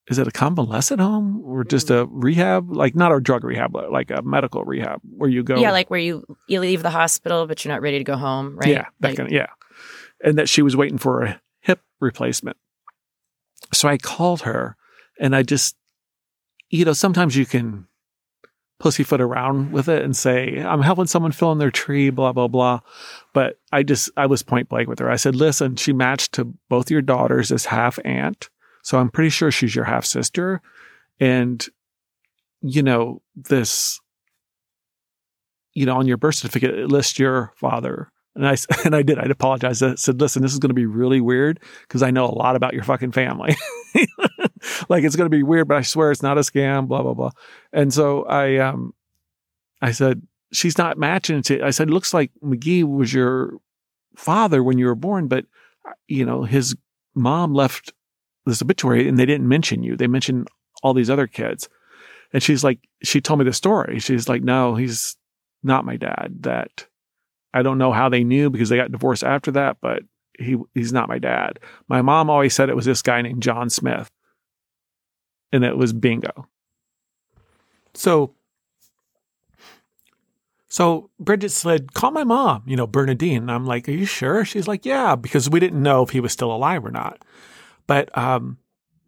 is 0.08 0.18
it 0.18 0.26
a 0.26 0.30
convalescent 0.30 1.00
home 1.00 1.42
or 1.44 1.64
just 1.64 1.90
a 1.90 2.06
rehab? 2.10 2.70
Like 2.70 2.94
not 2.94 3.12
a 3.12 3.20
drug 3.20 3.44
rehab, 3.44 3.72
but 3.72 3.92
like 3.92 4.10
a 4.10 4.22
medical 4.22 4.64
rehab 4.64 5.00
where 5.02 5.28
you 5.28 5.42
go. 5.42 5.56
Yeah. 5.56 5.72
Like 5.72 5.90
where 5.90 6.00
you, 6.00 6.24
you 6.48 6.60
leave 6.60 6.82
the 6.82 6.90
hospital, 6.90 7.46
but 7.46 7.64
you're 7.64 7.72
not 7.74 7.82
ready 7.82 7.98
to 7.98 8.04
go 8.04 8.16
home. 8.16 8.56
Right. 8.56 8.70
Yeah. 8.70 8.86
Like, 9.00 9.16
kind 9.16 9.28
of, 9.28 9.32
yeah. 9.32 9.48
And 10.24 10.38
that 10.38 10.48
she 10.48 10.62
was 10.62 10.76
waiting 10.76 10.98
for 10.98 11.22
a 11.22 11.40
hip 11.60 11.80
replacement. 12.00 12.56
So 13.74 13.88
I 13.88 13.98
called 13.98 14.42
her 14.42 14.76
and 15.20 15.34
I 15.34 15.42
just, 15.42 15.76
you 16.70 16.84
know, 16.84 16.92
sometimes 16.92 17.36
you 17.36 17.46
can 17.46 17.86
pussyfoot 18.78 19.20
around 19.20 19.72
with 19.72 19.88
it 19.88 20.02
and 20.02 20.16
say, 20.16 20.60
I'm 20.60 20.82
helping 20.82 21.06
someone 21.06 21.32
fill 21.32 21.52
in 21.52 21.58
their 21.58 21.70
tree, 21.70 22.10
blah, 22.10 22.32
blah, 22.32 22.48
blah. 22.48 22.80
But 23.32 23.58
I 23.72 23.82
just, 23.82 24.10
I 24.16 24.26
was 24.26 24.42
point 24.42 24.68
blank 24.68 24.88
with 24.88 24.98
her. 24.98 25.10
I 25.10 25.16
said, 25.16 25.34
listen, 25.34 25.76
she 25.76 25.92
matched 25.92 26.32
to 26.32 26.52
both 26.68 26.90
your 26.90 27.02
daughters 27.02 27.50
as 27.50 27.66
half 27.66 27.98
aunt. 28.04 28.50
So 28.82 28.98
I'm 28.98 29.10
pretty 29.10 29.30
sure 29.30 29.50
she's 29.50 29.74
your 29.74 29.86
half 29.86 30.04
sister. 30.04 30.60
And, 31.18 31.64
you 32.60 32.82
know, 32.82 33.22
this, 33.34 33.98
you 35.72 35.86
know, 35.86 35.96
on 35.96 36.06
your 36.06 36.18
birth 36.18 36.36
certificate, 36.36 36.78
it 36.78 36.88
lists 36.88 37.18
your 37.18 37.52
father. 37.56 38.10
And 38.34 38.46
I, 38.46 38.56
and 38.84 38.94
I 38.94 39.02
did, 39.02 39.18
I'd 39.18 39.30
apologize. 39.30 39.82
I 39.82 39.94
said, 39.94 40.20
listen, 40.20 40.42
this 40.42 40.52
is 40.52 40.58
going 40.58 40.70
to 40.70 40.74
be 40.74 40.86
really 40.86 41.22
weird 41.22 41.60
because 41.82 42.02
I 42.02 42.10
know 42.10 42.26
a 42.26 42.30
lot 42.34 42.56
about 42.56 42.74
your 42.74 42.84
fucking 42.84 43.12
family. 43.12 43.56
like 44.88 45.04
it's 45.04 45.16
going 45.16 45.30
to 45.30 45.36
be 45.36 45.42
weird, 45.42 45.68
but 45.68 45.76
I 45.76 45.82
swear 45.82 46.10
it's 46.10 46.22
not 46.22 46.38
a 46.38 46.42
scam, 46.42 46.88
blah, 46.88 47.02
blah, 47.02 47.14
blah. 47.14 47.30
And 47.72 47.92
so 47.92 48.24
I, 48.24 48.56
um, 48.56 48.94
I 49.80 49.92
said, 49.92 50.22
she's 50.52 50.78
not 50.78 50.98
matching 50.98 51.42
to, 51.42 51.62
I 51.62 51.70
said, 51.70 51.90
looks 51.90 52.14
like 52.14 52.30
McGee 52.42 52.84
was 52.84 53.12
your 53.12 53.54
father 54.16 54.62
when 54.62 54.78
you 54.78 54.86
were 54.86 54.94
born, 54.94 55.28
but 55.28 55.44
you 56.08 56.24
know, 56.24 56.44
his 56.44 56.74
mom 57.14 57.54
left 57.54 57.92
this 58.44 58.62
obituary 58.62 59.08
and 59.08 59.18
they 59.18 59.26
didn't 59.26 59.48
mention 59.48 59.82
you. 59.82 59.96
They 59.96 60.06
mentioned 60.06 60.48
all 60.82 60.94
these 60.94 61.10
other 61.10 61.26
kids. 61.26 61.68
And 62.32 62.42
she's 62.42 62.64
like, 62.64 62.80
she 63.02 63.20
told 63.20 63.38
me 63.38 63.44
the 63.44 63.52
story. 63.52 63.98
She's 63.98 64.28
like, 64.28 64.42
no, 64.42 64.74
he's 64.74 65.16
not 65.62 65.84
my 65.84 65.96
dad. 65.96 66.38
That 66.40 66.86
I 67.54 67.62
don't 67.62 67.78
know 67.78 67.92
how 67.92 68.08
they 68.08 68.24
knew 68.24 68.50
because 68.50 68.68
they 68.68 68.76
got 68.76 68.92
divorced 68.92 69.24
after 69.24 69.50
that, 69.52 69.78
but 69.80 70.02
he 70.38 70.56
he's 70.74 70.92
not 70.92 71.08
my 71.08 71.18
dad. 71.18 71.58
My 71.88 72.02
mom 72.02 72.28
always 72.28 72.54
said 72.54 72.68
it 72.68 72.76
was 72.76 72.84
this 72.84 73.02
guy 73.02 73.22
named 73.22 73.42
John 73.42 73.70
Smith 73.70 74.10
and 75.52 75.64
it 75.64 75.76
was 75.76 75.92
bingo. 75.92 76.46
So, 77.94 78.34
so 80.68 81.10
Bridget 81.18 81.50
said, 81.50 81.94
call 81.94 82.10
my 82.10 82.24
mom, 82.24 82.62
you 82.66 82.76
know, 82.76 82.86
Bernadine. 82.86 83.42
And 83.42 83.50
I'm 83.50 83.64
like, 83.64 83.88
are 83.88 83.92
you 83.92 84.04
sure? 84.04 84.44
She's 84.44 84.68
like, 84.68 84.84
yeah, 84.84 85.16
because 85.16 85.48
we 85.48 85.60
didn't 85.60 85.82
know 85.82 86.02
if 86.02 86.10
he 86.10 86.20
was 86.20 86.32
still 86.32 86.52
alive 86.52 86.84
or 86.84 86.90
not. 86.90 87.24
But, 87.86 88.16
um, 88.16 88.58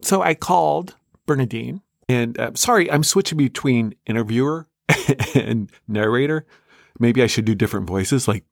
so 0.00 0.22
I 0.22 0.34
called 0.34 0.94
Bernadine 1.26 1.82
and 2.08 2.38
uh, 2.38 2.52
sorry, 2.54 2.90
I'm 2.90 3.02
switching 3.04 3.38
between 3.38 3.94
interviewer 4.06 4.66
and 5.34 5.70
narrator. 5.86 6.46
Maybe 6.98 7.22
I 7.22 7.26
should 7.26 7.44
do 7.44 7.54
different 7.54 7.86
voices 7.86 8.26
like, 8.26 8.44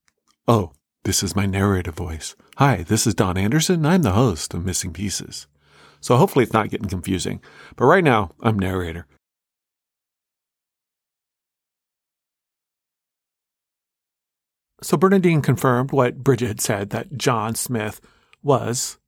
oh, 0.46 0.72
this 1.04 1.22
is 1.22 1.34
my 1.34 1.46
narrator 1.46 1.92
voice. 1.92 2.36
Hi, 2.58 2.82
this 2.82 3.06
is 3.06 3.14
Don 3.14 3.38
Anderson. 3.38 3.86
I'm 3.86 4.02
the 4.02 4.12
host 4.12 4.52
of 4.54 4.64
Missing 4.64 4.92
Pieces. 4.92 5.46
So 6.00 6.16
hopefully 6.16 6.44
it's 6.44 6.52
not 6.52 6.70
getting 6.70 6.88
confusing. 6.88 7.40
But 7.76 7.86
right 7.86 8.04
now, 8.04 8.32
I'm 8.42 8.58
narrator. 8.58 9.06
So 14.82 14.96
Bernadine 14.96 15.42
confirmed 15.42 15.90
what 15.90 16.22
Bridget 16.22 16.48
had 16.48 16.60
said 16.60 16.90
that 16.90 17.16
John 17.16 17.54
Smith 17.54 18.00
was 18.42 18.98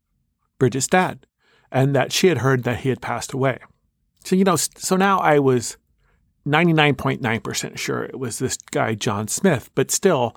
Bridget's 0.58 0.86
dad 0.88 1.26
and 1.70 1.94
that 1.94 2.12
she 2.12 2.28
had 2.28 2.38
heard 2.38 2.64
that 2.64 2.80
he 2.80 2.88
had 2.88 3.02
passed 3.02 3.32
away. 3.32 3.58
So, 4.24 4.34
you 4.34 4.44
know, 4.44 4.56
so 4.56 4.96
now 4.96 5.18
I 5.18 5.38
was 5.38 5.76
99.9% 6.46 7.78
sure 7.78 8.02
it 8.02 8.18
was 8.18 8.38
this 8.38 8.56
guy, 8.56 8.94
John 8.94 9.28
Smith, 9.28 9.70
but 9.74 9.90
still, 9.90 10.34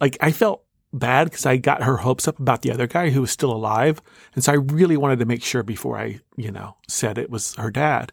like, 0.00 0.16
I 0.20 0.32
felt 0.32 0.64
bad 0.92 1.30
because 1.30 1.46
I 1.46 1.56
got 1.56 1.82
her 1.82 1.98
hopes 1.98 2.26
up 2.26 2.38
about 2.38 2.62
the 2.62 2.72
other 2.72 2.86
guy 2.86 3.10
who 3.10 3.20
was 3.20 3.30
still 3.30 3.52
alive. 3.52 4.00
And 4.34 4.42
so 4.42 4.52
I 4.52 4.56
really 4.56 4.96
wanted 4.96 5.18
to 5.20 5.24
make 5.24 5.42
sure 5.42 5.62
before 5.62 5.98
I, 5.98 6.20
you 6.36 6.50
know, 6.50 6.76
said 6.88 7.18
it 7.18 7.30
was 7.30 7.54
her 7.56 7.70
dad. 7.70 8.12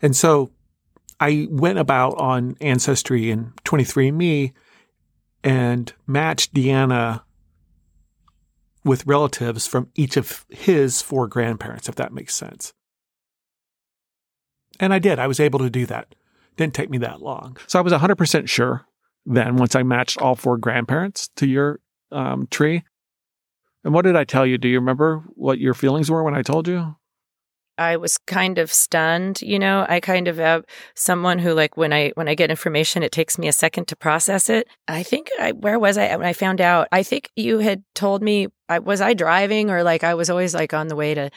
And 0.00 0.14
so 0.16 0.50
I 1.20 1.46
went 1.50 1.78
about 1.78 2.18
on 2.18 2.56
Ancestry 2.60 3.30
and 3.30 3.54
23andMe 3.64 4.52
and 5.44 5.92
matched 6.06 6.54
Deanna 6.54 7.22
with 8.84 9.06
relatives 9.06 9.66
from 9.66 9.88
each 9.94 10.16
of 10.16 10.44
his 10.48 11.02
four 11.02 11.28
grandparents, 11.28 11.88
if 11.88 11.94
that 11.96 12.12
makes 12.12 12.34
sense. 12.34 12.72
And 14.80 14.92
I 14.92 14.98
did. 14.98 15.18
I 15.18 15.26
was 15.26 15.38
able 15.38 15.60
to 15.60 15.70
do 15.70 15.86
that. 15.86 16.14
Didn't 16.56 16.74
take 16.74 16.90
me 16.90 16.98
that 16.98 17.22
long. 17.22 17.56
So 17.66 17.78
I 17.78 17.82
was 17.82 17.92
100% 17.92 18.48
sure 18.48 18.86
then 19.24 19.56
once 19.56 19.76
I 19.76 19.82
matched 19.82 20.20
all 20.20 20.34
four 20.34 20.58
grandparents 20.58 21.28
to 21.36 21.46
your 21.46 21.80
um, 22.12 22.46
tree. 22.50 22.84
And 23.84 23.92
what 23.92 24.02
did 24.02 24.16
I 24.16 24.24
tell 24.24 24.46
you? 24.46 24.58
Do 24.58 24.68
you 24.68 24.78
remember 24.78 25.24
what 25.34 25.58
your 25.58 25.74
feelings 25.74 26.10
were 26.10 26.22
when 26.22 26.34
I 26.34 26.42
told 26.42 26.68
you? 26.68 26.96
I 27.78 27.96
was 27.96 28.18
kind 28.18 28.58
of 28.58 28.72
stunned, 28.72 29.40
you 29.40 29.58
know. 29.58 29.86
I 29.88 30.00
kind 30.00 30.28
of 30.28 30.36
have 30.36 30.64
someone 30.94 31.38
who 31.38 31.54
like 31.54 31.76
when 31.76 31.92
I 31.92 32.10
when 32.10 32.28
I 32.28 32.34
get 32.34 32.50
information 32.50 33.02
it 33.02 33.12
takes 33.12 33.38
me 33.38 33.48
a 33.48 33.52
second 33.52 33.88
to 33.88 33.96
process 33.96 34.50
it. 34.50 34.68
I 34.88 35.02
think 35.02 35.30
I 35.40 35.52
where 35.52 35.78
was 35.78 35.96
I 35.96 36.14
when 36.16 36.26
I 36.26 36.34
found 36.34 36.60
out? 36.60 36.88
I 36.92 37.02
think 37.02 37.30
you 37.34 37.58
had 37.60 37.82
told 37.94 38.22
me 38.22 38.48
I 38.68 38.78
was 38.78 39.00
I 39.00 39.14
driving 39.14 39.70
or 39.70 39.82
like 39.82 40.04
I 40.04 40.14
was 40.14 40.28
always 40.28 40.54
like 40.54 40.74
on 40.74 40.88
the 40.88 40.96
way 40.96 41.14
to 41.14 41.30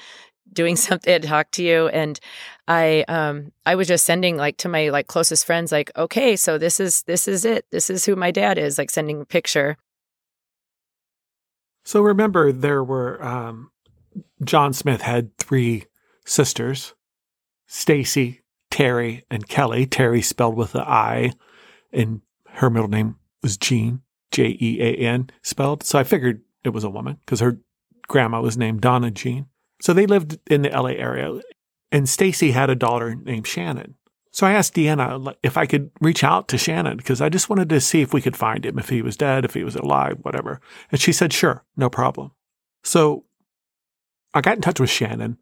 doing 0.51 0.75
something 0.75 1.21
to 1.21 1.27
talk 1.27 1.51
to 1.51 1.63
you 1.63 1.87
and 1.87 2.19
I 2.67 3.05
um 3.07 3.53
I 3.65 3.75
was 3.75 3.87
just 3.87 4.05
sending 4.05 4.35
like 4.35 4.57
to 4.57 4.69
my 4.69 4.89
like 4.89 5.07
closest 5.07 5.45
friends 5.45 5.71
like 5.71 5.89
okay, 5.95 6.35
so 6.35 6.57
this 6.57 6.79
is 6.81 7.03
this 7.03 7.27
is 7.29 7.45
it. 7.45 7.65
This 7.71 7.89
is 7.89 8.05
who 8.05 8.15
my 8.17 8.31
dad 8.31 8.57
is 8.57 8.77
like 8.77 8.91
sending 8.91 9.21
a 9.21 9.25
picture. 9.25 9.77
So 11.85 12.01
remember 12.01 12.51
there 12.51 12.83
were 12.83 13.23
um 13.23 13.71
John 14.43 14.73
Smith 14.73 15.01
had 15.01 15.37
three 15.37 15.85
sisters, 16.25 16.93
Stacy, 17.67 18.41
Terry, 18.69 19.23
and 19.29 19.47
Kelly. 19.47 19.85
Terry 19.85 20.21
spelled 20.21 20.55
with 20.55 20.75
an 20.75 20.81
I, 20.81 21.31
and 21.91 22.21
her 22.47 22.69
middle 22.69 22.89
name 22.89 23.17
was 23.41 23.57
Jean, 23.57 24.01
J 24.31 24.57
E 24.59 24.81
A 24.81 24.95
N 24.97 25.29
spelled. 25.41 25.83
So 25.83 25.99
I 25.99 26.03
figured 26.03 26.41
it 26.63 26.69
was 26.69 26.83
a 26.83 26.89
woman 26.89 27.17
because 27.25 27.39
her 27.39 27.59
grandma 28.07 28.41
was 28.41 28.57
named 28.57 28.81
Donna 28.81 29.11
Jean. 29.11 29.47
So 29.81 29.93
they 29.93 30.05
lived 30.05 30.39
in 30.49 30.63
the 30.63 30.69
LA 30.69 30.91
area, 30.91 31.39
and 31.91 32.09
Stacy 32.09 32.51
had 32.51 32.69
a 32.69 32.75
daughter 32.75 33.15
named 33.15 33.45
Shannon. 33.45 33.95
So 34.35 34.45
I 34.45 34.51
asked 34.51 34.73
Deanna 34.73 35.33
if 35.43 35.55
I 35.55 35.65
could 35.65 35.91
reach 36.01 36.21
out 36.21 36.49
to 36.49 36.57
Shannon 36.57 36.97
because 36.97 37.21
I 37.21 37.29
just 37.29 37.49
wanted 37.49 37.69
to 37.69 37.79
see 37.79 38.01
if 38.01 38.13
we 38.13 38.19
could 38.21 38.35
find 38.35 38.65
him, 38.65 38.77
if 38.77 38.89
he 38.89 39.01
was 39.01 39.15
dead, 39.15 39.45
if 39.45 39.53
he 39.53 39.63
was 39.63 39.77
alive, 39.77 40.17
whatever. 40.23 40.59
And 40.91 40.99
she 40.99 41.13
said, 41.13 41.31
sure, 41.31 41.63
no 41.77 41.89
problem. 41.89 42.31
So 42.83 43.23
I 44.33 44.41
got 44.41 44.57
in 44.57 44.61
touch 44.61 44.77
with 44.77 44.89
Shannon 44.89 45.37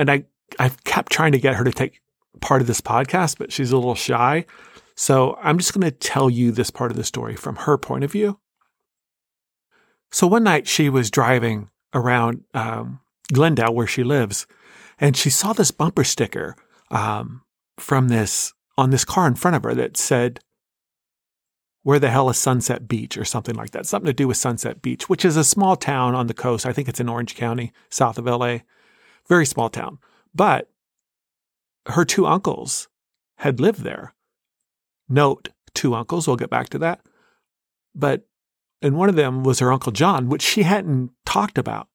and 0.00 0.10
I 0.10 0.24
I've 0.58 0.82
kept 0.82 1.12
trying 1.12 1.30
to 1.30 1.38
get 1.38 1.54
her 1.54 1.62
to 1.62 1.70
take 1.70 2.00
part 2.40 2.60
of 2.60 2.66
this 2.66 2.80
podcast, 2.80 3.38
but 3.38 3.52
she's 3.52 3.70
a 3.70 3.76
little 3.76 3.94
shy. 3.94 4.46
So 4.96 5.38
I'm 5.40 5.56
just 5.56 5.72
going 5.72 5.88
to 5.88 5.96
tell 5.96 6.28
you 6.28 6.50
this 6.50 6.72
part 6.72 6.90
of 6.90 6.96
the 6.96 7.04
story 7.04 7.36
from 7.36 7.54
her 7.54 7.78
point 7.78 8.02
of 8.02 8.10
view. 8.10 8.40
So 10.10 10.26
one 10.26 10.42
night 10.42 10.66
she 10.66 10.88
was 10.88 11.12
driving 11.12 11.70
around 11.94 12.42
um, 12.52 12.98
Glendale, 13.32 13.72
where 13.72 13.86
she 13.86 14.02
lives, 14.02 14.48
and 14.98 15.16
she 15.16 15.30
saw 15.30 15.52
this 15.52 15.70
bumper 15.70 16.02
sticker 16.02 16.56
um, 16.90 17.42
from 17.78 18.08
this 18.08 18.52
on 18.76 18.90
this 18.90 19.04
car 19.04 19.26
in 19.26 19.34
front 19.34 19.56
of 19.56 19.62
her 19.64 19.74
that 19.74 19.96
said, 19.96 20.40
"Where 21.82 21.98
the 21.98 22.10
hell 22.10 22.30
is 22.30 22.38
Sunset 22.38 22.86
Beach?" 22.88 23.16
or 23.16 23.24
something 23.24 23.54
like 23.54 23.70
that. 23.70 23.86
Something 23.86 24.06
to 24.06 24.12
do 24.12 24.28
with 24.28 24.36
Sunset 24.36 24.82
Beach, 24.82 25.08
which 25.08 25.24
is 25.24 25.36
a 25.36 25.44
small 25.44 25.76
town 25.76 26.14
on 26.14 26.26
the 26.26 26.34
coast. 26.34 26.66
I 26.66 26.72
think 26.72 26.88
it's 26.88 27.00
in 27.00 27.08
Orange 27.08 27.34
County, 27.34 27.72
south 27.90 28.18
of 28.18 28.26
LA 28.26 28.58
very 29.28 29.46
small 29.46 29.68
town. 29.68 29.98
But 30.34 30.70
her 31.86 32.04
two 32.04 32.26
uncles 32.26 32.88
had 33.36 33.60
lived 33.60 33.82
there. 33.82 34.14
Note, 35.08 35.50
two 35.74 35.94
uncles, 35.94 36.26
we'll 36.26 36.36
get 36.36 36.50
back 36.50 36.68
to 36.70 36.78
that. 36.78 37.00
But, 37.94 38.26
and 38.82 38.96
one 38.96 39.08
of 39.08 39.16
them 39.16 39.44
was 39.44 39.60
her 39.60 39.72
Uncle 39.72 39.92
John, 39.92 40.28
which 40.28 40.42
she 40.42 40.62
hadn't 40.62 41.12
talked 41.24 41.58
about. 41.58 41.88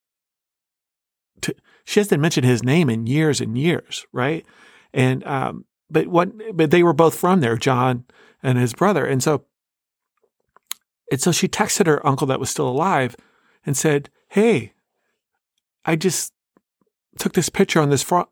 She 1.86 2.00
hasn't 2.00 2.22
mentioned 2.22 2.46
his 2.46 2.64
name 2.64 2.90
in 2.90 3.08
years 3.08 3.42
and 3.42 3.58
years, 3.58 4.06
right? 4.14 4.46
And, 4.94 5.24
um, 5.26 5.66
but 5.94 6.08
what, 6.08 6.58
but 6.58 6.72
they 6.72 6.84
were 6.84 6.94
both 6.94 7.16
from 7.16 7.40
there, 7.40 7.56
John 7.56 8.06
and 8.42 8.58
his 8.58 8.74
brother. 8.74 9.06
And 9.06 9.24
so, 9.24 9.46
and 11.12 11.22
so 11.22 11.32
she 11.32 11.48
texted 11.48 11.86
her 11.86 12.06
uncle 12.06 12.28
that 12.28 12.40
was 12.40 12.50
still 12.50 12.68
alive 12.68 13.16
and 13.66 13.78
said, 13.78 14.10
Hey, 14.30 14.74
I 15.86 15.96
just 15.96 16.34
took 17.20 17.34
this 17.34 17.50
picture 17.50 17.80
on 17.80 17.90
this 17.90 18.04
front. 18.04 18.30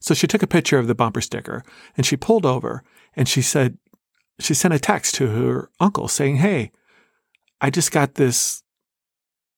So 0.00 0.14
she 0.14 0.26
took 0.26 0.42
a 0.42 0.46
picture 0.46 0.78
of 0.78 0.86
the 0.86 0.94
bumper 0.94 1.20
sticker 1.20 1.64
and 1.96 2.06
she 2.06 2.16
pulled 2.16 2.46
over 2.46 2.84
and 3.16 3.28
she 3.28 3.42
said, 3.42 3.78
she 4.38 4.54
sent 4.54 4.74
a 4.74 4.78
text 4.78 5.14
to 5.16 5.28
her 5.28 5.70
uncle 5.80 6.08
saying, 6.08 6.36
Hey, 6.36 6.70
I 7.60 7.70
just 7.70 7.90
got 7.90 8.14
this. 8.14 8.62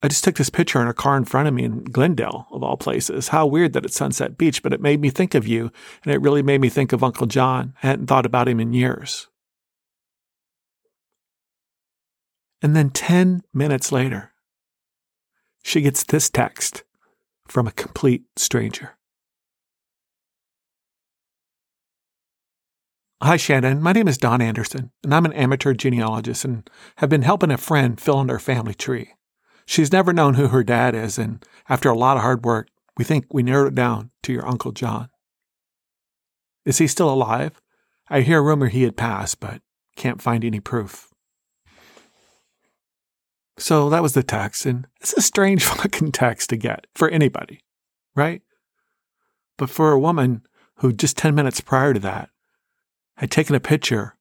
I 0.01 0.09
just 0.09 0.23
took 0.23 0.37
this 0.37 0.51
picture 0.51 0.81
in 0.81 0.87
a 0.87 0.95
car 0.95 1.17
in 1.17 1.25
front 1.25 1.49
of 1.49 1.55
me 1.55 1.65
in 1.65 1.83
Glendale, 1.85 2.47
of 2.53 2.63
all 2.63 2.77
places. 2.77 3.29
How 3.29 3.47
weird 3.47 3.73
that 3.73 3.85
it's 3.85 3.97
Sunset 3.97 4.39
Beach, 4.39 4.63
but 4.63 4.73
it 4.73 4.81
made 4.81 5.01
me 5.01 5.11
think 5.11 5.35
of 5.35 5.47
you. 5.47 5.73
And 6.05 6.15
it 6.15 6.21
really 6.21 6.43
made 6.43 6.61
me 6.61 6.69
think 6.69 6.93
of 6.93 7.03
Uncle 7.03 7.27
John. 7.27 7.75
I 7.83 7.89
hadn't 7.89 8.07
thought 8.07 8.27
about 8.27 8.49
him 8.49 8.61
in 8.61 8.73
years. 8.73 9.27
And 12.63 12.77
then 12.77 12.91
10 12.91 13.43
minutes 13.53 13.91
later, 13.91 14.33
she 15.65 15.81
gets 15.81 16.05
this 16.05 16.31
text 16.31 16.85
from 17.49 17.67
a 17.67 17.73
complete 17.73 18.25
stranger. 18.37 18.97
Hi, 23.21 23.37
Shannon. 23.37 23.83
My 23.83 23.93
name 23.93 24.07
is 24.07 24.17
Don 24.17 24.41
Anderson, 24.41 24.93
and 25.03 25.13
I'm 25.13 25.25
an 25.25 25.33
amateur 25.33 25.75
genealogist 25.75 26.45
and 26.45 26.71
have 26.97 27.11
been 27.11 27.23
helping 27.23 27.51
a 27.51 27.59
friend 27.59 28.01
fill 28.01 28.21
in 28.21 28.29
their 28.29 28.39
family 28.39 28.75
tree. 28.75 29.15
She's 29.69 29.93
never 29.93 30.14
known 30.14 30.33
who 30.33 30.49
her 30.49 30.64
dad 30.64 30.95
is, 30.95 31.19
and 31.19 31.45
after 31.69 31.91
a 31.91 31.95
lot 31.95 32.16
of 32.16 32.23
hard 32.23 32.43
work, 32.43 32.69
we 32.97 33.05
think 33.05 33.27
we 33.31 33.43
narrowed 33.43 33.69
it 33.69 33.75
down 33.75 34.11
to 34.23 34.33
your 34.33 34.49
Uncle 34.49 34.73
John. 34.73 35.11
Is 36.64 36.79
he 36.79 36.87
still 36.87 37.12
alive? 37.12 37.61
I 38.09 38.23
hear 38.23 38.39
a 38.39 38.43
rumor 38.43 38.69
he 38.69 38.85
had 38.85 38.97
passed, 38.97 39.41
but 39.41 39.61
can't 39.95 40.23
find 40.23 40.43
any 40.43 40.59
proof. 40.59 41.12
So 43.59 43.91
that 43.91 44.03
was 44.03 44.14
the 44.14 44.23
text. 44.23 44.64
And 44.64 44.87
it's 45.03 45.12
a 45.12 45.21
strange 45.21 45.62
fucking 45.66 46.12
text 46.12 46.49
to 46.49 46.57
get 46.57 46.87
for 46.95 47.11
anybody, 47.11 47.61
right? 48.16 48.41
But 49.59 49.69
for 49.69 49.93
a 49.93 50.01
woman 50.01 50.47
who 50.77 50.95
just 50.95 51.19
10 51.19 51.35
minutes 51.35 51.61
prior 51.61 51.93
to 51.93 52.01
that 52.01 52.31
had 53.19 53.31
taken 53.31 53.55
a 53.55 53.61
picture 53.61 54.16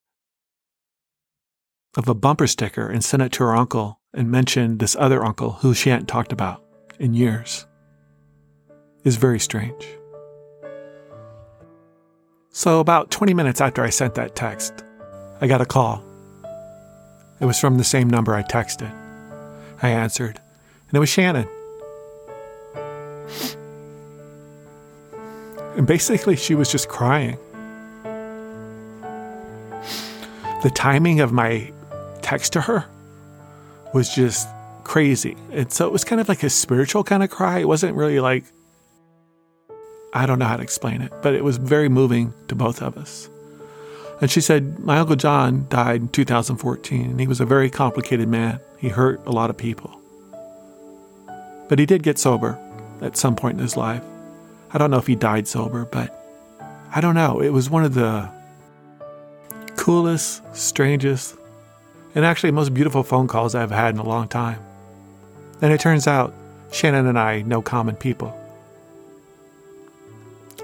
of 1.95 2.09
a 2.09 2.13
bumper 2.13 2.47
sticker 2.47 2.89
and 2.89 3.01
sent 3.01 3.23
it 3.23 3.31
to 3.31 3.43
her 3.43 3.55
uncle 3.55 3.96
and 4.13 4.31
mentioned 4.31 4.79
this 4.79 4.95
other 4.95 5.23
uncle 5.23 5.53
who 5.53 5.73
she 5.73 5.89
hadn't 5.89 6.07
talked 6.07 6.31
about 6.31 6.63
in 6.99 7.13
years 7.13 7.65
is 9.03 9.15
very 9.15 9.39
strange. 9.39 9.87
So, 12.49 12.79
about 12.79 13.11
20 13.11 13.33
minutes 13.33 13.61
after 13.61 13.83
I 13.83 13.91
sent 13.91 14.15
that 14.15 14.35
text, 14.35 14.83
I 15.41 15.47
got 15.47 15.61
a 15.61 15.65
call. 15.65 16.03
It 17.39 17.45
was 17.45 17.59
from 17.59 17.77
the 17.77 17.83
same 17.83 18.09
number 18.09 18.33
I 18.33 18.41
texted. 18.41 18.91
I 19.81 19.89
answered, 19.89 20.41
and 20.87 20.95
it 20.95 20.99
was 20.99 21.09
Shannon. 21.09 21.47
And 25.75 25.85
basically, 25.85 26.35
she 26.35 26.55
was 26.55 26.71
just 26.71 26.89
crying. 26.89 27.37
The 30.63 30.71
timing 30.73 31.19
of 31.19 31.31
my 31.31 31.71
text 32.23 32.53
to 32.53 32.61
her 32.61 32.85
was 33.93 34.13
just 34.13 34.47
crazy. 34.83 35.35
And 35.51 35.71
so 35.71 35.85
it 35.85 35.91
was 35.91 36.03
kind 36.03 36.21
of 36.21 36.29
like 36.29 36.43
a 36.43 36.49
spiritual 36.49 37.03
kind 37.03 37.23
of 37.23 37.29
cry. 37.29 37.59
It 37.59 37.67
wasn't 37.67 37.95
really 37.95 38.19
like, 38.19 38.45
I 40.13 40.25
don't 40.25 40.39
know 40.39 40.45
how 40.45 40.57
to 40.57 40.63
explain 40.63 41.01
it, 41.01 41.11
but 41.21 41.33
it 41.33 41.43
was 41.43 41.57
very 41.57 41.89
moving 41.89 42.33
to 42.47 42.55
both 42.55 42.81
of 42.81 42.97
us. 42.97 43.29
And 44.19 44.31
she 44.31 44.41
said, 44.41 44.79
My 44.79 44.97
Uncle 44.97 45.15
John 45.15 45.67
died 45.69 46.01
in 46.01 46.07
2014, 46.07 47.11
and 47.11 47.19
he 47.19 47.27
was 47.27 47.39
a 47.39 47.45
very 47.45 47.69
complicated 47.69 48.27
man. 48.27 48.59
He 48.77 48.89
hurt 48.89 49.21
a 49.27 49.31
lot 49.31 49.49
of 49.49 49.57
people. 49.57 50.01
But 51.69 51.79
he 51.79 51.85
did 51.85 52.01
get 52.01 52.17
sober 52.17 52.57
at 53.01 53.17
some 53.17 53.35
point 53.35 53.57
in 53.57 53.59
his 53.59 53.77
life. 53.77 54.03
I 54.71 54.77
don't 54.77 54.89
know 54.89 54.97
if 54.97 55.07
he 55.07 55.15
died 55.15 55.47
sober, 55.47 55.85
but 55.85 56.13
I 56.93 57.01
don't 57.01 57.15
know. 57.15 57.41
It 57.41 57.49
was 57.49 57.69
one 57.69 57.83
of 57.83 57.93
the 57.93 58.29
coolest, 59.75 60.41
strangest, 60.55 61.35
and 62.17 62.25
actually 62.25 62.49
most 62.49 62.73
beautiful 62.73 63.03
phone 63.03 63.27
calls 63.27 63.53
I've 63.53 63.69
had 63.69 63.93
in 63.93 63.99
a 63.99 64.03
long 64.03 64.27
time. 64.27 64.59
And 65.61 65.71
it 65.71 65.79
turns 65.79 66.07
out 66.07 66.33
Shannon 66.71 67.05
and 67.05 67.17
I 67.17 67.43
know 67.43 67.61
common 67.61 67.95
people. 67.95 68.35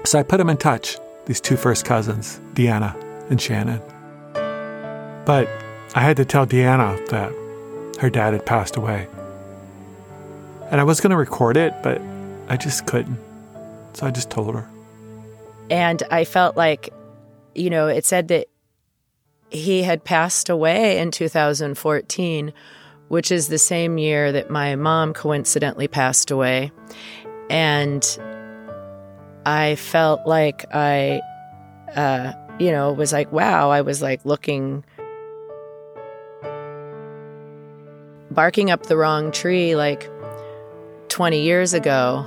So 0.04 0.18
I 0.18 0.24
put 0.24 0.40
him 0.40 0.50
in 0.50 0.56
touch, 0.56 0.98
these 1.26 1.40
two 1.40 1.56
first 1.56 1.84
cousins, 1.84 2.40
Deanna 2.54 3.00
and 3.30 3.40
Shannon. 3.40 3.80
But 5.24 5.48
I 5.94 6.00
had 6.00 6.16
to 6.16 6.24
tell 6.24 6.44
Deanna 6.44 7.08
that 7.10 7.30
her 8.00 8.10
dad 8.10 8.32
had 8.32 8.44
passed 8.44 8.74
away. 8.74 9.06
And 10.72 10.80
I 10.80 10.84
was 10.84 11.00
going 11.00 11.12
to 11.12 11.16
record 11.16 11.56
it, 11.56 11.72
but 11.84 12.02
I 12.48 12.56
just 12.56 12.84
couldn't. 12.86 13.20
So 13.92 14.08
I 14.08 14.10
just 14.10 14.28
told 14.28 14.56
her. 14.56 14.68
And 15.70 16.02
I 16.10 16.24
felt 16.24 16.56
like, 16.56 16.92
you 17.54 17.70
know, 17.70 17.86
it 17.86 18.04
said 18.04 18.26
that 18.26 18.48
he 19.54 19.82
had 19.82 20.02
passed 20.02 20.48
away 20.48 20.98
in 20.98 21.10
2014, 21.12 22.52
which 23.08 23.30
is 23.30 23.48
the 23.48 23.58
same 23.58 23.98
year 23.98 24.32
that 24.32 24.50
my 24.50 24.74
mom 24.74 25.14
coincidentally 25.14 25.86
passed 25.86 26.30
away. 26.30 26.72
And 27.48 28.04
I 29.46 29.76
felt 29.76 30.26
like 30.26 30.64
I, 30.74 31.20
uh, 31.94 32.32
you 32.58 32.72
know, 32.72 32.92
was 32.92 33.12
like, 33.12 33.30
wow, 33.30 33.70
I 33.70 33.82
was 33.82 34.02
like 34.02 34.24
looking, 34.24 34.84
barking 38.30 38.70
up 38.70 38.86
the 38.86 38.96
wrong 38.96 39.30
tree 39.30 39.76
like 39.76 40.10
20 41.08 41.42
years 41.42 41.74
ago. 41.74 42.26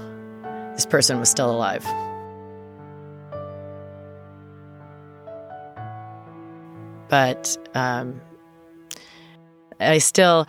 This 0.75 0.85
person 0.85 1.19
was 1.19 1.29
still 1.29 1.51
alive. 1.51 1.85
But 7.09 7.57
um, 7.73 8.21
I 9.79 9.99
still 9.99 10.47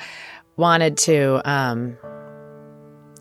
wanted 0.56 0.96
to, 0.98 1.48
um, 1.48 1.96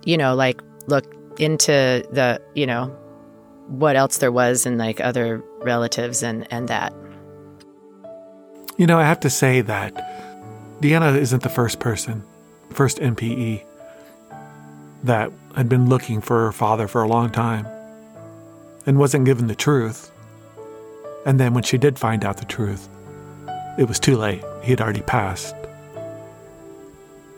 you 0.03 0.17
know, 0.17 0.35
like 0.35 0.61
look 0.87 1.05
into 1.39 2.07
the, 2.11 2.41
you 2.55 2.65
know, 2.65 2.95
what 3.67 3.95
else 3.95 4.17
there 4.19 4.31
was 4.31 4.65
and 4.65 4.77
like 4.77 5.01
other 5.01 5.43
relatives 5.61 6.23
and 6.23 6.47
and 6.51 6.67
that. 6.69 6.93
You 8.77 8.85
know, 8.85 8.99
I 8.99 9.03
have 9.03 9.19
to 9.21 9.29
say 9.29 9.61
that 9.61 10.81
Deanna 10.81 11.17
isn't 11.17 11.43
the 11.43 11.49
first 11.49 11.79
person, 11.79 12.23
first 12.69 12.99
NPE 12.99 13.63
that 15.03 15.31
had 15.55 15.67
been 15.67 15.89
looking 15.89 16.21
for 16.21 16.45
her 16.45 16.51
father 16.51 16.87
for 16.87 17.01
a 17.01 17.07
long 17.07 17.31
time 17.31 17.67
and 18.85 18.97
wasn't 18.99 19.25
given 19.25 19.47
the 19.47 19.55
truth. 19.55 20.11
And 21.25 21.39
then 21.39 21.53
when 21.53 21.63
she 21.63 21.77
did 21.77 21.97
find 21.99 22.23
out 22.23 22.37
the 22.37 22.45
truth, 22.45 22.87
it 23.77 23.87
was 23.87 23.99
too 23.99 24.17
late. 24.17 24.43
He 24.63 24.71
had 24.71 24.81
already 24.81 25.01
passed. 25.01 25.55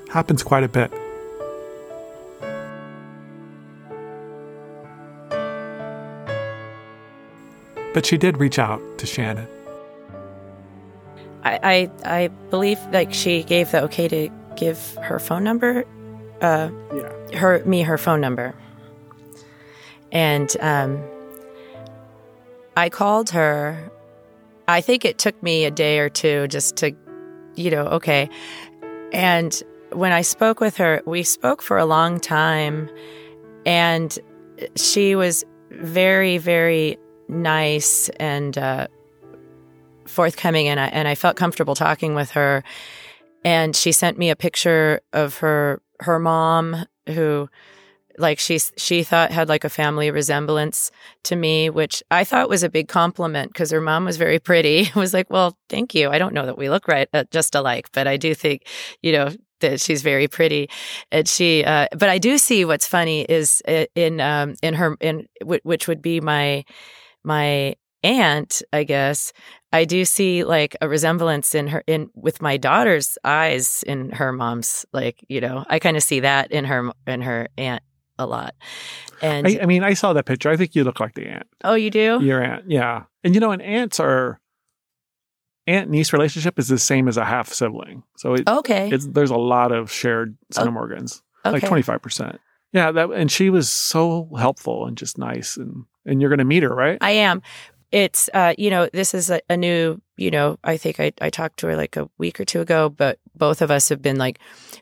Happens 0.09 0.41
quite 0.43 0.63
a 0.63 0.67
bit. 0.67 0.91
But 7.93 8.05
she 8.05 8.17
did 8.17 8.37
reach 8.37 8.59
out 8.59 8.81
to 8.99 9.05
Shannon. 9.05 9.47
I, 11.43 11.59
I, 11.63 11.91
I 12.23 12.27
believe 12.49 12.79
like 12.91 13.13
she 13.13 13.43
gave 13.43 13.71
the 13.71 13.81
okay 13.83 14.07
to 14.07 14.29
give 14.55 14.95
her 15.01 15.19
phone 15.19 15.43
number. 15.43 15.85
Uh, 16.41 16.69
Yeah. 16.93 17.37
her 17.37 17.63
me 17.65 17.81
her 17.81 17.97
phone 17.97 18.21
number, 18.21 18.55
and 20.11 20.55
um, 20.61 21.03
I 22.77 22.89
called 22.89 23.31
her. 23.31 23.91
I 24.69 24.81
think 24.81 25.03
it 25.03 25.17
took 25.17 25.41
me 25.41 25.65
a 25.65 25.71
day 25.71 25.99
or 25.99 26.09
two 26.09 26.47
just 26.47 26.75
to, 26.77 26.95
you 27.55 27.71
know, 27.71 27.87
okay. 27.87 28.29
And 29.11 29.61
when 29.91 30.11
I 30.11 30.21
spoke 30.21 30.59
with 30.59 30.77
her, 30.77 31.01
we 31.07 31.23
spoke 31.23 31.63
for 31.63 31.77
a 31.79 31.85
long 31.85 32.19
time, 32.19 32.89
and 33.65 34.17
she 34.75 35.15
was 35.15 35.43
very, 35.71 36.37
very 36.37 36.97
nice 37.27 38.09
and 38.19 38.57
uh, 38.57 38.87
forthcoming, 40.05 40.67
and 40.67 40.79
I 40.79 40.87
and 40.87 41.07
I 41.07 41.15
felt 41.15 41.35
comfortable 41.35 41.73
talking 41.73 42.13
with 42.13 42.31
her. 42.31 42.63
And 43.43 43.75
she 43.75 43.91
sent 43.91 44.17
me 44.17 44.29
a 44.29 44.35
picture 44.35 45.01
of 45.13 45.37
her 45.37 45.81
her 46.01 46.19
mom, 46.19 46.85
who, 47.07 47.49
like 48.19 48.39
she 48.39 48.59
she 48.77 49.03
thought 49.03 49.31
had 49.31 49.49
like 49.49 49.63
a 49.63 49.69
family 49.69 50.11
resemblance 50.11 50.91
to 51.23 51.35
me, 51.35 51.69
which 51.69 52.03
I 52.11 52.23
thought 52.23 52.49
was 52.49 52.63
a 52.63 52.69
big 52.69 52.87
compliment 52.87 53.53
because 53.53 53.71
her 53.71 53.81
mom 53.81 54.05
was 54.05 54.17
very 54.17 54.39
pretty. 54.39 54.91
I 54.95 54.99
was 54.99 55.13
like, 55.13 55.29
well, 55.29 55.57
thank 55.69 55.95
you. 55.95 56.09
I 56.09 56.19
don't 56.19 56.33
know 56.33 56.45
that 56.45 56.57
we 56.57 56.69
look 56.69 56.87
right 56.87 57.07
uh, 57.13 57.23
just 57.31 57.55
alike, 57.55 57.89
but 57.93 58.07
I 58.07 58.17
do 58.17 58.35
think, 58.35 58.67
you 59.01 59.11
know, 59.11 59.29
that 59.61 59.81
she's 59.81 60.01
very 60.01 60.27
pretty 60.27 60.69
and 61.11 61.27
she 61.27 61.65
uh, 61.65 61.87
but 61.91 62.07
i 62.07 62.17
do 62.17 62.37
see 62.37 62.63
what's 62.63 62.87
funny 62.87 63.23
is 63.23 63.61
uh, 63.67 63.85
in 63.93 64.21
um 64.21 64.55
in 64.61 64.73
her 64.73 64.95
in 65.01 65.27
which 65.43 65.87
would 65.87 66.01
be 66.01 66.21
my 66.21 66.63
my 67.25 67.75
aunt 68.03 68.61
i 68.71 68.85
guess 68.85 69.33
i 69.73 69.83
do 69.83 70.05
see 70.05 70.45
like 70.45 70.77
a 70.79 70.87
resemblance 70.87 71.53
in 71.53 71.67
her 71.67 71.83
in 71.87 72.09
with 72.15 72.41
my 72.41 72.55
daughter's 72.55 73.17
eyes 73.25 73.83
in 73.83 74.11
her 74.11 74.31
mom's 74.31 74.85
like 74.93 75.23
you 75.27 75.41
know 75.41 75.65
i 75.69 75.77
kind 75.77 75.97
of 75.97 76.03
see 76.03 76.21
that 76.21 76.49
in 76.53 76.63
her 76.63 76.91
in 77.05 77.21
her 77.21 77.49
aunt 77.57 77.83
a 78.19 78.25
lot 78.27 78.53
and 79.21 79.47
I, 79.47 79.59
I 79.63 79.65
mean, 79.65 79.83
I 79.83 79.93
saw 79.93 80.13
that 80.13 80.25
picture. 80.25 80.49
I 80.49 80.57
think 80.57 80.75
you 80.75 80.83
look 80.83 80.99
like 80.99 81.13
the 81.15 81.27
aunt. 81.27 81.47
oh 81.63 81.73
you 81.73 81.89
do 81.89 82.19
Your 82.21 82.41
aunt, 82.43 82.69
yeah. 82.69 83.03
And 83.23 83.33
you 83.33 83.41
know, 83.41 83.51
and 83.51 83.61
aunts 83.61 83.99
are 83.99 84.39
aunt 85.67 85.89
niece 85.89 86.13
relationship 86.13 86.57
is 86.57 86.67
the 86.67 86.79
same 86.79 87.07
as 87.07 87.17
a 87.17 87.25
half 87.25 87.51
sibling. 87.51 88.03
So 88.17 88.33
it, 88.33 88.47
okay 88.47 88.89
it's 88.91 89.07
there's 89.07 89.31
a 89.31 89.37
lot 89.37 89.71
of 89.71 89.91
shared 89.91 90.37
centimorgans, 90.53 91.21
like 91.45 91.55
okay. 91.55 91.67
twenty 91.67 91.83
five 91.83 92.01
percent. 92.01 92.39
Yeah, 92.73 92.91
that 92.91 93.11
and 93.11 93.31
she 93.31 93.49
was 93.49 93.69
so 93.69 94.29
helpful 94.37 94.85
and 94.85 94.97
just 94.97 95.17
nice 95.17 95.57
and 95.57 95.85
and 96.05 96.21
you're 96.21 96.29
gonna 96.29 96.45
meet 96.45 96.63
her, 96.63 96.73
right? 96.73 96.97
I 97.01 97.11
am. 97.11 97.41
It's 97.91 98.29
uh, 98.33 98.53
you 98.57 98.69
know, 98.69 98.87
this 98.93 99.15
is 99.15 99.31
a, 99.31 99.41
a 99.49 99.57
new, 99.57 99.99
you 100.15 100.29
know, 100.29 100.59
I 100.63 100.77
think 100.77 100.99
I, 100.99 101.11
I 101.21 101.31
talked 101.31 101.57
to 101.59 101.67
her 101.67 101.75
like 101.75 101.97
a 101.97 102.07
week 102.19 102.39
or 102.39 102.45
two 102.45 102.61
ago, 102.61 102.89
but 102.89 103.17
both 103.39 103.61
of 103.63 103.71
us 103.71 103.89
have 103.89 104.01
been 104.01 104.17
like 104.17 104.39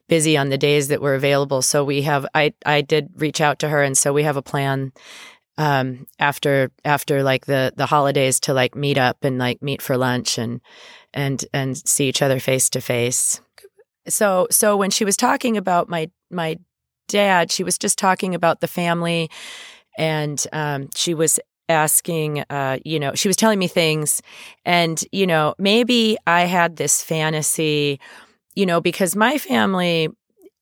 busy 0.10 0.36
on 0.36 0.50
the 0.50 0.58
days 0.58 0.90
that 0.90 1.02
we're 1.02 1.16
available. 1.16 1.62
So 1.62 1.84
we 1.86 2.02
have 2.02 2.26
I 2.36 2.54
I 2.66 2.82
did 2.82 3.10
reach 3.16 3.40
out 3.40 3.60
to 3.60 3.70
her 3.70 3.82
and 3.82 3.98
so 3.98 4.12
we 4.12 4.24
have 4.24 4.38
a 4.38 4.42
plan 4.42 4.92
um 5.58 6.06
after 6.20 6.72
after 6.84 7.24
like 7.24 7.46
the 7.46 7.74
the 7.78 7.86
holidays 7.86 8.40
to 8.42 8.54
like 8.54 8.76
meet 8.76 8.98
up 8.98 9.24
and 9.24 9.38
like 9.38 9.62
meet 9.62 9.82
for 9.82 9.98
lunch 9.98 10.38
and 10.38 10.60
and 11.14 11.46
and 11.54 11.78
see 11.78 12.10
each 12.10 12.22
other 12.22 12.40
face 12.40 12.70
to 12.72 12.82
face. 12.82 13.40
So 14.08 14.48
so 14.52 14.76
when 14.76 14.90
she 14.90 15.06
was 15.06 15.16
talking 15.16 15.56
about 15.56 15.88
my 15.88 16.10
my 16.30 16.58
dad, 17.08 17.52
she 17.52 17.64
was 17.64 17.78
just 17.78 17.98
talking 17.98 18.36
about 18.36 18.60
the 18.60 18.68
family 18.68 19.30
and 19.98 20.46
um 20.54 20.90
she 20.96 21.14
was 21.14 21.40
asking 21.70 22.44
uh 22.50 22.78
you 22.86 23.00
know 23.00 23.14
she 23.14 23.28
was 23.28 23.36
telling 23.36 23.60
me 23.60 23.68
things 23.68 24.22
and 24.64 25.04
you 25.12 25.28
know 25.28 25.54
maybe 25.58 26.18
i 26.26 26.42
had 26.42 26.78
this 26.78 27.04
fantasy 27.04 28.00
you 28.58 28.66
know 28.66 28.82
because 28.82 29.16
my 29.16 29.38
family 29.38 30.10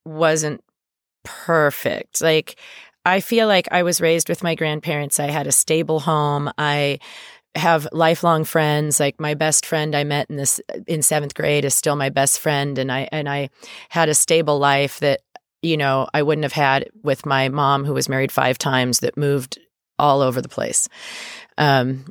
wasn't 0.04 0.62
perfect. 1.24 2.22
Like 2.22 2.60
i 3.08 3.20
feel 3.20 3.48
like 3.48 3.68
i 3.72 3.84
was 3.84 4.02
raised 4.02 4.30
with 4.30 4.43
my 4.43 4.54
grandparents. 4.54 5.20
I 5.20 5.28
had 5.28 5.48
a 5.48 5.52
stable 5.52 6.02
home. 6.02 6.52
I 6.58 7.00
have 7.56 7.88
lifelong 7.93 8.43
friends. 8.43 9.00
Like 9.00 9.20
my 9.20 9.34
best 9.34 9.66
friend 9.66 9.96
i 9.96 10.04
met 10.04 10.30
in 10.30 10.36
this 10.36 10.60
in 10.88 11.00
7th 11.00 11.34
grade 11.34 11.66
is 11.66 11.74
still 11.74 11.96
my 11.96 12.10
best 12.10 12.39
friend 12.39 12.78
and 12.78 12.91
i 12.91 13.08
and 13.12 13.30
i 13.30 13.50
had 13.89 14.10
a 14.10 14.14
stable 14.14 14.60
life 14.60 15.00
that 15.00 15.22
you 15.62 15.78
know 15.78 16.08
i 16.14 16.22
wouldn't 16.22 16.43
have 16.43 16.60
had 16.68 16.89
with 17.02 17.26
my 17.26 17.48
mom 17.50 17.86
who 17.86 17.93
was 17.93 18.10
married 18.10 18.32
5 18.32 18.58
times 18.58 19.00
that 19.00 19.18
moved 19.18 19.58
all 19.98 20.22
over 20.22 20.41
the 20.41 20.50
place. 20.50 20.89
Um, 21.58 22.06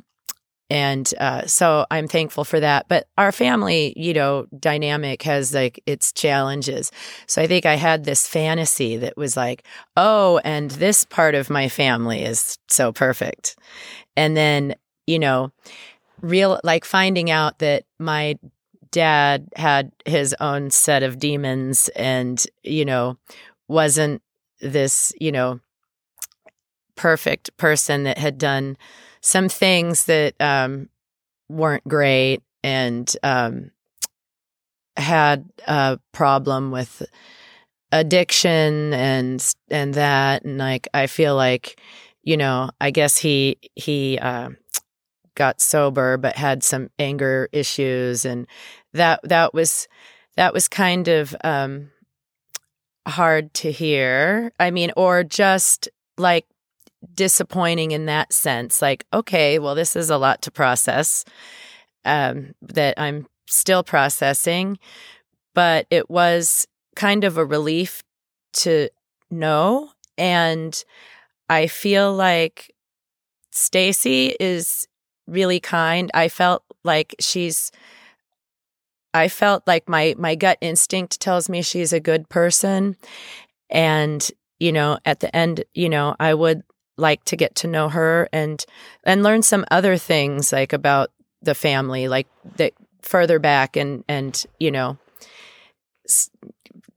and 0.69 1.11
uh, 1.19 1.45
so 1.45 1.85
I'm 1.91 2.07
thankful 2.07 2.43
for 2.43 2.59
that. 2.59 2.87
But 2.87 3.07
our 3.17 3.31
family, 3.31 3.93
you 3.95 4.13
know, 4.13 4.47
dynamic 4.59 5.21
has 5.23 5.53
like 5.53 5.81
its 5.85 6.11
challenges. 6.11 6.91
So 7.27 7.41
I 7.41 7.47
think 7.47 7.65
I 7.65 7.75
had 7.75 8.03
this 8.03 8.27
fantasy 8.27 8.97
that 8.97 9.15
was 9.15 9.37
like, 9.37 9.63
oh, 9.95 10.39
and 10.43 10.71
this 10.71 11.05
part 11.05 11.35
of 11.35 11.49
my 11.49 11.69
family 11.69 12.23
is 12.23 12.57
so 12.67 12.91
perfect. 12.91 13.57
And 14.17 14.35
then, 14.35 14.75
you 15.05 15.19
know, 15.19 15.51
real 16.21 16.59
like 16.63 16.83
finding 16.83 17.29
out 17.29 17.59
that 17.59 17.83
my 17.99 18.39
dad 18.89 19.49
had 19.55 19.91
his 20.05 20.35
own 20.39 20.71
set 20.71 21.03
of 21.03 21.19
demons 21.19 21.89
and, 21.89 22.43
you 22.63 22.85
know, 22.85 23.17
wasn't 23.67 24.21
this, 24.61 25.13
you 25.19 25.31
know, 25.31 25.59
perfect 26.95 27.55
person 27.57 28.03
that 28.03 28.17
had 28.17 28.37
done 28.37 28.77
some 29.25 29.49
things 29.49 30.05
that 30.05 30.39
um, 30.39 30.87
weren't 31.49 31.87
great 31.87 32.43
and 32.63 33.11
um, 33.23 33.71
had 34.97 35.49
a 35.67 35.97
problem 36.11 36.69
with 36.69 37.01
addiction 37.91 38.93
and 38.93 39.55
and 39.71 39.95
that 39.95 40.43
and 40.43 40.59
like 40.59 40.87
I 40.93 41.07
feel 41.07 41.35
like 41.35 41.81
you 42.21 42.37
know 42.37 42.69
I 42.79 42.91
guess 42.91 43.17
he 43.17 43.57
he 43.73 44.19
uh, 44.19 44.49
got 45.33 45.59
sober 45.59 46.17
but 46.17 46.35
had 46.35 46.61
some 46.61 46.91
anger 46.99 47.49
issues 47.51 48.25
and 48.25 48.45
that 48.93 49.21
that 49.23 49.55
was 49.55 49.87
that 50.35 50.53
was 50.53 50.67
kind 50.67 51.07
of 51.07 51.35
um, 51.43 51.89
hard 53.07 53.55
to 53.55 53.71
hear. 53.71 54.51
I 54.59 54.69
mean 54.69 54.91
or 54.95 55.23
just 55.23 55.89
like 56.15 56.45
disappointing 57.13 57.91
in 57.91 58.05
that 58.05 58.33
sense 58.33 58.81
like 58.81 59.05
okay 59.13 59.59
well 59.59 59.75
this 59.75 59.95
is 59.95 60.09
a 60.09 60.17
lot 60.17 60.41
to 60.41 60.51
process 60.51 61.23
um, 62.05 62.53
that 62.61 62.93
I'm 62.97 63.27
still 63.47 63.83
processing 63.83 64.77
but 65.53 65.87
it 65.89 66.09
was 66.09 66.67
kind 66.95 67.23
of 67.23 67.37
a 67.37 67.45
relief 67.45 68.03
to 68.53 68.89
know 69.29 69.91
and 70.17 70.83
I 71.49 71.67
feel 71.67 72.13
like 72.13 72.73
Stacy 73.51 74.35
is 74.39 74.87
really 75.27 75.59
kind. 75.59 76.11
I 76.13 76.27
felt 76.27 76.63
like 76.83 77.15
she's 77.19 77.71
I 79.13 79.29
felt 79.29 79.63
like 79.65 79.87
my 79.87 80.13
my 80.17 80.35
gut 80.35 80.57
instinct 80.61 81.21
tells 81.21 81.49
me 81.49 81.61
she's 81.61 81.93
a 81.93 81.99
good 81.99 82.27
person 82.29 82.97
and 83.69 84.29
you 84.59 84.71
know 84.71 84.97
at 85.05 85.21
the 85.21 85.33
end 85.35 85.63
you 85.73 85.89
know 85.89 86.15
I 86.19 86.33
would 86.33 86.63
like 86.97 87.23
to 87.25 87.35
get 87.35 87.55
to 87.55 87.67
know 87.67 87.89
her 87.89 88.29
and 88.31 88.65
and 89.03 89.23
learn 89.23 89.41
some 89.41 89.65
other 89.69 89.97
things 89.97 90.51
like 90.53 90.73
about 90.73 91.11
the 91.41 91.55
family 91.55 92.07
like 92.07 92.27
that 92.55 92.73
further 93.01 93.39
back 93.39 93.75
and 93.75 94.03
and 94.07 94.45
you 94.59 94.71
know 94.71 94.97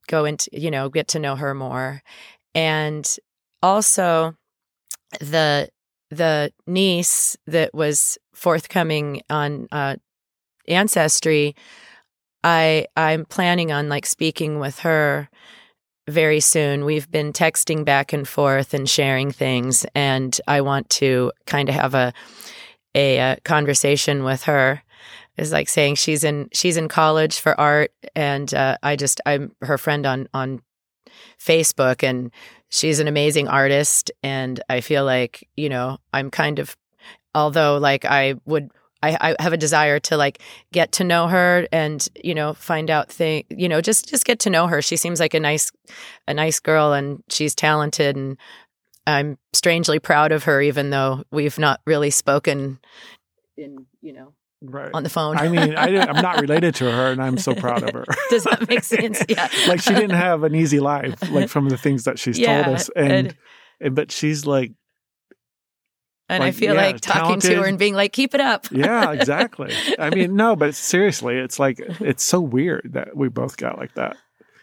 go 0.08 0.24
into, 0.24 0.50
you 0.52 0.70
know, 0.70 0.88
get 0.88 1.06
to 1.08 1.20
know 1.20 1.36
her 1.36 1.54
more. 1.54 2.02
And 2.54 3.08
also 3.62 4.34
the 5.20 5.68
the 6.10 6.52
niece 6.66 7.36
that 7.46 7.74
was 7.74 8.18
forthcoming 8.34 9.22
on 9.28 9.68
uh, 9.70 9.96
ancestry 10.66 11.54
i 12.44 12.86
i'm 12.96 13.24
planning 13.24 13.72
on 13.72 13.88
like 13.88 14.06
speaking 14.06 14.58
with 14.58 14.80
her 14.80 15.28
very 16.08 16.40
soon. 16.40 16.84
We've 16.84 17.10
been 17.10 17.32
texting 17.32 17.84
back 17.84 18.12
and 18.12 18.26
forth 18.26 18.74
and 18.74 18.88
sharing 18.88 19.30
things 19.30 19.86
and 19.94 20.40
i 20.46 20.60
want 20.60 20.88
to 20.90 21.32
kind 21.46 21.68
of 21.68 21.74
have 21.74 21.94
a 21.94 22.12
a, 22.94 23.18
a 23.18 23.36
conversation 23.44 24.24
with 24.24 24.44
her. 24.44 24.82
It's 25.36 25.52
like 25.52 25.68
saying 25.68 25.94
she's 25.94 26.24
in 26.24 26.48
she's 26.52 26.76
in 26.76 26.88
college 26.88 27.38
for 27.38 27.58
art, 27.58 27.92
and 28.16 28.52
uh, 28.52 28.76
I 28.82 28.96
just 28.96 29.20
I'm 29.24 29.52
her 29.62 29.78
friend 29.78 30.04
on 30.04 30.28
on 30.34 30.62
Facebook, 31.40 32.02
and 32.02 32.32
she's 32.70 32.98
an 32.98 33.06
amazing 33.06 33.46
artist, 33.46 34.10
and 34.22 34.60
I 34.68 34.80
feel 34.80 35.04
like 35.04 35.48
you 35.56 35.68
know 35.68 35.98
I'm 36.12 36.30
kind 36.30 36.58
of 36.58 36.76
although 37.34 37.78
like 37.78 38.04
I 38.04 38.34
would 38.46 38.72
I, 39.02 39.34
I 39.38 39.42
have 39.42 39.52
a 39.52 39.56
desire 39.56 40.00
to 40.00 40.16
like 40.16 40.40
get 40.72 40.92
to 40.92 41.04
know 41.04 41.28
her 41.28 41.68
and 41.72 42.06
you 42.22 42.34
know 42.34 42.54
find 42.54 42.90
out 42.90 43.10
thing 43.10 43.44
you 43.48 43.68
know 43.68 43.80
just 43.80 44.08
just 44.08 44.24
get 44.24 44.40
to 44.40 44.50
know 44.50 44.66
her. 44.66 44.82
She 44.82 44.96
seems 44.96 45.20
like 45.20 45.34
a 45.34 45.40
nice 45.40 45.70
a 46.26 46.34
nice 46.34 46.60
girl 46.60 46.92
and 46.92 47.22
she's 47.28 47.54
talented 47.54 48.16
and 48.16 48.36
I'm 49.06 49.38
strangely 49.52 49.98
proud 49.98 50.32
of 50.32 50.44
her 50.44 50.60
even 50.60 50.90
though 50.90 51.24
we've 51.30 51.58
not 51.58 51.80
really 51.86 52.10
spoken 52.10 52.78
in 53.56 53.86
you 54.00 54.12
know 54.12 54.34
right. 54.62 54.90
on 54.94 55.02
the 55.02 55.08
phone. 55.08 55.36
I 55.36 55.48
mean, 55.48 55.76
I 55.76 55.88
am 55.88 56.16
not 56.16 56.40
related 56.40 56.74
to 56.76 56.90
her, 56.90 57.12
and 57.12 57.22
I'm 57.22 57.38
so 57.38 57.54
proud 57.54 57.82
of 57.82 57.92
her. 57.92 58.04
Does 58.30 58.44
that 58.44 58.68
make 58.68 58.84
sense? 58.84 59.24
Yeah. 59.28 59.48
like 59.66 59.80
she 59.80 59.94
didn't 59.94 60.16
have 60.16 60.42
an 60.42 60.54
easy 60.54 60.80
life, 60.80 61.30
like 61.30 61.48
from 61.48 61.68
the 61.68 61.76
things 61.76 62.04
that 62.04 62.18
she's 62.18 62.38
yeah, 62.38 62.62
told 62.62 62.76
us, 62.76 62.90
and, 62.96 63.12
and, 63.12 63.36
and 63.80 63.94
but 63.94 64.10
she's 64.10 64.46
like. 64.46 64.72
And 66.28 66.42
like, 66.42 66.48
I 66.48 66.50
feel 66.52 66.74
yeah, 66.74 66.82
like 66.82 67.00
talking 67.00 67.22
talented. 67.22 67.50
to 67.52 67.56
her 67.62 67.66
and 67.66 67.78
being 67.78 67.94
like, 67.94 68.12
"Keep 68.12 68.34
it 68.34 68.40
up." 68.40 68.66
yeah, 68.70 69.12
exactly. 69.12 69.72
I 69.98 70.10
mean, 70.10 70.36
no, 70.36 70.56
but 70.56 70.74
seriously, 70.74 71.38
it's 71.38 71.58
like 71.58 71.78
it's 71.78 72.22
so 72.22 72.40
weird 72.40 72.90
that 72.92 73.16
we 73.16 73.28
both 73.28 73.56
got 73.56 73.78
like 73.78 73.94
that. 73.94 74.16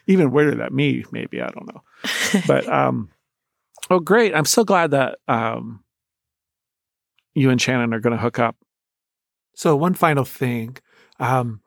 Even 0.07 0.31
weirder 0.31 0.55
than 0.55 0.75
me, 0.75 1.03
maybe 1.11 1.41
I 1.41 1.47
don't 1.47 1.67
know. 1.67 1.81
But 2.45 2.67
um, 2.71 3.09
oh, 3.89 3.99
great! 3.99 4.35
I'm 4.35 4.45
so 4.45 4.63
glad 4.63 4.91
that 4.91 5.17
um, 5.27 5.83
you 7.33 7.49
and 7.49 7.59
Shannon 7.59 7.93
are 7.93 7.99
going 7.99 8.15
to 8.15 8.21
hook 8.21 8.37
up 8.37 8.55
so 9.55 9.75
one 9.75 9.93
final 9.93 10.25
thing. 10.25 10.77
Um, 11.19 11.61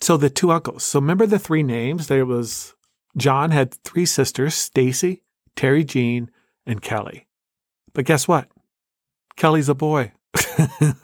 so 0.00 0.16
the 0.16 0.30
two 0.30 0.50
uncles. 0.50 0.82
So 0.82 0.98
remember 0.98 1.26
the 1.26 1.38
three 1.38 1.62
names? 1.62 2.06
There 2.06 2.26
was 2.26 2.74
John 3.16 3.50
had 3.50 3.74
three 3.84 4.06
sisters, 4.06 4.54
Stacy, 4.54 5.22
Terry 5.54 5.84
Jean, 5.84 6.30
and 6.66 6.80
Kelly. 6.80 7.28
But 7.92 8.06
guess 8.06 8.26
what? 8.26 8.48
Kelly's 9.36 9.68
a 9.68 9.74
boy. 9.74 10.12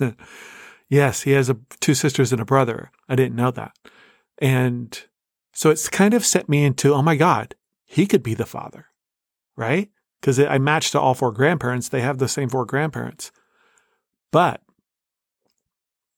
yes, 0.89 1.23
he 1.23 1.33
has 1.33 1.49
a, 1.49 1.59
two 1.81 1.95
sisters 1.95 2.33
and 2.33 2.41
a 2.41 2.45
brother. 2.45 2.91
I 3.09 3.15
didn't 3.15 3.37
know 3.37 3.51
that. 3.53 3.77
And 4.39 5.01
so 5.53 5.71
it's 5.71 5.89
kind 5.89 6.15
of 6.15 6.25
set 6.25 6.49
me 6.49 6.65
into, 6.65 6.93
oh 6.93 7.03
my 7.03 7.17
God, 7.17 7.55
he 7.85 8.07
could 8.07 8.23
be 8.23 8.35
the 8.35 8.47
father, 8.47 8.87
right? 9.57 9.91
Because 10.21 10.39
I 10.39 10.59
matched 10.59 10.93
to 10.93 11.01
all 11.01 11.15
four 11.15 11.33
grandparents. 11.33 11.89
They 11.89 12.01
have 12.03 12.19
the 12.19 12.29
same 12.29 12.49
four 12.49 12.65
grandparents. 12.67 13.33
But 14.31 14.61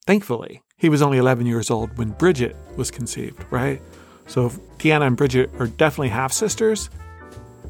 Thankfully, 0.08 0.62
he 0.78 0.88
was 0.88 1.02
only 1.02 1.18
11 1.18 1.44
years 1.44 1.70
old 1.70 1.98
when 1.98 2.12
Bridget 2.12 2.56
was 2.76 2.90
conceived, 2.90 3.44
right? 3.50 3.82
So 4.26 4.46
if 4.46 4.58
Deanna 4.78 5.06
and 5.06 5.18
Bridget 5.18 5.50
are 5.58 5.66
definitely 5.66 6.08
half 6.08 6.32
sisters, 6.32 6.88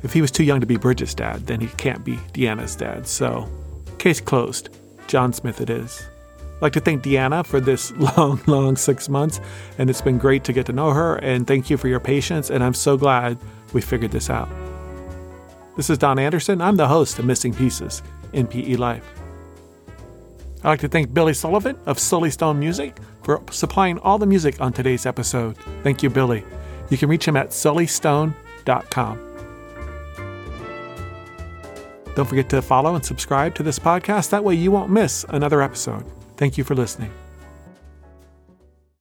if 0.05 0.13
he 0.13 0.21
was 0.21 0.31
too 0.31 0.45
young 0.45 0.61
to 0.61 0.67
be 0.67 0.77
Bridget's 0.77 1.15
dad, 1.15 1.49
then 1.49 1.59
he 1.59 1.67
can't 1.67 2.05
be 2.05 2.15
Deanna's 2.33 2.77
dad. 2.77 3.09
So, 3.09 3.51
case 3.99 4.21
closed. 4.21 4.71
John 5.07 5.33
Smith 5.33 5.61
it 5.61 5.71
is. 5.71 6.09
I'd 6.57 6.63
like 6.63 6.73
to 6.73 6.81
thank 6.81 7.03
Deanna 7.03 7.47
for 7.47 7.61
this 7.61 7.93
long, 8.17 8.41
long 8.47 8.77
six 8.77 9.09
months, 9.09 9.41
and 9.79 9.89
it's 9.89 10.01
been 10.01 10.19
great 10.19 10.45
to 10.45 10.53
get 10.53 10.67
to 10.67 10.73
know 10.73 10.91
her. 10.91 11.17
And 11.17 11.47
thank 11.47 11.71
you 11.71 11.77
for 11.77 11.89
your 11.89 12.01
patience, 12.01 12.51
and 12.51 12.65
I'm 12.65 12.75
so 12.75 12.97
glad 12.97 13.39
we 13.73 13.81
figured 13.81 14.11
this 14.11 14.29
out. 14.31 14.49
This 15.77 15.91
is 15.91 15.99
Don 15.99 16.19
Anderson. 16.19 16.61
I'm 16.61 16.77
the 16.77 16.89
host 16.89 17.19
of 17.19 17.25
Missing 17.25 17.55
Pieces 17.55 18.03
NPE 18.33 18.79
Life. 18.79 19.09
I'd 20.65 20.71
like 20.71 20.81
to 20.81 20.89
thank 20.89 21.15
Billy 21.15 21.35
Sullivan 21.35 21.79
of 21.87 22.01
Sully 22.01 22.31
Stone 22.31 22.59
Music 22.59 22.99
for 23.23 23.41
supplying 23.51 23.99
all 24.01 24.19
the 24.19 24.27
music 24.27 24.61
on 24.61 24.73
today's 24.73 25.07
episode. 25.07 25.57
Thank 25.85 26.03
you, 26.03 26.11
Billy. 26.11 26.45
You 26.91 26.99
can 26.99 27.09
reach 27.09 27.29
him 27.29 27.37
at 27.37 27.51
sullystone.com. 27.51 29.28
Don't 32.19 32.27
forget 32.27 32.49
to 32.49 32.61
follow 32.61 32.97
and 32.97 33.05
subscribe 33.05 33.55
to 33.55 33.63
this 33.63 33.79
podcast. 33.79 34.31
That 34.31 34.43
way 34.43 34.57
you 34.57 34.73
won't 34.73 34.91
miss 34.91 35.25
another 35.29 35.63
episode. 35.63 36.05
Thank 36.37 36.59
you 36.59 36.65
for 36.65 36.75
listening. 36.75 37.13